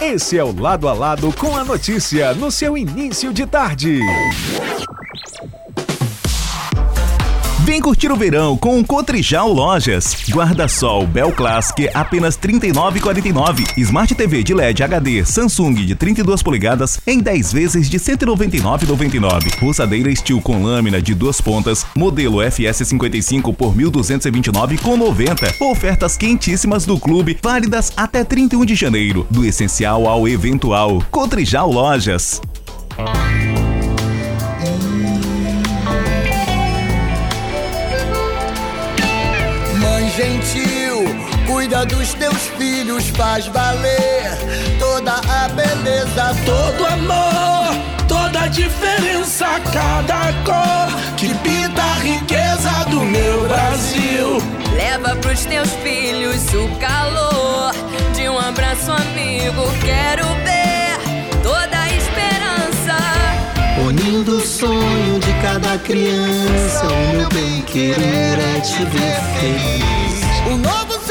Esse 0.01 0.37
é 0.37 0.43
o 0.43 0.59
Lado 0.59 0.89
a 0.89 0.95
Lado 0.95 1.33
com 1.37 1.57
a 1.57 1.63
notícia 1.63 2.35
no 2.35 2.51
seu 2.51 2.77
início 2.77 3.33
de 3.33 3.47
tarde. 3.47 4.01
Vem 7.73 7.81
curtir 7.81 8.13
o 8.13 8.17
verão 8.17 8.55
com 8.55 8.79
o 8.79 8.85
Cotrijal 8.85 9.51
Lojas. 9.51 10.15
Guarda-sol 10.31 11.07
Bel 11.07 11.33
Classic 11.33 11.89
apenas 11.95 12.37
R$ 12.37 12.53
39,49. 12.53 13.79
Smart 13.79 14.15
TV 14.15 14.43
de 14.43 14.53
LED 14.53 14.83
HD 14.83 15.25
Samsung 15.25 15.73
de 15.77 15.95
32 15.95 16.43
polegadas 16.43 17.01
em 17.07 17.19
10 17.19 17.51
vezes 17.51 17.89
de 17.89 17.97
R$ 17.97 18.05
199,99. 18.05 19.59
Roçadeira 19.59 20.15
Steel 20.15 20.43
com 20.43 20.63
lâmina 20.63 21.01
de 21.01 21.15
duas 21.15 21.41
pontas, 21.41 21.87
modelo 21.97 22.41
FS55 22.41 23.57
por 23.57 23.75
R$ 23.75 23.85
1.229,90. 23.85 25.55
Ofertas 25.59 26.15
quentíssimas 26.19 26.85
do 26.85 27.01
clube, 27.01 27.39
válidas 27.43 27.91
até 27.97 28.23
31 28.23 28.67
de 28.67 28.75
janeiro. 28.75 29.27
Do 29.31 29.47
essencial 29.47 30.07
ao 30.07 30.29
eventual. 30.29 31.03
Cotrijal 31.11 31.73
Lojas. 31.73 32.39
Cuida 41.73 41.87
dos 41.87 42.13
teus 42.15 42.49
filhos, 42.59 43.09
faz 43.09 43.47
valer 43.47 44.31
toda 44.79 45.15
a 45.15 45.49
beleza, 45.49 46.37
todo 46.45 46.87
amor, 46.87 47.75
toda 48.07 48.43
a 48.43 48.49
diferença, 48.49 49.47
cada 49.73 50.33
cor 50.45 51.17
que 51.17 51.35
pinta 51.37 51.83
a 51.83 51.95
riqueza 51.95 52.85
do 52.91 53.01
meu 53.01 53.49
Brasil. 53.49 54.43
Leva 54.77 55.17
pros 55.17 55.47
teus 55.47 55.71
filhos 55.83 56.43
o 56.53 56.69
calor 56.79 57.73
de 58.15 58.29
um 58.29 58.39
abraço 58.39 58.93
amigo, 58.93 59.65
quero 59.83 60.27
ver 60.45 61.43
toda 61.43 61.79
a 61.79 61.89
esperança. 61.89 62.97
Unindo 63.87 64.37
o 64.37 64.41
sonho 64.41 65.19
de 65.19 65.33
cada 65.41 65.79
criança, 65.79 66.87
o 66.87 67.17
meu 67.17 67.29
bem 67.31 67.63
querer 67.63 68.39
é 68.39 68.61
te 68.61 68.85
ver 68.85 69.17
feliz. 69.39 70.23
Um 70.51 70.59
novo 70.59 71.02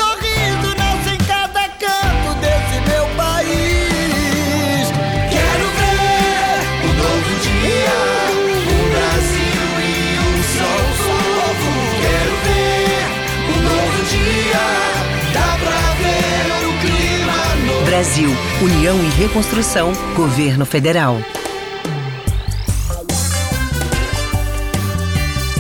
Brasil, 18.02 18.32
União 18.60 18.98
e 18.98 19.10
Reconstrução, 19.10 19.94
Governo 20.16 20.66
Federal. 20.66 21.18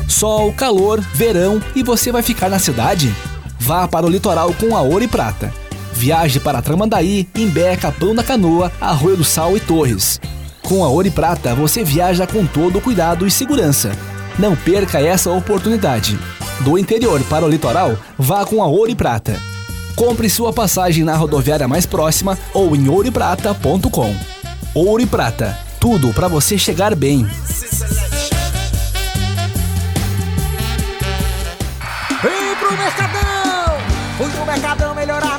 Sol, 0.08 0.52
calor, 0.52 1.00
verão 1.14 1.62
e 1.76 1.84
você 1.84 2.12
vai 2.12 2.24
ficar 2.24 2.50
na 2.50 2.58
cidade? 2.58 3.14
Vá 3.60 3.88
para 3.88 4.08
o 4.08 4.10
litoral 4.10 4.56
com 4.56 4.76
a 4.76 4.82
Ouro 4.82 5.04
e 5.04 5.08
Prata. 5.08 5.54
Viaje 5.94 6.40
para 6.40 6.64
Tramandaí, 6.64 7.30
Imbé, 7.36 7.78
Capão 7.78 8.16
da 8.16 8.24
Canoa, 8.24 8.72
Arroio 8.82 9.18
do 9.18 9.24
Sal 9.24 9.56
e 9.56 9.60
Torres. 9.60 10.20
Com 10.64 10.84
a 10.84 10.88
Ouro 10.88 11.08
e 11.08 11.12
Prata 11.12 11.54
você 11.54 11.84
viaja 11.84 12.26
com 12.26 12.44
todo 12.48 12.80
o 12.80 12.82
cuidado 12.82 13.28
e 13.28 13.30
segurança. 13.30 13.92
Não 14.40 14.56
perca 14.56 15.00
essa 15.00 15.30
oportunidade. 15.30 16.18
Do 16.62 16.76
interior 16.76 17.22
para 17.26 17.46
o 17.46 17.50
litoral, 17.50 17.96
vá 18.18 18.44
com 18.46 18.64
a 18.64 18.66
Ouro 18.66 18.90
e 18.90 18.96
Prata. 18.96 19.51
Compre 19.96 20.30
sua 20.30 20.52
passagem 20.54 21.04
na 21.04 21.16
rodoviária 21.16 21.68
mais 21.68 21.86
próxima 21.86 22.38
ou 22.54 22.76
em 22.76 22.88
ouroprata.com. 22.90 24.16
Ouro 24.74 25.02
e 25.02 25.06
Prata, 25.06 25.58
tudo 25.80 26.14
para 26.14 26.28
você 26.28 26.58
chegar 26.58 26.96
bem. 26.96 27.26
Vem 32.24 32.56
pro 32.60 32.78
Mercadão! 32.78 33.32
Fui 34.18 34.28
no 34.28 34.46
Mercadão 34.46 34.96
melhorar 34.96 35.31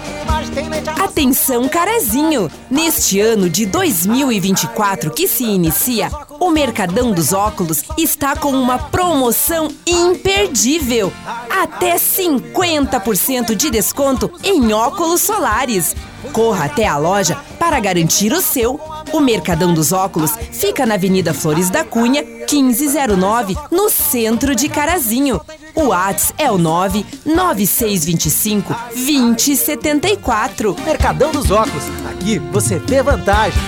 Atenção, 0.98 1.68
Carazinho! 1.68 2.50
Neste 2.70 3.20
ano 3.20 3.50
de 3.50 3.66
2024 3.66 5.10
que 5.10 5.28
se 5.28 5.44
inicia, 5.44 6.10
o 6.40 6.50
Mercadão 6.50 7.12
dos 7.12 7.32
Óculos 7.32 7.82
está 7.98 8.34
com 8.34 8.50
uma 8.50 8.78
promoção 8.78 9.68
imperdível. 9.86 11.12
Até 11.50 11.96
50% 11.96 13.54
de 13.54 13.70
desconto 13.70 14.30
em 14.42 14.72
óculos 14.72 15.20
solares. 15.20 15.94
Corra 16.32 16.64
até 16.64 16.86
a 16.86 16.96
loja 16.96 17.36
para 17.58 17.78
garantir 17.78 18.32
o 18.32 18.40
seu. 18.40 18.80
O 19.12 19.20
Mercadão 19.20 19.74
dos 19.74 19.92
Óculos 19.92 20.32
fica 20.50 20.86
na 20.86 20.94
Avenida 20.94 21.34
Flores 21.34 21.68
da 21.68 21.84
Cunha, 21.84 22.22
1509, 22.22 23.54
no 23.70 23.90
centro 23.90 24.56
de 24.56 24.70
Carazinho. 24.70 25.38
O 25.74 25.88
WhatsApp 25.88 26.42
é 26.42 26.50
o 26.50 26.56
99625 26.56 28.74
2074. 28.94 30.74
Mercadão 30.84 31.30
dos 31.30 31.50
Óculos. 31.50 31.84
Aqui 32.10 32.38
você 32.38 32.78
vê 32.78 33.02
vantagem. 33.02 33.60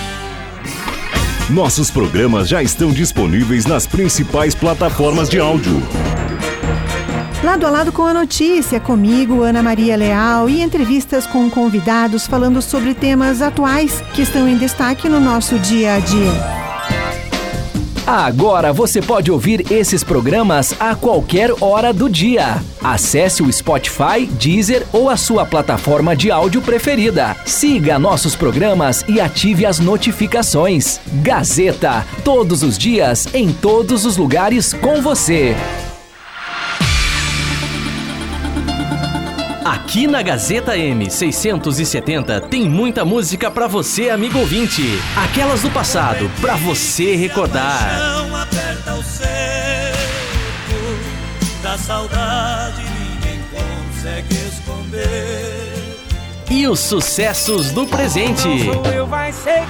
Nossos 1.49 1.91
programas 1.91 2.47
já 2.47 2.63
estão 2.63 2.91
disponíveis 2.91 3.67
nas 3.67 3.85
principais 3.85 4.55
plataformas 4.55 5.29
de 5.29 5.39
áudio. 5.39 5.79
Lado 7.45 7.67
a 7.67 7.69
lado 7.69 7.91
com 7.91 8.01
a 8.01 8.11
notícia, 8.11 8.79
comigo, 8.79 9.43
Ana 9.43 9.61
Maria 9.61 9.95
Leal, 9.95 10.49
e 10.49 10.63
entrevistas 10.63 11.27
com 11.27 11.47
convidados 11.47 12.25
falando 12.25 12.59
sobre 12.59 12.95
temas 12.95 13.39
atuais 13.39 14.01
que 14.15 14.23
estão 14.23 14.47
em 14.47 14.57
destaque 14.57 15.07
no 15.07 15.19
nosso 15.19 15.59
dia 15.59 15.93
a 15.93 15.99
dia. 15.99 16.31
Agora 18.07 18.73
você 18.73 18.99
pode 18.99 19.31
ouvir 19.31 19.71
esses 19.71 20.03
programas 20.03 20.73
a 20.79 20.95
qualquer 20.95 21.51
hora 21.61 21.93
do 21.93 22.09
dia. 22.09 22.63
Acesse 22.83 23.43
o 23.43 23.53
Spotify, 23.53 24.25
Deezer 24.25 24.83
ou 24.91 25.07
a 25.07 25.15
sua 25.15 25.45
plataforma 25.45 26.15
de 26.15 26.31
áudio 26.31 26.63
preferida. 26.63 27.37
Siga 27.45 27.99
nossos 27.99 28.35
programas 28.35 29.05
e 29.07 29.21
ative 29.21 29.67
as 29.67 29.79
notificações. 29.79 30.99
Gazeta, 31.21 32.03
todos 32.23 32.63
os 32.63 32.75
dias, 32.75 33.27
em 33.35 33.53
todos 33.53 34.03
os 34.03 34.17
lugares 34.17 34.73
com 34.73 34.99
você. 34.99 35.55
Aqui 39.65 40.05
na 40.05 40.21
Gazeta 40.21 40.77
M670 40.77 42.49
tem 42.49 42.69
muita 42.69 43.03
música 43.03 43.49
para 43.49 43.65
você, 43.65 44.11
amigo 44.11 44.37
ouvinte. 44.37 44.83
Aquelas 45.17 45.63
do 45.63 45.71
passado, 45.71 46.29
para 46.39 46.55
você 46.55 47.15
recordar. 47.15 47.81
aperta 48.43 48.93
o 48.93 49.01
cerco 49.01 49.97
da 51.63 51.79
saudade, 51.79 52.83
ninguém 52.83 53.39
consegue 53.49 54.35
esconder. 54.35 55.97
E 56.51 56.67
os 56.67 56.79
sucessos 56.79 57.71
do 57.71 57.87
presente. 57.87 58.47
Eu 58.95 59.07
vai 59.07 59.33
ser 59.33 59.63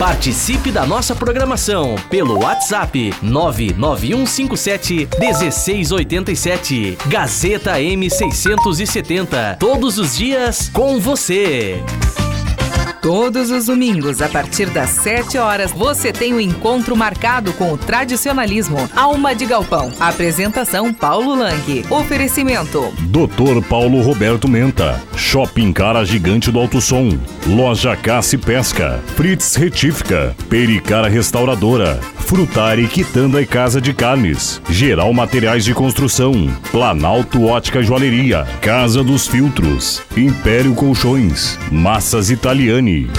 Participe 0.00 0.72
da 0.72 0.86
nossa 0.86 1.14
programação 1.14 1.94
pelo 2.08 2.42
WhatsApp 2.42 3.14
99157 3.20 5.06
1687. 5.18 6.96
Gazeta 7.06 7.72
M670. 7.72 9.58
Todos 9.58 9.98
os 9.98 10.16
dias 10.16 10.70
com 10.70 10.98
você. 10.98 11.84
Todos 13.00 13.50
os 13.50 13.64
domingos, 13.64 14.20
a 14.20 14.28
partir 14.28 14.66
das 14.66 14.90
7 14.90 15.38
horas, 15.38 15.72
você 15.72 16.12
tem 16.12 16.34
um 16.34 16.40
encontro 16.40 16.94
marcado 16.94 17.50
com 17.54 17.72
o 17.72 17.78
tradicionalismo. 17.78 18.90
Alma 18.94 19.34
de 19.34 19.46
Galpão. 19.46 19.90
Apresentação 19.98 20.92
Paulo 20.92 21.34
Lang. 21.34 21.84
Oferecimento. 21.88 22.92
Dr. 23.00 23.66
Paulo 23.66 24.02
Roberto 24.02 24.46
Menta. 24.46 25.00
Shopping 25.16 25.72
Cara 25.72 26.04
Gigante 26.04 26.50
do 26.50 26.58
Alto 26.58 26.78
Som. 26.78 27.18
Loja 27.46 27.96
e 28.32 28.36
Pesca. 28.36 29.02
Fritz 29.16 29.54
Retífica. 29.54 30.36
Pericara 30.50 31.08
Restauradora. 31.08 31.98
Frutari 32.20 32.86
Quitanda 32.86 33.42
e 33.42 33.46
Casa 33.46 33.80
de 33.80 33.92
Carnes. 33.92 34.62
Geral 34.70 35.12
Materiais 35.12 35.64
de 35.64 35.74
Construção. 35.74 36.32
Planalto 36.70 37.44
Ótica 37.44 37.82
Joalheria. 37.82 38.46
Casa 38.60 39.02
dos 39.02 39.26
Filtros. 39.26 40.02
Império 40.16 40.74
Colchões. 40.74 41.58
Massas 41.70 42.30
Italiane. 42.30 43.10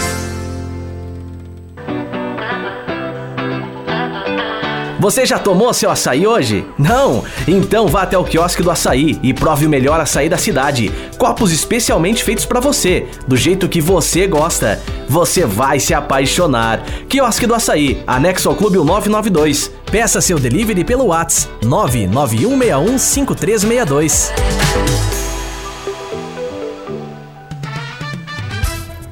Você 5.01 5.25
já 5.25 5.37
tomou 5.39 5.73
seu 5.73 5.89
açaí 5.89 6.27
hoje? 6.27 6.63
Não? 6.77 7.23
Então 7.47 7.87
vá 7.87 8.03
até 8.03 8.15
o 8.15 8.23
quiosque 8.23 8.61
do 8.61 8.69
açaí 8.69 9.17
e 9.23 9.33
prove 9.33 9.65
o 9.65 9.69
melhor 9.69 9.99
açaí 9.99 10.29
da 10.29 10.37
cidade. 10.37 10.91
Copos 11.17 11.51
especialmente 11.51 12.23
feitos 12.23 12.45
para 12.45 12.59
você, 12.59 13.07
do 13.27 13.35
jeito 13.35 13.67
que 13.67 13.81
você 13.81 14.27
gosta. 14.27 14.79
Você 15.09 15.43
vai 15.43 15.79
se 15.79 15.95
apaixonar. 15.95 16.83
Quiosque 17.09 17.47
do 17.47 17.55
açaí, 17.55 18.03
anexo 18.05 18.47
ao 18.47 18.53
Clube 18.53 18.77
992. 18.77 19.71
Peça 19.91 20.21
seu 20.21 20.37
delivery 20.37 20.83
pelo 20.83 21.07
WhatsApp 21.07 21.51
991615362. 21.65 24.31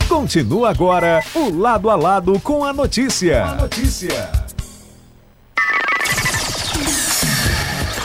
Continua 0.08 0.70
agora 0.70 1.24
o 1.34 1.50
Lado 1.50 1.90
a 1.90 1.96
Lado 1.96 2.40
com 2.42 2.64
a 2.64 2.72
notícia. 2.72 3.44
A 3.44 3.56
notícia. 3.56 4.39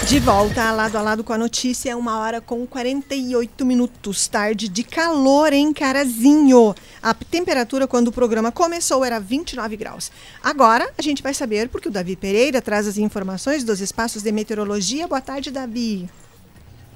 De 0.06 0.20
volta, 0.20 0.70
lado 0.70 0.98
a 0.98 1.00
lado 1.00 1.24
com 1.24 1.32
a 1.32 1.38
notícia, 1.38 1.90
é 1.90 1.96
uma 1.96 2.18
hora 2.18 2.38
com 2.38 2.66
48 2.66 3.64
minutos, 3.64 4.28
tarde 4.28 4.68
de 4.68 4.84
calor 4.84 5.50
em 5.54 5.72
Carazinho. 5.72 6.74
A 7.02 7.14
temperatura 7.14 7.86
quando 7.86 8.08
o 8.08 8.12
programa 8.12 8.52
começou 8.52 9.02
era 9.02 9.18
29 9.18 9.78
graus. 9.78 10.12
Agora 10.42 10.92
a 10.98 11.00
gente 11.00 11.22
vai 11.22 11.32
saber 11.32 11.70
porque 11.70 11.88
o 11.88 11.90
Davi 11.90 12.16
Pereira 12.16 12.60
traz 12.60 12.86
as 12.86 12.98
informações 12.98 13.64
dos 13.64 13.80
espaços 13.80 14.22
de 14.22 14.30
meteorologia. 14.30 15.08
Boa 15.08 15.22
tarde, 15.22 15.50
Davi. 15.50 16.06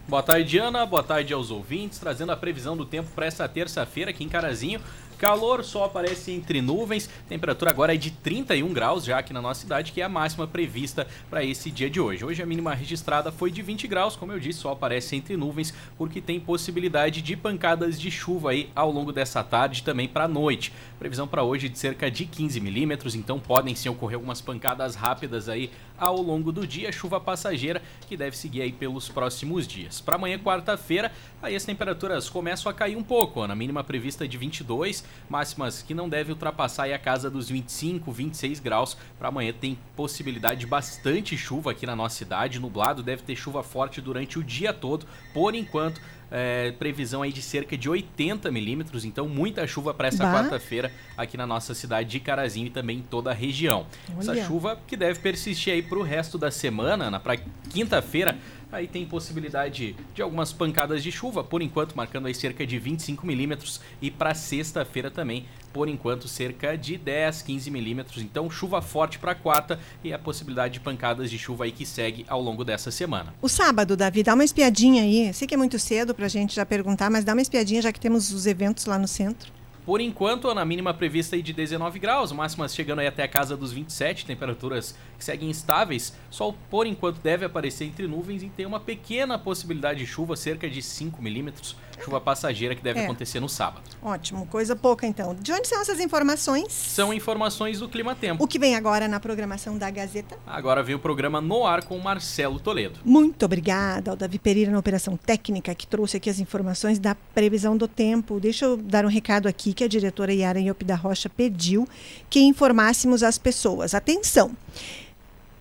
Boa 0.07 0.23
tarde, 0.23 0.59
Ana. 0.59 0.85
Boa 0.85 1.03
tarde 1.03 1.33
aos 1.33 1.51
ouvintes, 1.51 1.99
trazendo 1.99 2.33
a 2.33 2.37
previsão 2.37 2.77
do 2.77 2.85
tempo 2.85 3.11
para 3.15 3.25
esta 3.25 3.49
terça-feira 3.49 4.11
aqui 4.11 4.23
em 4.23 4.29
Carazinho. 4.29 4.81
Calor 5.19 5.65
só 5.65 5.85
aparece 5.85 6.31
entre 6.31 6.63
nuvens. 6.63 7.11
Temperatura 7.29 7.73
agora 7.73 7.93
é 7.93 7.97
de 7.97 8.13
31 8.13 8.73
graus 8.73 9.05
já 9.05 9.19
aqui 9.19 9.33
na 9.33 9.43
nossa 9.43 9.61
cidade, 9.61 9.91
que 9.91 10.01
é 10.01 10.05
a 10.05 10.09
máxima 10.09 10.47
prevista 10.47 11.09
para 11.29 11.43
esse 11.43 11.73
dia 11.73 11.91
de 11.91 12.01
hoje. 12.01 12.25
Hoje 12.25 12.41
a 12.41 12.47
mínima 12.47 12.73
registrada 12.73 13.33
foi 13.33 13.51
de 13.51 13.61
20 13.61 13.89
graus, 13.89 14.15
como 14.15 14.33
eu 14.33 14.39
disse, 14.39 14.61
só 14.61 14.71
aparece 14.71 15.17
entre 15.17 15.37
nuvens 15.37 15.75
porque 15.97 16.21
tem 16.21 16.39
possibilidade 16.39 17.21
de 17.21 17.37
pancadas 17.37 18.01
de 18.01 18.11
chuva 18.11 18.53
aí 18.53 18.71
ao 18.77 18.93
longo 18.93 19.13
dessa 19.13 19.43
tarde 19.43 19.83
também 19.83 20.07
para 20.07 20.25
a 20.25 20.29
noite. 20.29 20.73
Previsão 20.99 21.27
para 21.27 21.43
hoje 21.43 21.69
de 21.69 21.79
cerca 21.79 22.09
de 22.09 22.25
15 22.25 22.61
milímetros, 22.61 23.17
então 23.17 23.41
podem 23.41 23.75
sim 23.75 23.89
ocorrer 23.89 24.15
algumas 24.15 24.41
pancadas 24.41 24.95
rápidas 24.95 25.49
aí 25.49 25.71
ao 25.99 26.23
longo 26.23 26.53
do 26.53 26.67
dia, 26.67 26.93
chuva 26.93 27.21
passageira 27.21 27.83
que 28.07 28.17
deve 28.17 28.37
seguir 28.37 28.63
aí 28.63 28.73
pelos 28.73 29.09
próximos 29.09 29.67
dias. 29.67 30.01
Para 30.01 30.15
amanhã, 30.15 30.39
quarta-feira, 30.39 31.11
aí 31.43 31.57
as 31.57 31.65
temperaturas 31.65 32.31
começam 32.31 32.71
a 32.71 32.75
cair 32.75 32.97
um 32.97 33.03
pouco, 33.03 33.47
na 33.47 33.57
mínima 33.57 33.83
prevista 33.83 34.27
de 34.27 34.39
22, 34.39 35.05
máximas 35.29 35.83
que 35.83 35.95
não 35.95 36.09
deve 36.09 36.33
ultrapassar 36.33 36.91
a 36.93 36.99
casa 36.99 37.31
dos 37.31 37.49
25, 37.49 38.11
26 38.11 38.61
graus. 38.61 38.97
Para 39.19 39.29
amanhã 39.29 39.53
tem 39.53 39.79
possibilidade 39.97 40.61
de 40.61 40.67
bastante 40.67 41.37
chuva 41.37 41.73
aqui 41.73 41.87
na 41.87 41.97
nossa 41.97 42.17
cidade, 42.17 42.59
nublado, 42.59 43.03
deve 43.03 43.23
ter 43.23 43.37
chuva 43.37 43.63
forte 43.63 44.01
durante 44.01 44.39
o 44.39 44.45
dia 44.45 44.73
todo. 44.73 45.07
Por 45.35 45.55
enquanto, 45.55 46.01
é, 46.31 46.73
previsão 46.73 47.23
aí 47.23 47.33
de 47.33 47.43
cerca 47.43 47.77
de 47.77 47.89
80 47.89 48.51
milímetros, 48.51 49.05
então 49.05 49.29
muita 49.29 49.67
chuva 49.67 49.95
para 49.95 50.09
essa 50.09 50.25
quarta-feira 50.25 50.93
aqui 51.17 51.37
na 51.37 51.47
nossa 51.47 51.75
cidade 51.75 52.09
de 52.09 52.21
Carazinho 52.21 52.67
e 52.67 52.71
também 52.71 52.99
em 52.99 53.03
toda 53.03 53.31
a 53.31 53.35
região. 53.35 53.87
Olha. 54.11 54.21
Essa 54.21 54.47
chuva 54.47 54.79
que 54.87 54.97
deve 54.97 55.21
persistir 55.21 55.73
aí 55.73 55.83
para 55.83 55.99
o 55.99 56.03
resto 56.03 56.39
da 56.39 56.51
semana, 56.51 57.11
na 57.11 57.21
pra 57.21 57.37
quinta-feira. 57.71 58.37
Aí 58.71 58.87
tem 58.87 59.07
possibilidade 59.07 59.97
de 60.15 60.21
algumas 60.21 60.53
pancadas 60.53 61.03
de 61.03 61.11
chuva, 61.11 61.43
por 61.43 61.63
enquanto 61.63 61.95
marcando 61.95 62.27
aí 62.27 62.35
cerca 62.35 62.67
de 62.67 62.79
25 62.79 63.27
milímetros 63.27 63.81
e 64.01 64.11
para 64.11 64.35
sexta-feira 64.35 65.11
também, 65.11 65.47
por 65.73 65.89
enquanto 65.89 66.29
cerca 66.29 66.77
de 66.77 66.97
10, 66.97 67.43
15 67.43 67.71
milímetros. 67.71 68.23
Então 68.23 68.51
chuva 68.51 68.81
forte 68.83 69.19
para 69.19 69.35
quarta 69.35 69.79
e 70.03 70.13
a 70.13 70.19
possibilidade 70.19 70.75
de 70.75 70.81
pancadas 70.81 71.31
de 71.31 71.39
chuva 71.39 71.65
aí 71.65 71.73
que 71.73 71.87
segue 71.87 72.25
ao 72.29 72.41
longo 72.41 72.65
dessa 72.65 72.91
semana. 72.91 73.35
O 73.41 73.49
sábado, 73.49 73.97
Davi, 73.97 74.23
dá 74.23 74.35
uma 74.35 74.45
espiadinha 74.45 75.03
aí. 75.03 75.33
Sei 75.33 75.47
que 75.47 75.55
é 75.55 75.59
muito 75.59 75.79
cedo 75.79 76.15
pra 76.15 76.29
gente 76.29 76.55
já 76.55 76.67
perguntar, 76.67 77.11
mas 77.11 77.25
dá 77.25 77.33
uma 77.33 77.43
espiadinha 77.43 77.83
já 77.83 77.93
que 77.93 78.01
temos 78.01 78.33
os 78.33 78.47
eventos 78.47 78.87
lá 78.87 78.99
no 78.99 79.09
centro. 79.09 79.59
Por 79.89 80.03
enquanto, 80.03 80.53
na 80.53 80.67
mínima 80.67 80.93
prevista 80.93 81.35
aí 81.35 81.41
de 81.41 81.51
19 81.55 81.99
graus, 81.99 82.31
máximas 82.31 82.75
chegando 82.75 82.99
aí 82.99 83.07
até 83.07 83.23
a 83.23 83.29
casa 83.29 83.57
dos 83.57 83.73
27, 83.73 84.27
temperaturas 84.27 84.95
que 85.17 85.25
seguem 85.25 85.49
estáveis. 85.49 86.15
Sol, 86.31 86.55
por 86.69 86.87
enquanto, 86.87 87.23
deve 87.23 87.47
aparecer 87.47 87.87
entre 87.87 88.07
nuvens 88.07 88.43
e 88.43 88.51
tem 88.51 88.67
uma 88.67 88.81
pequena 88.81 89.39
possibilidade 89.39 90.01
de 90.01 90.07
chuva, 90.07 90.37
cerca 90.37 90.69
de 90.69 90.83
5 90.83 91.23
milímetros. 91.23 91.75
Chuva 92.05 92.21
passageira 92.21 92.75
que 92.75 92.83
deve 92.83 93.01
É. 93.01 93.05
acontecer 93.05 93.41
no 93.41 93.49
sábado. 93.49 93.83
Ótimo, 94.03 94.47
coisa 94.47 94.75
pouca 94.77 95.07
então. 95.07 95.35
De 95.35 95.53
onde 95.53 95.67
são 95.69 95.81
essas 95.81 96.01
informações? 96.01 96.73
São 96.73 97.13
informações 97.13 97.81
do 97.81 97.89
Clima 97.89 98.15
Tempo. 98.15 98.43
O 98.43 98.47
que 98.47 98.59
vem 98.59 98.75
agora 98.77 99.09
na 99.09 99.19
programação 99.21 99.77
da 99.77 99.91
Gazeta? 99.91 100.39
Agora 100.47 100.83
vem 100.83 100.95
o 100.95 100.99
programa 100.99 101.41
No 101.41 101.67
Ar 101.67 101.83
com 101.85 101.99
Marcelo 101.99 102.59
Toledo. 102.61 103.01
Muito 103.05 103.45
obrigada 103.45 104.11
ao 104.11 104.17
Davi 104.17 104.39
Pereira 104.39 104.71
na 104.71 104.79
Operação 104.79 105.17
Técnica, 105.17 105.75
que 105.75 105.87
trouxe 105.87 106.17
aqui 106.17 106.31
as 106.31 106.39
informações 106.39 106.99
da 106.99 107.15
previsão 107.15 107.77
do 107.77 107.89
tempo. 107.89 108.39
Deixa 108.41 108.65
eu 108.65 108.77
dar 108.77 109.05
um 109.05 109.09
recado 109.09 109.49
aqui 109.49 109.73
que 109.73 109.85
a 109.85 109.89
diretora 109.89 110.33
Yara 110.33 110.61
Iop 110.61 110.85
da 110.85 110.95
Rocha 110.95 111.29
pediu 111.29 111.87
que 112.31 112.41
informássemos 112.41 113.23
as 113.23 113.39
pessoas. 113.39 113.95
Atenção! 113.95 114.53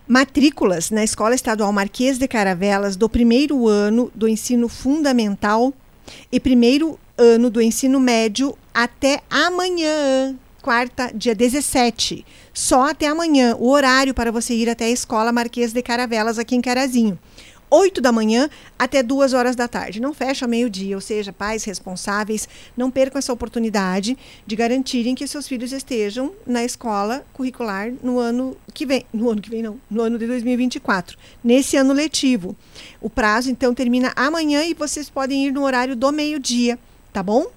Matrículas 0.07 0.89
na 0.89 1.03
Escola 1.03 1.35
Estadual 1.35 1.73
Marquês 1.73 2.17
de 2.17 2.27
Caravelas 2.29 2.95
do 2.95 3.09
primeiro 3.09 3.67
ano 3.67 4.09
do 4.15 4.25
ensino 4.27 4.69
fundamental 4.69 5.73
e 6.31 6.39
primeiro 6.39 6.99
ano 7.17 7.49
do 7.49 7.61
ensino 7.61 7.99
médio 7.99 8.57
até 8.73 9.21
amanhã, 9.29 10.35
quarta, 10.61 11.11
dia 11.13 11.33
17. 11.33 12.25
Só 12.53 12.89
até 12.89 13.07
amanhã, 13.07 13.55
o 13.57 13.69
horário 13.69 14.13
para 14.13 14.31
você 14.31 14.53
ir 14.53 14.69
até 14.69 14.85
a 14.85 14.89
Escola 14.89 15.31
Marquês 15.31 15.73
de 15.73 15.81
Caravelas 15.81 16.37
aqui 16.37 16.55
em 16.55 16.61
Carazinho. 16.61 17.17
8 17.69 18.01
da 18.01 18.11
manhã 18.11 18.49
até 18.77 19.03
2 19.03 19.33
horas 19.33 19.55
da 19.55 19.67
tarde. 19.67 19.99
Não 19.99 20.13
fecha 20.13 20.45
ao 20.45 20.49
meio-dia, 20.49 20.95
ou 20.95 21.01
seja, 21.01 21.33
pais 21.33 21.63
responsáveis, 21.63 22.47
não 22.75 22.89
percam 22.89 23.19
essa 23.19 23.33
oportunidade 23.33 24.17
de 24.45 24.55
garantirem 24.55 25.15
que 25.15 25.27
seus 25.27 25.47
filhos 25.47 25.71
estejam 25.71 26.33
na 26.45 26.63
escola 26.63 27.25
curricular 27.33 27.91
no 28.01 28.19
ano 28.19 28.55
que 28.73 28.85
vem. 28.85 29.05
No 29.13 29.29
ano 29.29 29.41
que 29.41 29.49
vem, 29.49 29.61
não, 29.61 29.79
no 29.89 30.01
ano 30.01 30.17
de 30.17 30.27
2024, 30.27 31.17
nesse 31.43 31.75
ano 31.77 31.93
letivo. 31.93 32.55
O 33.01 33.09
prazo, 33.09 33.49
então, 33.49 33.73
termina 33.73 34.13
amanhã 34.15 34.63
e 34.63 34.73
vocês 34.73 35.09
podem 35.09 35.47
ir 35.47 35.51
no 35.51 35.63
horário 35.63 35.95
do 35.95 36.11
meio-dia, 36.11 36.79
tá 37.11 37.21
bom? 37.21 37.47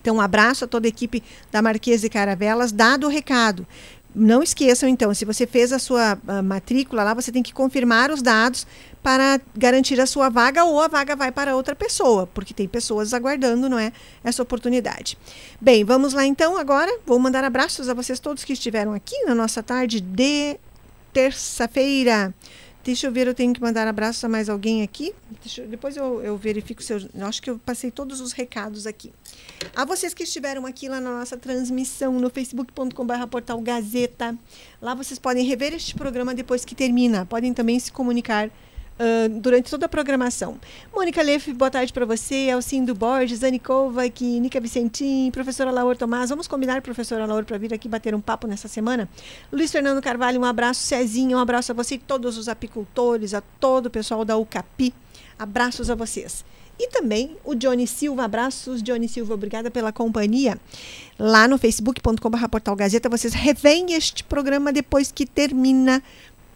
Então, 0.00 0.16
um 0.16 0.20
abraço 0.20 0.64
a 0.64 0.68
toda 0.68 0.86
a 0.86 0.88
equipe 0.88 1.22
da 1.50 1.60
Marquês 1.60 2.00
de 2.00 2.08
Caravelas, 2.08 2.72
dado 2.72 3.06
o 3.06 3.10
recado. 3.10 3.66
Não 4.14 4.42
esqueçam, 4.42 4.88
então, 4.88 5.12
se 5.12 5.24
você 5.24 5.46
fez 5.46 5.72
a 5.72 5.78
sua 5.78 6.18
ah, 6.26 6.42
matrícula 6.42 7.04
lá, 7.04 7.14
você 7.14 7.30
tem 7.30 7.42
que 7.42 7.52
confirmar 7.52 8.10
os 8.10 8.22
dados 8.22 8.66
para 9.02 9.40
garantir 9.56 10.00
a 10.00 10.06
sua 10.06 10.28
vaga 10.28 10.64
ou 10.64 10.80
a 10.80 10.88
vaga 10.88 11.14
vai 11.16 11.30
para 11.32 11.54
outra 11.56 11.74
pessoa, 11.74 12.26
porque 12.26 12.52
tem 12.52 12.66
pessoas 12.68 13.14
aguardando, 13.14 13.68
não 13.68 13.78
é? 13.78 13.92
Essa 14.22 14.42
oportunidade. 14.42 15.16
Bem, 15.60 15.84
vamos 15.84 16.12
lá 16.12 16.26
então 16.26 16.56
agora. 16.58 16.90
Vou 17.06 17.18
mandar 17.18 17.44
abraços 17.44 17.88
a 17.88 17.94
vocês 17.94 18.18
todos 18.20 18.44
que 18.44 18.52
estiveram 18.52 18.92
aqui 18.92 19.16
na 19.24 19.34
nossa 19.34 19.62
tarde 19.62 20.00
de 20.00 20.58
terça-feira. 21.12 22.34
Deixa 22.84 23.06
eu 23.06 23.12
ver, 23.12 23.26
eu 23.26 23.34
tenho 23.34 23.52
que 23.52 23.60
mandar 23.60 23.86
abraços 23.86 24.22
a 24.24 24.28
mais 24.28 24.48
alguém 24.48 24.82
aqui. 24.82 25.12
Eu- 25.58 25.66
depois 25.66 25.94
eu, 25.96 26.22
eu 26.22 26.36
verifico 26.38 26.82
se 26.82 26.92
eu. 26.92 27.00
eu 27.14 27.26
Acho 27.26 27.42
que 27.42 27.50
eu 27.50 27.58
passei 27.58 27.90
todos 27.90 28.20
os 28.20 28.32
recados 28.32 28.86
aqui. 28.86 29.12
A 29.76 29.84
vocês 29.84 30.14
que 30.14 30.22
estiveram 30.22 30.64
aqui 30.64 30.88
lá 30.88 30.98
na 31.00 31.18
nossa 31.18 31.36
transmissão 31.36 32.14
no 32.14 32.30
facebook.com.br 32.30 33.26
portal 33.30 33.60
Gazeta. 33.60 34.34
Lá 34.80 34.94
vocês 34.94 35.18
podem 35.18 35.44
rever 35.44 35.74
este 35.74 35.94
programa 35.94 36.34
depois 36.34 36.64
que 36.64 36.74
termina. 36.74 37.26
Podem 37.26 37.52
também 37.52 37.78
se 37.78 37.92
comunicar 37.92 38.48
ah, 38.98 39.28
durante 39.30 39.70
toda 39.70 39.86
a 39.86 39.88
programação. 39.88 40.58
Mônica 40.92 41.22
Leff, 41.22 41.52
boa 41.52 41.70
tarde 41.70 41.92
para 41.92 42.04
você. 42.04 42.50
Alcindo 42.52 42.94
Borges, 42.94 43.42
Anne 43.42 43.58
Kovac, 43.58 44.24
Nica 44.24 44.60
Vicentim, 44.60 45.30
professora 45.30 45.70
Laura 45.70 45.96
Tomás. 45.96 46.30
Vamos 46.30 46.48
combinar, 46.48 46.82
professora 46.82 47.24
Laura, 47.24 47.44
para 47.44 47.58
vir 47.58 47.72
aqui 47.72 47.88
bater 47.88 48.14
um 48.14 48.20
papo 48.20 48.46
nessa 48.48 48.66
semana? 48.66 49.08
Luiz 49.52 49.70
Fernando 49.70 50.02
Carvalho, 50.02 50.40
um 50.40 50.44
abraço. 50.44 50.80
Cezinha, 50.80 51.36
um 51.36 51.40
abraço 51.40 51.70
a 51.70 51.74
você 51.74 51.94
e 51.94 51.98
todos 51.98 52.36
os 52.36 52.48
apicultores, 52.48 53.34
a 53.34 53.40
todo 53.60 53.86
o 53.86 53.90
pessoal 53.90 54.24
da 54.24 54.36
UCAPI. 54.36 54.92
Abraços 55.38 55.88
a 55.90 55.94
vocês. 55.94 56.44
E 56.78 56.88
também 56.90 57.36
o 57.44 57.56
Johnny 57.56 57.88
Silva, 57.88 58.24
abraços, 58.24 58.80
Johnny 58.82 59.08
Silva, 59.08 59.34
obrigada 59.34 59.68
pela 59.68 59.92
companhia. 59.92 60.56
Lá 61.18 61.48
no 61.48 61.58
facebook.com.br 61.58 62.48
portal 62.48 62.76
Gazeta, 62.76 63.08
vocês 63.08 63.34
revêem 63.34 63.94
este 63.94 64.22
programa 64.22 64.72
depois 64.72 65.10
que 65.10 65.26
termina. 65.26 66.00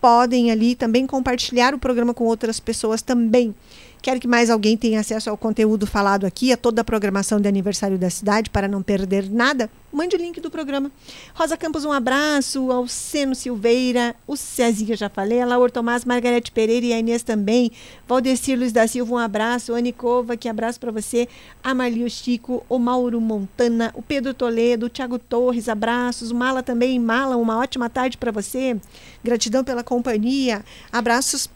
Podem 0.02 0.50
ali 0.50 0.74
também 0.74 1.06
compartilhar 1.06 1.74
o 1.74 1.78
programa 1.78 2.12
com 2.12 2.24
outras 2.24 2.58
pessoas 2.58 3.00
também. 3.00 3.54
Quer 4.02 4.18
que 4.18 4.26
mais 4.26 4.50
alguém 4.50 4.76
tenha 4.76 4.98
acesso 4.98 5.30
ao 5.30 5.38
conteúdo 5.38 5.86
falado 5.86 6.26
aqui, 6.26 6.52
a 6.52 6.56
toda 6.56 6.80
a 6.80 6.84
programação 6.84 7.40
de 7.40 7.46
aniversário 7.46 7.96
da 7.96 8.10
cidade 8.10 8.50
para 8.50 8.66
não 8.66 8.82
perder 8.82 9.30
nada? 9.30 9.70
Mande 9.92 10.16
o 10.16 10.18
link 10.18 10.40
do 10.40 10.50
programa. 10.50 10.90
Rosa 11.32 11.56
Campos, 11.56 11.84
um 11.84 11.92
abraço. 11.92 12.72
Alceno 12.72 13.32
Silveira, 13.32 14.16
o 14.26 14.36
Cezinha, 14.36 14.96
já 14.96 15.08
falei. 15.08 15.40
A 15.40 15.46
Laura 15.46 15.70
Tomás, 15.70 16.04
Margarete 16.04 16.50
Pereira 16.50 16.86
e 16.86 16.92
a 16.92 16.98
Inês 16.98 17.22
também. 17.22 17.70
Valdecir 18.08 18.58
Luiz 18.58 18.72
da 18.72 18.88
Silva, 18.88 19.14
um 19.14 19.18
abraço. 19.18 19.72
Anne 19.72 19.92
Cova, 19.92 20.36
que 20.36 20.48
abraço 20.48 20.80
para 20.80 20.90
você. 20.90 21.28
A 21.62 21.72
Marlio 21.72 22.10
Chico, 22.10 22.66
o 22.68 22.80
Mauro 22.80 23.20
Montana, 23.20 23.92
o 23.94 24.02
Pedro 24.02 24.34
Toledo, 24.34 24.86
o 24.86 24.90
Thiago 24.90 25.16
Torres, 25.16 25.68
abraços. 25.68 26.32
O 26.32 26.34
Mala 26.34 26.60
também. 26.60 26.98
Mala, 26.98 27.36
uma 27.36 27.56
ótima 27.56 27.88
tarde 27.88 28.18
para 28.18 28.32
você. 28.32 28.76
Gratidão 29.22 29.62
pela 29.62 29.84
companhia. 29.84 30.64
Abraços 30.90 31.48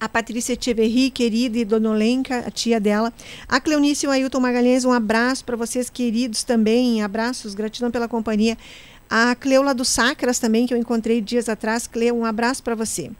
a 0.00 0.08
Patrícia 0.08 0.56
Tcheverry, 0.56 1.10
querida, 1.10 1.58
e 1.58 1.64
Dona 1.64 1.90
a 2.46 2.50
tia 2.50 2.80
dela. 2.80 3.12
A 3.48 3.60
Cleonice 3.60 4.06
e 4.06 4.08
o 4.08 4.12
Ailton 4.12 4.40
Magalhães, 4.40 4.84
um 4.84 4.92
abraço 4.92 5.44
para 5.44 5.56
vocês, 5.56 5.90
queridos, 5.90 6.42
também. 6.42 7.02
Abraços, 7.02 7.54
gratidão 7.54 7.90
pela 7.90 8.08
companhia. 8.08 8.56
A 9.10 9.34
Cleula 9.34 9.74
do 9.74 9.84
Sacras 9.84 10.38
também, 10.38 10.66
que 10.66 10.74
eu 10.74 10.78
encontrei 10.78 11.20
dias 11.20 11.48
atrás. 11.48 11.86
Cleo, 11.86 12.14
um 12.14 12.24
abraço 12.24 12.62
para 12.62 12.74
você. 12.74 13.10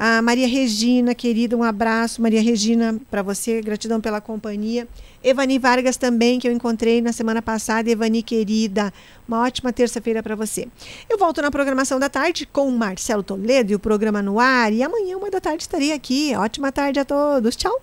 A 0.00 0.22
Maria 0.22 0.46
Regina, 0.46 1.12
querida, 1.12 1.56
um 1.56 1.62
abraço. 1.64 2.22
Maria 2.22 2.40
Regina, 2.40 2.94
para 3.10 3.20
você, 3.20 3.60
gratidão 3.60 4.00
pela 4.00 4.20
companhia. 4.20 4.86
Evani 5.24 5.58
Vargas 5.58 5.96
também, 5.96 6.38
que 6.38 6.46
eu 6.46 6.52
encontrei 6.52 7.02
na 7.02 7.12
semana 7.12 7.42
passada. 7.42 7.90
Evani, 7.90 8.22
querida, 8.22 8.94
uma 9.26 9.42
ótima 9.42 9.72
terça-feira 9.72 10.22
para 10.22 10.36
você. 10.36 10.68
Eu 11.10 11.18
volto 11.18 11.42
na 11.42 11.50
programação 11.50 11.98
da 11.98 12.08
tarde 12.08 12.46
com 12.46 12.68
o 12.68 12.72
Marcelo 12.72 13.24
Toledo 13.24 13.72
e 13.72 13.74
o 13.74 13.78
programa 13.80 14.22
no 14.22 14.38
ar. 14.38 14.72
E 14.72 14.84
amanhã, 14.84 15.16
uma 15.16 15.32
da 15.32 15.40
tarde, 15.40 15.64
estarei 15.64 15.92
aqui. 15.92 16.32
Ótima 16.36 16.70
tarde 16.70 17.00
a 17.00 17.04
todos. 17.04 17.56
Tchau. 17.56 17.82